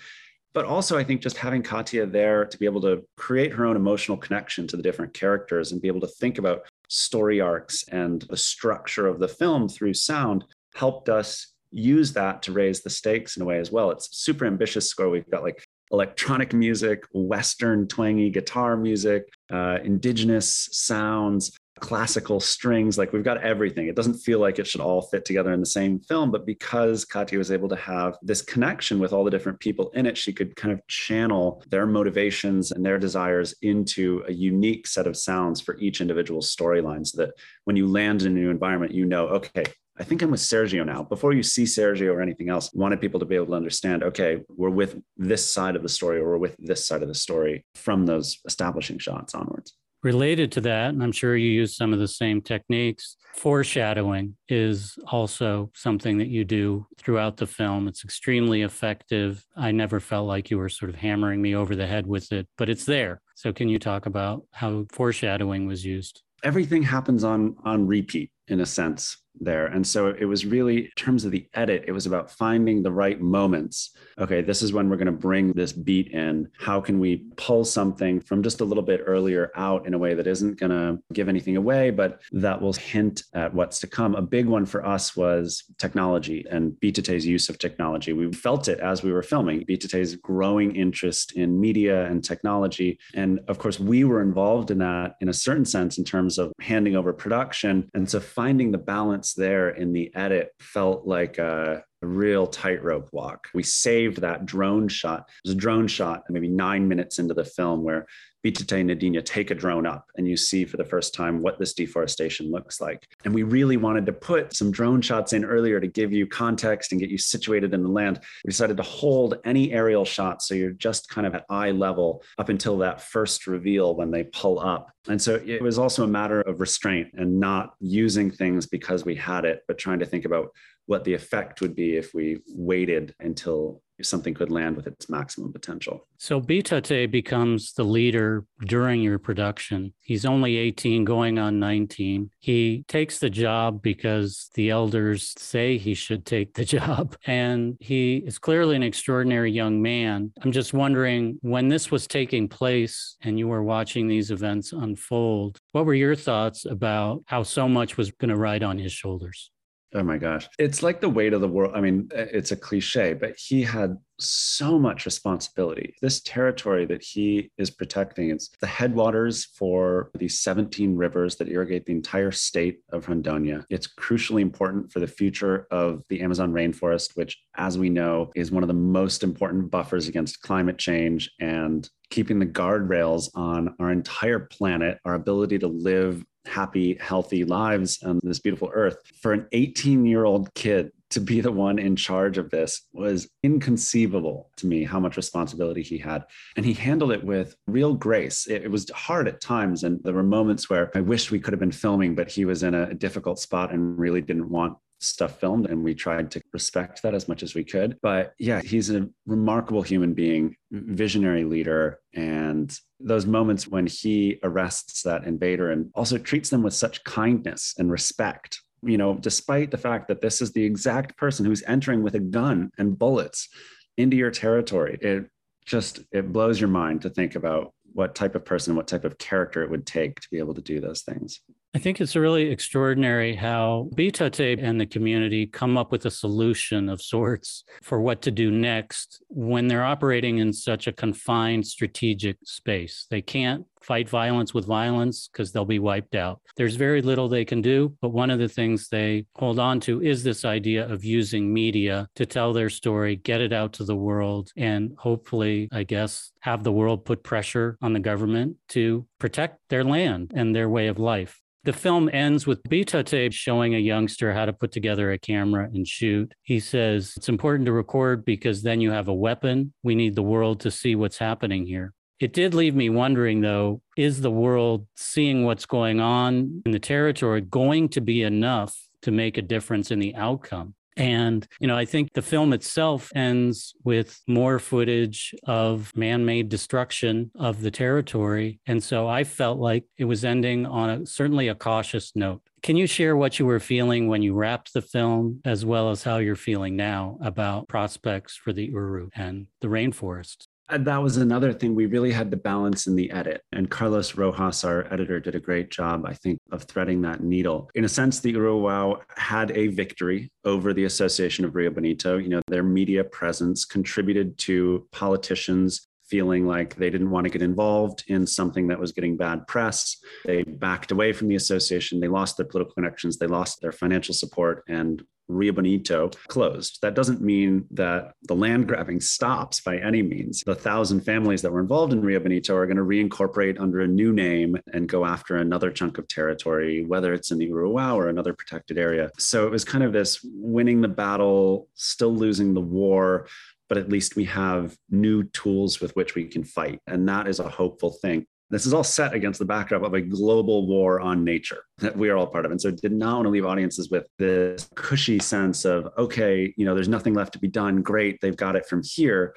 but 0.53 0.65
also 0.65 0.99
i 0.99 1.05
think 1.05 1.21
just 1.21 1.37
having 1.37 1.63
katia 1.63 2.07
there 2.07 2.45
to 2.45 2.59
be 2.59 2.67
able 2.67 2.81
to 2.81 3.03
create 3.17 3.53
her 3.53 3.65
own 3.67 3.77
emotional 3.77 4.17
connection 4.17 4.67
to 4.67 4.77
the 4.77 4.83
different 4.83 5.15
characters 5.15 5.73
and 5.73 5.81
be 5.81 5.89
able 5.89 6.01
to 6.01 6.07
think 6.07 6.39
about 6.39 6.63
story 6.89 7.41
arcs 7.41 7.85
and 7.89 8.23
the 8.29 8.37
structure 8.37 9.07
of 9.07 9.19
the 9.19 9.29
film 9.29 9.69
through 9.69 9.95
sound 9.95 10.45
helped 10.75 11.09
us 11.09 11.53
use 11.73 12.13
that 12.13 12.43
to 12.43 12.53
raise 12.53 12.83
the 12.83 12.91
stakes 12.91 13.37
in 13.37 13.43
a 13.43 13.47
way 13.47 13.59
as 13.59 13.73
well. 13.73 13.91
It's 13.91 14.17
super 14.17 14.45
ambitious 14.45 14.89
score. 14.89 15.09
We've 15.09 15.29
got 15.31 15.43
like 15.43 15.65
electronic 15.91 16.53
music, 16.53 17.05
Western 17.13 17.89
twangy 17.89 18.31
guitar 18.31 18.77
music, 18.77 19.25
uh, 19.51 19.79
indigenous 19.83 20.69
sounds, 20.73 21.57
classical 21.83 22.39
strings. 22.39 22.97
Like 22.97 23.13
we've 23.13 23.25
got 23.25 23.43
everything. 23.43 23.89
It 23.89 23.97
doesn't 23.97 24.15
feel 24.15 24.39
like 24.39 24.61
it 24.61 24.69
should 24.69 24.81
all 24.81 25.03
fit 25.03 25.25
together 25.25 25.53
in 25.53 25.59
the 25.59 25.67
same 25.67 25.99
film, 25.99 26.31
but 26.31 26.47
because 26.47 27.05
Katya 27.05 27.37
was 27.37 27.51
able 27.51 27.69
to 27.69 27.77
have 27.77 28.17
this 28.23 28.41
connection 28.41 29.01
with 29.01 29.13
all 29.13 29.25
the 29.25 29.33
different 29.33 29.59
people 29.59 29.91
in 29.91 30.07
it, 30.07 30.17
she 30.17 30.33
could 30.33 30.55
kind 30.55 30.73
of 30.73 30.87
channel 30.87 31.63
their 31.69 31.85
motivations 31.85 32.71
and 32.71 32.87
their 32.87 32.99
desires 32.99 33.57
into 33.63 34.23
a 34.29 34.33
unique 34.33 34.87
set 34.87 35.09
of 35.09 35.17
sounds 35.17 35.61
for 35.61 35.77
each 35.79 36.01
individual 36.01 36.41
storyline 36.41 37.05
so 37.05 37.21
that 37.21 37.35
when 37.65 37.75
you 37.75 37.89
land 37.89 38.23
in 38.23 38.29
a 38.29 38.41
new 38.41 38.49
environment, 38.49 38.95
you 38.95 39.05
know, 39.05 39.27
okay, 39.27 39.65
I 39.99 40.05
think 40.05 40.23
I'm 40.23 40.31
with 40.31 40.41
Sergio 40.41 40.87
now. 40.87 41.03
Before 41.03 41.33
you 41.33 41.43
see 41.43 41.65
Sergio 41.65 42.15
or 42.15 42.23
anything 42.23 42.49
else, 42.49 42.73
wanted 42.73 43.01
people 43.01 43.19
to 43.19 43.27
be 43.27 43.35
able 43.35 43.47
to 43.47 43.55
understand, 43.55 44.05
okay, 44.05 44.41
we're 44.49 44.71
with 44.71 45.03
this 45.17 45.53
side 45.53 45.75
of 45.75 45.83
the 45.83 45.89
story 45.89 46.19
or 46.19 46.31
we're 46.31 46.39
with 46.39 46.57
this 46.59 46.87
side 46.87 47.03
of 47.03 47.09
the 47.09 47.15
story 47.15 47.67
from 47.75 48.07
those 48.07 48.39
establishing 48.47 48.99
shots 48.99 49.35
onwards. 49.35 49.75
Related 50.03 50.51
to 50.53 50.61
that, 50.63 50.91
and 50.91 51.03
I'm 51.03 51.13
sure 51.13 51.37
you 51.37 51.49
use 51.49 51.77
some 51.77 51.93
of 51.93 52.01
the 52.01 52.09
same 52.09 52.43
techniques, 52.43 53.17
foreshadowing 53.37 54.37
is 54.49 54.99
also 55.07 55.71
something 55.75 56.19
that 56.19 56.27
you 56.27 56.45
do 56.45 56.87
throughout 56.99 57.37
the 57.37 57.47
film. 57.47 57.87
It's 57.87 58.03
extremely 58.03 58.63
effective. 58.63 59.45
I 59.57 59.71
never 59.71 60.01
felt 60.01 60.27
like 60.27 60.51
you 60.51 60.59
were 60.59 60.69
sort 60.69 60.89
of 60.89 60.97
hammering 60.97 61.41
me 61.41 61.55
over 61.55 61.77
the 61.77 61.87
head 61.87 62.07
with 62.07 62.33
it, 62.33 62.49
but 62.59 62.69
it's 62.69 62.85
there. 62.85 63.21
So, 63.37 63.53
can 63.53 63.69
you 63.69 63.79
talk 63.79 64.07
about 64.07 64.43
how 64.51 64.87
foreshadowing 64.91 65.67
was 65.67 65.85
used? 65.85 66.23
Everything 66.43 66.83
happens 66.83 67.23
on 67.23 67.55
on 67.65 67.87
repeat 67.87 68.33
in 68.49 68.61
a 68.61 68.67
sense 68.67 69.22
there. 69.41 69.67
And 69.67 69.87
so 69.87 70.09
it 70.09 70.25
was 70.25 70.45
really, 70.45 70.85
in 70.85 70.91
terms 70.97 71.25
of 71.25 71.31
the 71.31 71.47
edit, 71.55 71.85
it 71.87 71.93
was 71.93 72.07
about 72.07 72.31
finding 72.31 72.83
the 72.83 72.93
right 72.93 73.21
moments. 73.21 73.97
Okay, 74.19 74.43
this 74.43 74.63
is 74.63 74.73
when 74.73 74.89
we're 74.89 74.97
going 74.97 75.07
to 75.07 75.13
bring 75.13 75.53
this 75.53 75.73
beat 75.73 76.09
in. 76.13 76.49
How 76.59 76.81
can 76.81 76.99
we 76.99 77.25
pull 77.37 77.65
something 77.65 78.21
from 78.21 78.43
just 78.43 78.61
a 78.61 78.65
little 78.65 78.83
bit 78.83 79.03
earlier 79.07 79.51
out 79.57 79.87
in 79.87 79.95
a 79.95 79.99
way 79.99 80.15
that 80.15 80.27
isn't 80.27 80.61
going 80.61 80.71
to 80.71 81.03
give 81.13 81.29
anything 81.29 81.57
away, 81.57 81.91
but 81.91 82.21
that 82.33 82.61
will 82.61 82.73
hint 82.73 83.25
at 83.35 83.55
what's 83.55 83.81
to 83.81 83.87
come? 83.87 84.15
A 84.15 84.23
big 84.23 84.47
one 84.47 84.67
for 84.67 84.85
us 84.87 85.17
was 85.17 85.65
technology 85.79 86.45
and 86.51 86.73
Bitate's 86.73 87.25
use 87.25 87.49
of 87.49 87.59
technology. 87.59 88.13
We 88.13 88.33
felt 88.33 88.69
it 88.69 88.81
as 88.81 89.03
we 89.03 89.13
were 89.13 89.23
filming, 89.23 89.65
Bitate's 89.65 90.15
growing 90.17 90.77
interest 90.77 91.33
in 91.33 91.61
media 91.61 92.07
and 92.07 92.23
technology. 92.23 92.99
And 93.15 93.41
of 93.49 93.59
course, 93.59 93.81
we 93.81 94.05
were 94.05 94.23
involved 94.23 94.71
in 94.71 94.79
that 94.79 95.17
in 95.21 95.29
a 95.29 95.35
certain 95.35 95.65
sense 95.65 95.99
in 95.99 96.05
terms 96.05 96.39
of 96.39 96.53
handing 96.61 96.97
over 96.97 97.13
production. 97.13 97.91
And 97.95 98.09
so 98.09 98.21
finding 98.21 98.73
the 98.73 98.79
balance 98.79 99.22
there 99.33 99.71
in 99.71 99.93
the 99.93 100.11
edit 100.15 100.51
felt 100.59 101.07
like 101.07 101.39
a, 101.39 101.85
a 102.03 102.07
real 102.07 102.47
tightrope 102.47 103.09
walk. 103.13 103.49
We 103.55 103.63
saved 103.63 104.21
that 104.21 104.47
drone 104.47 104.89
shot. 104.89 105.21
It 105.21 105.49
was 105.49 105.55
a 105.55 105.59
drone 105.59 105.87
shot 105.87 106.25
maybe 106.29 106.49
nine 106.49 106.89
minutes 106.89 107.19
into 107.19 107.35
the 107.35 107.45
film 107.45 107.83
where 107.83 108.07
Bitate 108.45 108.81
and 108.81 108.91
Neidinha 108.91 109.25
take 109.25 109.53
a 109.53 109.55
drone 109.55 109.87
up 109.87 110.11
and 110.17 110.27
you 110.27 110.37
see 110.37 110.65
for 110.65 110.77
the 110.77 110.85
first 110.85 111.15
time 111.15 111.43
what 111.43 111.61
this 111.61 111.75
deforestation 111.75 112.51
looks 112.51 112.81
like. 112.81 113.07
And 113.25 113.33
we 113.33 113.45
really 113.45 113.77
wanted 113.77 114.05
to 114.07 114.13
put 114.13 114.55
some 114.55 114.73
drone 114.73 115.01
shots 115.01 115.33
in 115.33 115.45
earlier 115.45 115.79
to 115.79 115.87
give 115.87 116.13
you 116.13 116.27
context 116.27 116.91
and 116.91 117.01
get 117.01 117.11
you 117.11 117.19
situated 117.19 117.73
in 117.73 117.85
the 117.85 117.89
land. 117.89 118.21
We 118.45 118.51
decided 118.51 118.77
to 118.79 118.83
hold 118.83 119.39
any 119.45 119.73
aerial 119.73 120.05
shots 120.05 120.49
so 120.49 120.55
you're 120.55 120.71
just 120.71 121.09
kind 121.09 121.27
of 121.27 121.35
at 121.37 121.45
eye 121.49 121.71
level 121.71 122.25
up 122.39 122.49
until 122.49 122.79
that 122.79 123.01
first 123.01 123.47
reveal 123.47 123.95
when 123.95 124.11
they 124.11 124.25
pull 124.25 124.59
up. 124.59 124.91
And 125.09 125.21
so 125.21 125.41
it 125.45 125.63
was 125.63 125.79
also 125.79 126.05
a 126.05 126.09
matter 126.09 126.41
of 126.43 126.61
restraint 126.61 127.11
and 127.15 127.39
not 127.39 127.75
using 127.81 128.31
things 128.31 128.67
because 128.67 129.05
we 129.05 129.15
had 129.15 129.45
it, 129.45 129.63
but 129.69 129.79
trying 129.79 129.99
to 130.01 130.07
think 130.07 130.25
about 130.25 130.53
what 130.87 131.05
the 131.05 131.15
effect 131.15 131.61
would 131.61 131.75
be 131.75 131.97
if 131.97 132.13
we 132.15 132.39
waited 132.49 133.15
until 133.21 133.83
something 134.05 134.35
could 134.35 134.51
land 134.51 134.77
with 134.77 134.87
its 134.87 135.09
maximum 135.09 135.53
potential. 135.53 136.07
So 136.19 136.41
Bitate 136.41 137.11
becomes 137.11 137.73
the 137.73 137.85
leader 137.85 138.45
during 138.67 139.01
your 139.01 139.19
production. 139.19 139.93
He's 140.01 140.25
only 140.25 140.57
18, 140.57 141.05
going 141.05 141.39
on 141.39 141.61
19. 141.61 142.31
He 142.41 142.85
takes 142.89 143.19
the 143.19 143.31
job 143.31 143.81
because 143.81 144.51
the 144.55 144.71
elders 144.71 145.35
say 145.39 145.79
he 145.79 145.95
should 145.95 146.27
take 146.27 146.55
the 146.55 146.65
job. 146.77 147.17
And 147.27 147.77
he 147.81 148.17
is 148.17 148.39
clearly 148.39 148.77
an 148.77 148.83
extraordinary 148.83 149.53
young 149.53 149.81
man. 149.81 150.33
I'm 150.43 150.53
just 150.53 150.75
wondering 150.75 151.39
when 151.43 151.69
this 151.69 151.91
was 151.91 152.07
taking 152.07 152.49
place 152.49 153.17
and 153.23 153.39
you 153.39 153.49
were 153.49 153.63
watching 153.63 154.09
these 154.09 154.31
events 154.31 154.73
unfold, 154.73 155.59
what 155.73 155.87
were 155.87 155.95
your 155.95 156.17
thoughts 156.17 156.65
about 156.65 157.23
how 157.27 157.43
so 157.43 157.69
much 157.69 157.97
was 157.97 158.11
going 158.11 158.31
to 158.31 158.37
ride 158.37 158.63
on 158.63 158.79
his 158.79 158.93
shoulders? 158.93 159.52
Oh 159.95 160.03
my 160.03 160.17
gosh. 160.17 160.49
It's 160.59 160.83
like 160.83 161.01
the 161.01 161.09
weight 161.09 161.35
of 161.35 161.41
the 161.41 161.49
world. 161.49 161.73
I 161.75 161.81
mean, 161.81 162.09
it's 162.15 162.53
a 162.53 162.57
cliche, 162.57 163.13
but 163.13 163.35
he 163.37 163.63
had 163.63 163.97
so 164.19 164.79
much 164.79 165.05
responsibility. 165.05 165.95
This 166.01 166.23
territory 166.23 166.87
that 166.87 167.03
he 167.03 167.51
is 167.59 167.71
protecting, 167.71 168.31
it's 168.31 168.49
the 168.61 168.67
headwaters 168.67 169.45
for 169.45 170.11
these 170.15 170.41
17 170.41 170.97
rivers 170.97 171.37
that 171.37 171.49
irrigate 171.49 171.85
the 171.85 171.93
entire 171.93 172.31
state 172.31 172.79
of 172.91 173.07
Rondonia. 173.07 173.65
It's 173.69 173.87
crucially 173.87 174.41
important 174.41 174.93
for 174.93 175.01
the 175.01 175.07
future 175.07 175.67
of 175.71 176.03
the 176.09 176.23
Amazon 176.23 176.53
rainforest, 176.53 177.15
which, 177.15 177.39
as 177.57 177.77
we 177.77 177.91
know, 177.91 178.31
is 178.35 178.51
one 178.51 178.63
of 178.63 178.69
the 178.69 178.75
most 178.75 179.23
important 179.23 179.71
buffers 179.71 180.09
against 180.09 180.41
climate 180.41 180.79
change 180.79 181.31
and 181.41 181.89
keeping 182.11 182.39
the 182.39 182.47
guardrails 182.47 183.29
on 183.35 183.75
our 183.79 183.91
entire 183.91 184.39
planet, 184.39 184.99
our 185.05 185.15
ability 185.15 185.59
to 185.59 185.69
live 185.69 186.25
happy, 186.47 186.97
healthy 187.01 187.45
lives 187.45 188.03
on 188.03 188.21
this 188.23 188.41
beautiful 188.41 188.71
earth. 188.73 188.97
For 189.21 189.33
an 189.33 189.47
18 189.53 190.05
year 190.07 190.25
old 190.25 190.53
kid 190.55 190.93
to 191.11 191.21
be 191.21 191.43
the 191.43 191.53
one 191.53 191.79
in 191.79 191.95
charge 191.95 192.39
of 192.39 192.49
this 192.51 192.89
was 192.95 193.29
inconceivable 193.43 194.51
to 194.57 194.67
me 194.67 194.83
how 194.83 194.99
much 194.99 195.19
responsibility 195.19 195.83
he 195.83 195.99
had. 195.99 196.25
And 196.57 196.65
he 196.65 196.73
handled 196.73 197.13
it 197.13 197.23
with 197.23 197.55
real 197.67 197.95
grace. 197.95 198.47
It, 198.47 198.65
it, 198.65 198.71
was 198.71 198.89
hard 198.91 199.29
at 199.29 199.43
times. 199.43 199.85
And 199.85 200.03
there 200.03 200.15
were 200.15 200.23
moments 200.23 200.71
where 200.71 200.91
I 200.95 201.01
wished 201.01 201.31
we 201.31 201.39
could 201.39 201.53
have 201.53 201.61
been 201.61 201.71
filming, 201.71 202.15
but 202.15 202.31
he 202.31 202.47
was 202.47 202.63
in 202.63 202.75
a 202.75 202.95
difficult 202.95 203.39
spot 203.39 203.73
and 203.73 203.99
really 203.99 204.23
didn't 204.23 204.49
want 204.49 204.79
stuff 205.03 205.41
filmed 205.41 205.67
and 205.67 205.83
we 205.83 205.95
tried 205.95 206.31
to 206.31 206.41
respect 206.53 207.03
that 207.03 207.15
as 207.15 207.29
much 207.29 207.43
as 207.43 207.55
we 207.55 207.65
could. 207.65 207.99
But 208.03 208.35
yeah 208.39 208.61
he's 208.63 208.91
a 208.91 209.09
remarkable 209.27 209.83
human 209.83 210.15
being 210.15 210.57
visionary 210.71 211.45
leader 211.45 212.01
and 212.15 212.77
those 213.01 213.27
moments 213.27 213.69
when 213.69 213.87
he 213.87 214.39
arrests 214.43 215.03
that 215.03 215.25
invader 215.25 215.71
and 215.71 215.91
also 215.95 216.19
treats 216.19 216.51
them 216.51 216.63
with 216.63 216.75
such 216.75 217.03
kindness 217.05 217.75
and 217.79 217.91
respect 217.91 218.61
you 218.83 218.99
know 218.99 219.15
despite 219.15 219.71
the 219.71 219.79
fact 219.79 220.09
that 220.09 220.21
this 220.21 220.41
is 220.41 220.53
the 220.53 220.65
exact 220.65 221.17
person 221.17 221.45
who's 221.45 221.63
entering 221.67 222.03
with 222.03 222.15
a 222.15 222.21
gun 222.21 222.71
and 222.79 222.99
bullets 222.99 223.49
into 223.97 224.17
your 224.17 224.31
territory 224.31 224.99
it 225.01 225.27
just 225.65 226.01
it 226.13 226.33
blows 226.33 226.61
your 226.61 226.69
mind 226.69 227.03
to 227.03 227.11
think 227.11 227.35
about 227.35 227.73
what 227.93 228.15
type 228.15 228.35
of 228.35 228.45
person 228.45 228.75
what 228.75 228.89
type 228.89 229.05
of 229.05 229.19
character 229.19 229.63
it 229.63 229.71
would 229.71 229.87
take 229.87 230.19
to 230.21 230.29
be 230.31 230.39
able 230.39 230.55
to 230.55 230.63
do 230.63 230.81
those 230.81 231.03
things 231.03 231.41
I 231.75 231.79
think 231.79 232.03
it's 232.03 232.15
really 232.15 232.51
extraordinary 232.51 233.35
how 233.35 233.89
Bitate 233.95 234.63
and 234.63 234.79
the 234.79 234.85
community 234.85 235.47
come 235.47 235.79
up 235.79 235.91
with 235.91 236.05
a 236.05 236.11
solution 236.11 236.91
of 236.91 237.01
sorts 237.01 237.65
for 237.83 237.99
what 237.99 238.21
to 238.23 238.31
do 238.31 238.51
next 238.51 239.23
when 239.29 239.69
they're 239.69 239.85
operating 239.85 240.37
in 240.37 240.53
such 240.53 240.87
a 240.87 240.93
confined 240.93 241.67
strategic 241.67 242.37
space. 242.45 243.07
They 243.09 243.23
can't 243.23 243.65
fight 243.81 244.09
violence 244.09 244.53
with 244.53 244.67
violence 244.67 245.29
because 245.33 245.51
they'll 245.51 245.65
be 245.65 245.79
wiped 245.79 246.15
out. 246.15 246.41
There's 246.57 246.77
very 246.77 247.01
little 247.01 247.29
they 247.29 247.45
can 247.45 247.63
do, 247.63 247.97
but 248.03 248.11
one 248.11 248.31
of 248.31 248.39
the 248.39 248.49
things 248.49 248.89
they 248.89 249.25
hold 249.37 249.59
on 249.59 249.81
to 249.81 250.03
is 250.03 250.23
this 250.23 250.45
idea 250.45 250.87
of 250.87 251.05
using 251.05 251.53
media 251.53 252.07
to 252.17 252.27
tell 252.27 252.53
their 252.53 252.71
story, 252.71 253.17
get 253.17 253.41
it 253.41 253.53
out 253.53 253.73
to 253.75 253.85
the 253.85 253.97
world, 253.97 254.53
and 254.57 254.93
hopefully, 254.99 255.69
I 255.73 255.85
guess, 255.85 256.33
have 256.41 256.65
the 256.65 256.73
world 256.73 257.07
put 257.07 257.25
pressure 257.25 257.79
on 257.81 257.95
the 257.95 258.01
government 258.01 258.57
to 258.69 259.07
protect 259.19 259.59
their 259.71 259.85
land 259.85 260.33
and 260.35 260.55
their 260.55 260.69
way 260.69 260.89
of 260.89 260.99
life. 260.99 261.42
The 261.65 261.73
film 261.73 262.11
ends 262.13 262.45
with 262.45 262.65
Bitate 262.65 263.33
showing 263.33 263.77
a 263.77 263.79
youngster 263.79 264.33
how 264.33 264.47
to 264.47 264.53
put 264.53 264.73
together 264.73 265.13
a 265.13 265.19
camera 265.19 265.69
and 265.73 265.87
shoot. 265.87 266.35
He 266.43 266.59
says, 266.59 267.15
It's 267.17 267.29
important 267.29 267.67
to 267.67 267.73
record 267.73 268.25
because 268.25 268.63
then 268.63 268.81
you 268.81 268.91
have 268.91 269.07
a 269.07 269.15
weapon. 269.15 269.73
We 269.85 269.95
need 269.95 270.17
the 270.17 270.25
world 270.25 270.59
to 270.61 270.73
see 270.73 270.97
what's 270.97 271.19
happening 271.19 271.65
here. 271.65 271.95
It 272.19 272.33
did 272.33 272.53
leave 272.53 272.75
me 272.75 272.91
wondering, 272.91 273.43
though, 273.43 273.81
is 273.97 274.21
the 274.21 274.31
world 274.31 274.89
seeing 274.97 275.45
what's 275.45 275.67
going 275.67 276.01
on 276.01 276.63
in 276.67 276.73
the 276.73 276.81
territory 276.81 277.41
going 277.41 277.91
to 277.91 278.01
be 278.01 278.25
enough 278.25 278.77
to 279.03 279.13
make 279.13 279.39
a 279.39 279.43
difference 279.43 279.93
in 279.93 280.01
the 280.01 280.17
outcome? 280.17 280.75
And, 280.97 281.47
you 281.61 281.67
know, 281.67 281.77
I 281.77 281.85
think 281.85 282.13
the 282.13 282.23
film 282.23 282.53
itself 282.53 283.11
ends 283.15 283.75
with 283.85 284.21
more 284.27 284.59
footage 284.59 285.35
of 285.45 285.93
man 285.97 286.25
made 286.25 286.49
destruction 286.49 287.31
of 287.35 287.63
the 287.63 287.71
territory. 287.71 288.61
And 288.67 288.83
so 288.83 289.09
I 289.09 289.25
felt 289.25 289.59
like 289.59 289.85
it 289.97 290.05
was 290.05 290.25
ending 290.25 290.67
on 290.67 290.91
a, 290.91 291.07
certainly 291.07 291.49
a 291.49 291.55
cautious 291.55 292.13
note. 292.15 292.43
Can 292.63 292.77
you 292.77 292.87
share 292.87 293.17
what 293.17 293.39
you 293.39 293.47
were 293.47 293.59
feeling 293.59 294.07
when 294.07 294.23
you 294.23 294.35
wrapped 294.35 294.73
the 294.73 294.83
film, 294.83 295.41
as 295.45 295.65
well 295.65 295.91
as 295.91 296.05
how 296.05 296.19
you're 296.19 296.37
feeling 296.37 296.77
now 296.77 297.19
about 297.21 297.67
prospects 297.67 298.37
for 298.37 298.53
the 298.53 298.67
Uru 298.67 299.09
and 299.17 299.49
the 299.61 299.69
rainforest? 299.69 300.47
That 300.73 301.03
was 301.03 301.19
another 301.19 301.53
thing 301.53 301.75
we 301.75 301.87
really 301.87 302.13
had 302.13 302.31
to 302.31 302.37
balance 302.37 302.87
in 302.87 302.97
the 302.97 303.11
edit. 303.11 303.43
And 303.53 303.71
Carlos 303.71 304.17
Rojas, 304.17 304.65
our 304.65 304.93
editor, 304.93 305.21
did 305.21 305.35
a 305.35 305.41
great 305.41 305.71
job, 305.71 306.05
I 306.07 306.15
think, 306.15 306.39
of 306.51 306.65
threading 306.65 307.03
that 307.03 307.23
needle. 307.23 307.71
In 307.75 307.85
a 307.85 307.89
sense, 307.89 308.21
the 308.21 308.31
Uru-eu-wau-wau 308.31 309.03
had 309.17 309.51
a 309.53 309.69
victory 309.69 310.31
over 310.45 310.73
the 310.73 310.85
Association 310.85 311.45
of 311.45 311.55
Rio 311.55 311.71
Bonito. 311.71 312.17
You 312.17 312.31
know, 312.31 312.43
their 312.49 312.63
media 312.63 313.05
presence 313.05 313.65
contributed 313.65 314.39
to 314.39 314.87
politicians 314.93 315.87
feeling 316.05 316.47
like 316.47 316.77
they 316.77 316.91
didn't 316.91 317.11
want 317.11 317.25
to 317.25 317.31
get 317.31 317.41
involved 317.41 318.05
in 318.09 318.27
something 318.27 318.67
that 318.69 318.79
was 318.79 318.93
getting 318.93 319.17
bad 319.17 319.47
press. 319.47 319.97
They 320.27 320.43
backed 320.43 320.93
away 320.93 321.15
from 321.15 321.29
the 321.29 321.37
association. 321.37 322.01
They 322.01 322.09
lost 322.09 322.37
their 322.37 322.45
political 322.45 322.75
connections. 322.75 323.17
They 323.17 323.27
lost 323.27 323.63
their 323.63 323.73
financial 323.73 324.15
support. 324.15 324.63
And 324.69 325.03
Rio 325.29 325.53
Bonito 325.53 326.11
closed. 326.29 326.79
That 326.83 326.95
doesn't 326.95 327.21
mean 327.21 327.65
that 327.71 328.15
the 328.23 328.35
land 328.35 328.69
grabbing 328.69 329.01
stops 329.01 329.61
by 329.61 329.79
any 329.79 330.03
means. 330.03 330.43
The 330.45 330.55
thousand 330.55 331.01
families 331.03 331.43
that 331.43 331.53
were 331.53 331.61
involved 331.61 331.93
in 331.93 332.03
Rio 332.03 332.21
Bonito 332.21 332.55
are 332.55 332.67
going 332.67 332.77
to 332.77 332.83
reincorporate 332.83 333.61
under 333.61 333.81
a 333.81 333.89
new 333.89 334.13
name 334.13 334.57
and 334.73 334.89
go 334.89 335.05
after 335.05 335.37
another 335.37 335.71
chunk 335.71 335.99
of 335.99 336.09
territory, 336.09 336.85
whether 336.85 337.13
it's 337.13 337.31
in 337.31 337.39
the 337.39 337.47
Uru-eu-wau-wau 337.47 337.99
or 337.99 338.09
another 338.09 338.35
protected 338.35 338.79
area. 338.79 339.11
So 339.19 339.47
it 339.47 339.51
was 339.51 339.65
kind 339.65 339.85
of 339.85 339.93
this 339.93 340.21
winning 340.25 340.81
the 340.81 340.89
battle, 340.89 341.69
still 341.75 342.15
losing 342.15 342.55
the 342.55 342.61
war, 342.61 343.29
but 343.69 343.79
at 343.79 343.89
least 343.89 344.17
we 344.17 344.25
have 344.25 344.77
new 344.91 345.25
tools 345.25 345.81
with 345.81 345.97
which 345.97 346.15
we 346.15 346.27
can 346.27 346.45
fight. 346.45 346.81
And 346.87 347.09
that 347.09 347.27
is 347.27 347.41
a 347.41 347.49
hopeful 347.49 347.91
thing. 347.91 348.27
This 348.53 348.67
is 348.67 348.75
all 348.75 348.85
set 348.85 349.15
against 349.15 349.39
the 349.39 349.47
backdrop 349.47 349.83
of 349.83 349.95
a 349.95 350.01
global 350.03 350.67
war 350.67 351.01
on 351.01 351.25
nature 351.25 351.65
that 351.79 351.97
we 351.97 352.11
are 352.11 352.19
all 352.19 352.27
part 352.27 352.45
of. 352.45 352.51
And 352.51 352.61
so 352.61 352.71
did 352.71 352.93
not 352.93 353.15
want 353.15 353.25
to 353.25 353.31
leave 353.31 353.47
audiences 353.47 353.89
with 353.89 354.07
this 354.19 354.69
cushy 354.75 355.19
sense 355.19 355.65
of, 355.65 355.89
okay, 355.97 356.53
you 356.59 356.67
know, 356.67 356.75
there's 356.75 356.87
nothing 356.87 357.15
left 357.15 357.33
to 357.33 357.39
be 357.39 357.49
done. 357.49 357.81
Great, 357.81 358.21
they've 358.21 358.37
got 358.37 358.55
it 358.55 358.67
from 358.67 358.83
here 358.85 359.35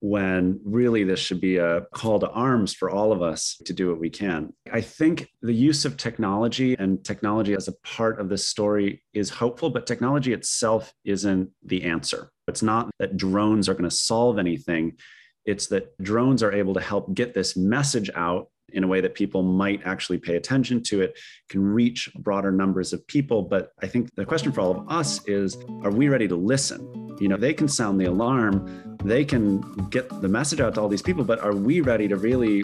when 0.00 0.60
really 0.64 1.04
this 1.04 1.20
should 1.20 1.40
be 1.40 1.58
a 1.58 1.82
call 1.94 2.18
to 2.18 2.28
arms 2.30 2.74
for 2.74 2.90
all 2.90 3.12
of 3.12 3.22
us 3.22 3.56
to 3.66 3.72
do 3.72 3.88
what 3.88 4.00
we 4.00 4.10
can. 4.10 4.52
I 4.72 4.80
think 4.80 5.28
the 5.42 5.54
use 5.54 5.84
of 5.84 5.96
technology 5.96 6.74
and 6.76 7.04
technology 7.04 7.54
as 7.54 7.68
a 7.68 7.72
part 7.84 8.20
of 8.20 8.28
this 8.28 8.48
story 8.48 9.00
is 9.14 9.30
hopeful, 9.30 9.70
but 9.70 9.86
technology 9.86 10.32
itself 10.32 10.92
isn't 11.04 11.50
the 11.64 11.84
answer. 11.84 12.32
It's 12.48 12.62
not 12.62 12.90
that 12.98 13.16
drones 13.16 13.68
are 13.68 13.74
going 13.74 13.88
to 13.88 13.94
solve 13.94 14.40
anything. 14.40 14.96
It's 15.44 15.68
that 15.68 15.96
drones 16.02 16.42
are 16.42 16.52
able 16.52 16.74
to 16.74 16.80
help 16.80 17.14
get 17.14 17.32
this 17.32 17.56
message 17.56 18.10
out 18.16 18.48
in 18.76 18.84
a 18.84 18.86
way 18.86 19.00
that 19.00 19.14
people 19.14 19.42
might 19.42 19.80
actually 19.84 20.18
pay 20.18 20.36
attention 20.36 20.82
to 20.84 21.00
it, 21.00 21.18
can 21.48 21.62
reach 21.62 22.10
broader 22.18 22.52
numbers 22.52 22.92
of 22.92 23.04
people. 23.06 23.42
But 23.42 23.72
I 23.82 23.86
think 23.86 24.14
the 24.14 24.24
question 24.24 24.52
for 24.52 24.60
all 24.60 24.70
of 24.70 24.88
us 24.88 25.26
is 25.26 25.56
are 25.82 25.90
we 25.90 26.08
ready 26.08 26.28
to 26.28 26.36
listen? 26.36 27.16
You 27.18 27.28
know, 27.28 27.38
they 27.38 27.54
can 27.54 27.66
sound 27.66 27.98
the 27.98 28.04
alarm, 28.04 28.98
they 29.02 29.24
can 29.24 29.60
get 29.88 30.08
the 30.20 30.28
message 30.28 30.60
out 30.60 30.74
to 30.74 30.82
all 30.82 30.88
these 30.88 31.02
people, 31.02 31.24
but 31.24 31.40
are 31.40 31.54
we 31.54 31.80
ready 31.80 32.06
to 32.08 32.16
really 32.16 32.62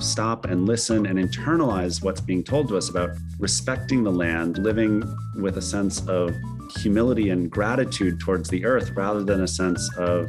stop 0.00 0.46
and 0.46 0.66
listen 0.66 1.06
and 1.06 1.18
internalize 1.18 2.02
what's 2.02 2.20
being 2.20 2.42
told 2.42 2.68
to 2.68 2.76
us 2.76 2.88
about 2.88 3.10
respecting 3.38 4.02
the 4.02 4.10
land, 4.10 4.58
living 4.58 5.02
with 5.36 5.58
a 5.58 5.62
sense 5.62 6.06
of 6.08 6.34
humility 6.78 7.30
and 7.30 7.50
gratitude 7.50 8.18
towards 8.18 8.48
the 8.48 8.64
earth 8.64 8.90
rather 8.96 9.22
than 9.22 9.42
a 9.42 9.48
sense 9.48 9.88
of 9.96 10.28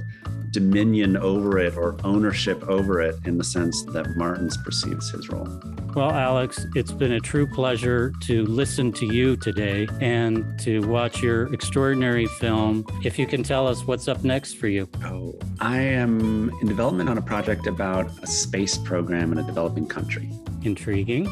dominion 0.54 1.18
over 1.18 1.58
it 1.58 1.76
or 1.76 1.98
ownership 2.04 2.64
over 2.70 3.02
it 3.02 3.16
in 3.26 3.38
the 3.38 3.44
sense 3.44 3.84
that 3.86 4.16
Martins 4.16 4.56
perceives 4.56 5.10
his 5.10 5.28
role. 5.30 5.50
Well, 5.96 6.12
Alex, 6.12 6.66
it's 6.76 6.92
been 6.92 7.14
a 7.14 7.20
true 7.20 7.46
pleasure 7.46 8.14
to 8.22 8.46
listen 8.46 8.92
to 8.94 9.06
you 9.06 9.36
today 9.36 9.88
and 10.00 10.58
to 10.62 10.80
watch 10.88 11.22
your 11.22 11.54
extraordinary 11.54 12.28
film. 12.28 12.86
If 13.04 13.20
you 13.20 13.28
can 13.28 13.44
tell 13.44 13.68
us 13.68 13.86
what's 13.86 14.08
up 14.08 14.24
next 14.24 14.54
for 14.54 14.68
you. 14.68 14.88
Oh, 15.04 15.38
I 15.60 15.80
am 15.80 16.52
in 16.62 16.68
development 16.68 17.10
on 17.10 17.18
a 17.18 17.22
project 17.22 17.68
about 17.68 18.10
a 18.24 18.28
space 18.28 18.78
program 18.78 19.32
in 19.32 19.40
a 19.40 19.44
developing 19.44 19.88
country. 19.88 20.32
Intriguing. 20.62 21.28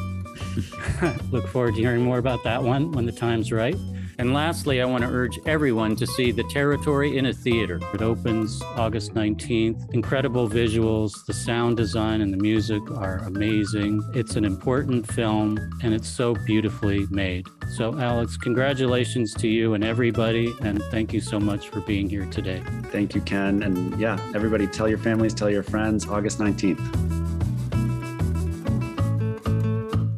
Look 1.31 1.47
forward 1.47 1.75
to 1.75 1.81
hearing 1.81 2.01
more 2.01 2.17
about 2.17 2.43
that 2.43 2.61
one 2.61 2.91
when 2.91 3.05
the 3.05 3.11
time's 3.11 3.51
right. 3.51 3.77
And 4.21 4.35
lastly, 4.35 4.83
I 4.83 4.85
want 4.85 5.03
to 5.03 5.09
urge 5.09 5.39
everyone 5.47 5.95
to 5.95 6.05
see 6.05 6.29
The 6.29 6.43
Territory 6.43 7.17
in 7.17 7.25
a 7.25 7.33
theater. 7.33 7.79
It 7.91 8.03
opens 8.03 8.61
August 8.75 9.15
19th. 9.15 9.95
Incredible 9.95 10.47
visuals, 10.47 11.25
the 11.25 11.33
sound 11.33 11.75
design 11.75 12.21
and 12.21 12.31
the 12.31 12.37
music 12.37 12.83
are 12.91 13.17
amazing. 13.25 13.99
It's 14.13 14.35
an 14.35 14.45
important 14.45 15.11
film 15.11 15.57
and 15.81 15.91
it's 15.91 16.07
so 16.07 16.35
beautifully 16.45 17.07
made. 17.09 17.47
So, 17.75 17.97
Alex, 17.99 18.37
congratulations 18.37 19.33
to 19.33 19.47
you 19.47 19.73
and 19.73 19.83
everybody. 19.83 20.53
And 20.61 20.83
thank 20.91 21.13
you 21.13 21.19
so 21.19 21.39
much 21.39 21.69
for 21.69 21.81
being 21.81 22.07
here 22.07 22.27
today. 22.27 22.61
Thank 22.91 23.15
you, 23.15 23.21
Ken. 23.21 23.63
And 23.63 23.99
yeah, 23.99 24.19
everybody 24.35 24.67
tell 24.67 24.87
your 24.87 24.99
families, 24.99 25.33
tell 25.33 25.49
your 25.49 25.63
friends, 25.63 26.07
August 26.07 26.37
19th. 26.37 26.77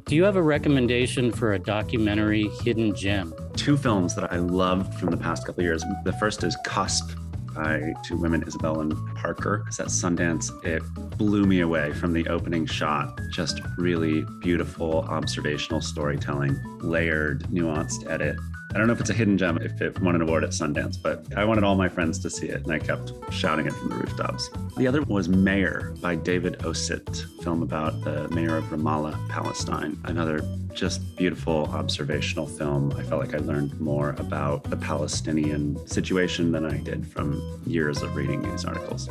Do 0.03 0.17
you 0.17 0.25
have 0.25 0.35
a 0.35 0.43
recommendation 0.43 1.31
for 1.31 1.53
a 1.53 1.59
documentary 1.59 2.49
hidden 2.65 2.93
gem? 2.93 3.33
Two 3.63 3.77
films 3.77 4.13
that 4.13 4.29
I 4.29 4.39
loved 4.39 4.93
from 4.99 5.09
the 5.09 5.15
past 5.15 5.45
couple 5.45 5.63
years. 5.63 5.85
The 6.03 6.11
first 6.11 6.43
is 6.43 6.57
Cusp 6.65 7.17
by 7.55 7.93
two 8.03 8.17
women, 8.17 8.43
Isabel 8.45 8.81
and 8.81 8.93
Parker. 9.15 9.63
It's 9.67 9.79
at 9.79 9.87
Sundance. 9.87 10.51
It 10.65 10.83
blew 11.17 11.45
me 11.45 11.61
away 11.61 11.93
from 11.93 12.11
the 12.11 12.27
opening 12.27 12.65
shot. 12.65 13.17
Just 13.31 13.61
really 13.77 14.25
beautiful 14.41 15.03
observational 15.03 15.79
storytelling, 15.79 16.59
layered, 16.81 17.43
nuanced 17.43 18.05
edit. 18.11 18.35
I 18.73 18.79
don't 18.79 18.87
know 18.87 18.93
if 18.93 18.99
it's 18.99 19.11
a 19.11 19.13
hidden 19.13 19.37
gem 19.37 19.57
if 19.57 19.79
it 19.81 19.99
won 20.01 20.15
an 20.15 20.23
award 20.23 20.43
at 20.43 20.49
Sundance, 20.49 20.97
but 20.99 21.25
I 21.37 21.45
wanted 21.45 21.63
all 21.63 21.75
my 21.75 21.87
friends 21.87 22.17
to 22.19 22.29
see 22.29 22.47
it 22.47 22.63
and 22.63 22.71
I 22.71 22.79
kept 22.79 23.13
shouting 23.31 23.67
it 23.67 23.73
from 23.73 23.89
the 23.89 23.95
rooftops. 23.95 24.49
The 24.77 24.87
other 24.87 25.03
was 25.03 25.29
Mayor 25.29 25.93
by 26.01 26.15
David 26.15 26.65
Osit, 26.65 27.23
film 27.43 27.61
about 27.61 28.03
the 28.03 28.27
mayor 28.29 28.57
of 28.57 28.63
Ramallah, 28.65 29.29
Palestine. 29.29 29.99
Another 30.05 30.41
just 30.73 31.15
beautiful 31.15 31.65
observational 31.65 32.47
film. 32.47 32.91
I 32.97 33.03
felt 33.03 33.21
like 33.21 33.35
I 33.35 33.37
learned 33.37 33.79
more 33.79 34.15
about 34.17 34.63
the 34.63 34.77
Palestinian 34.77 35.85
situation 35.87 36.51
than 36.51 36.65
I 36.65 36.77
did 36.77 37.05
from 37.05 37.61
years 37.67 38.01
of 38.01 38.15
reading 38.15 38.41
these 38.41 38.65
articles. 38.65 39.07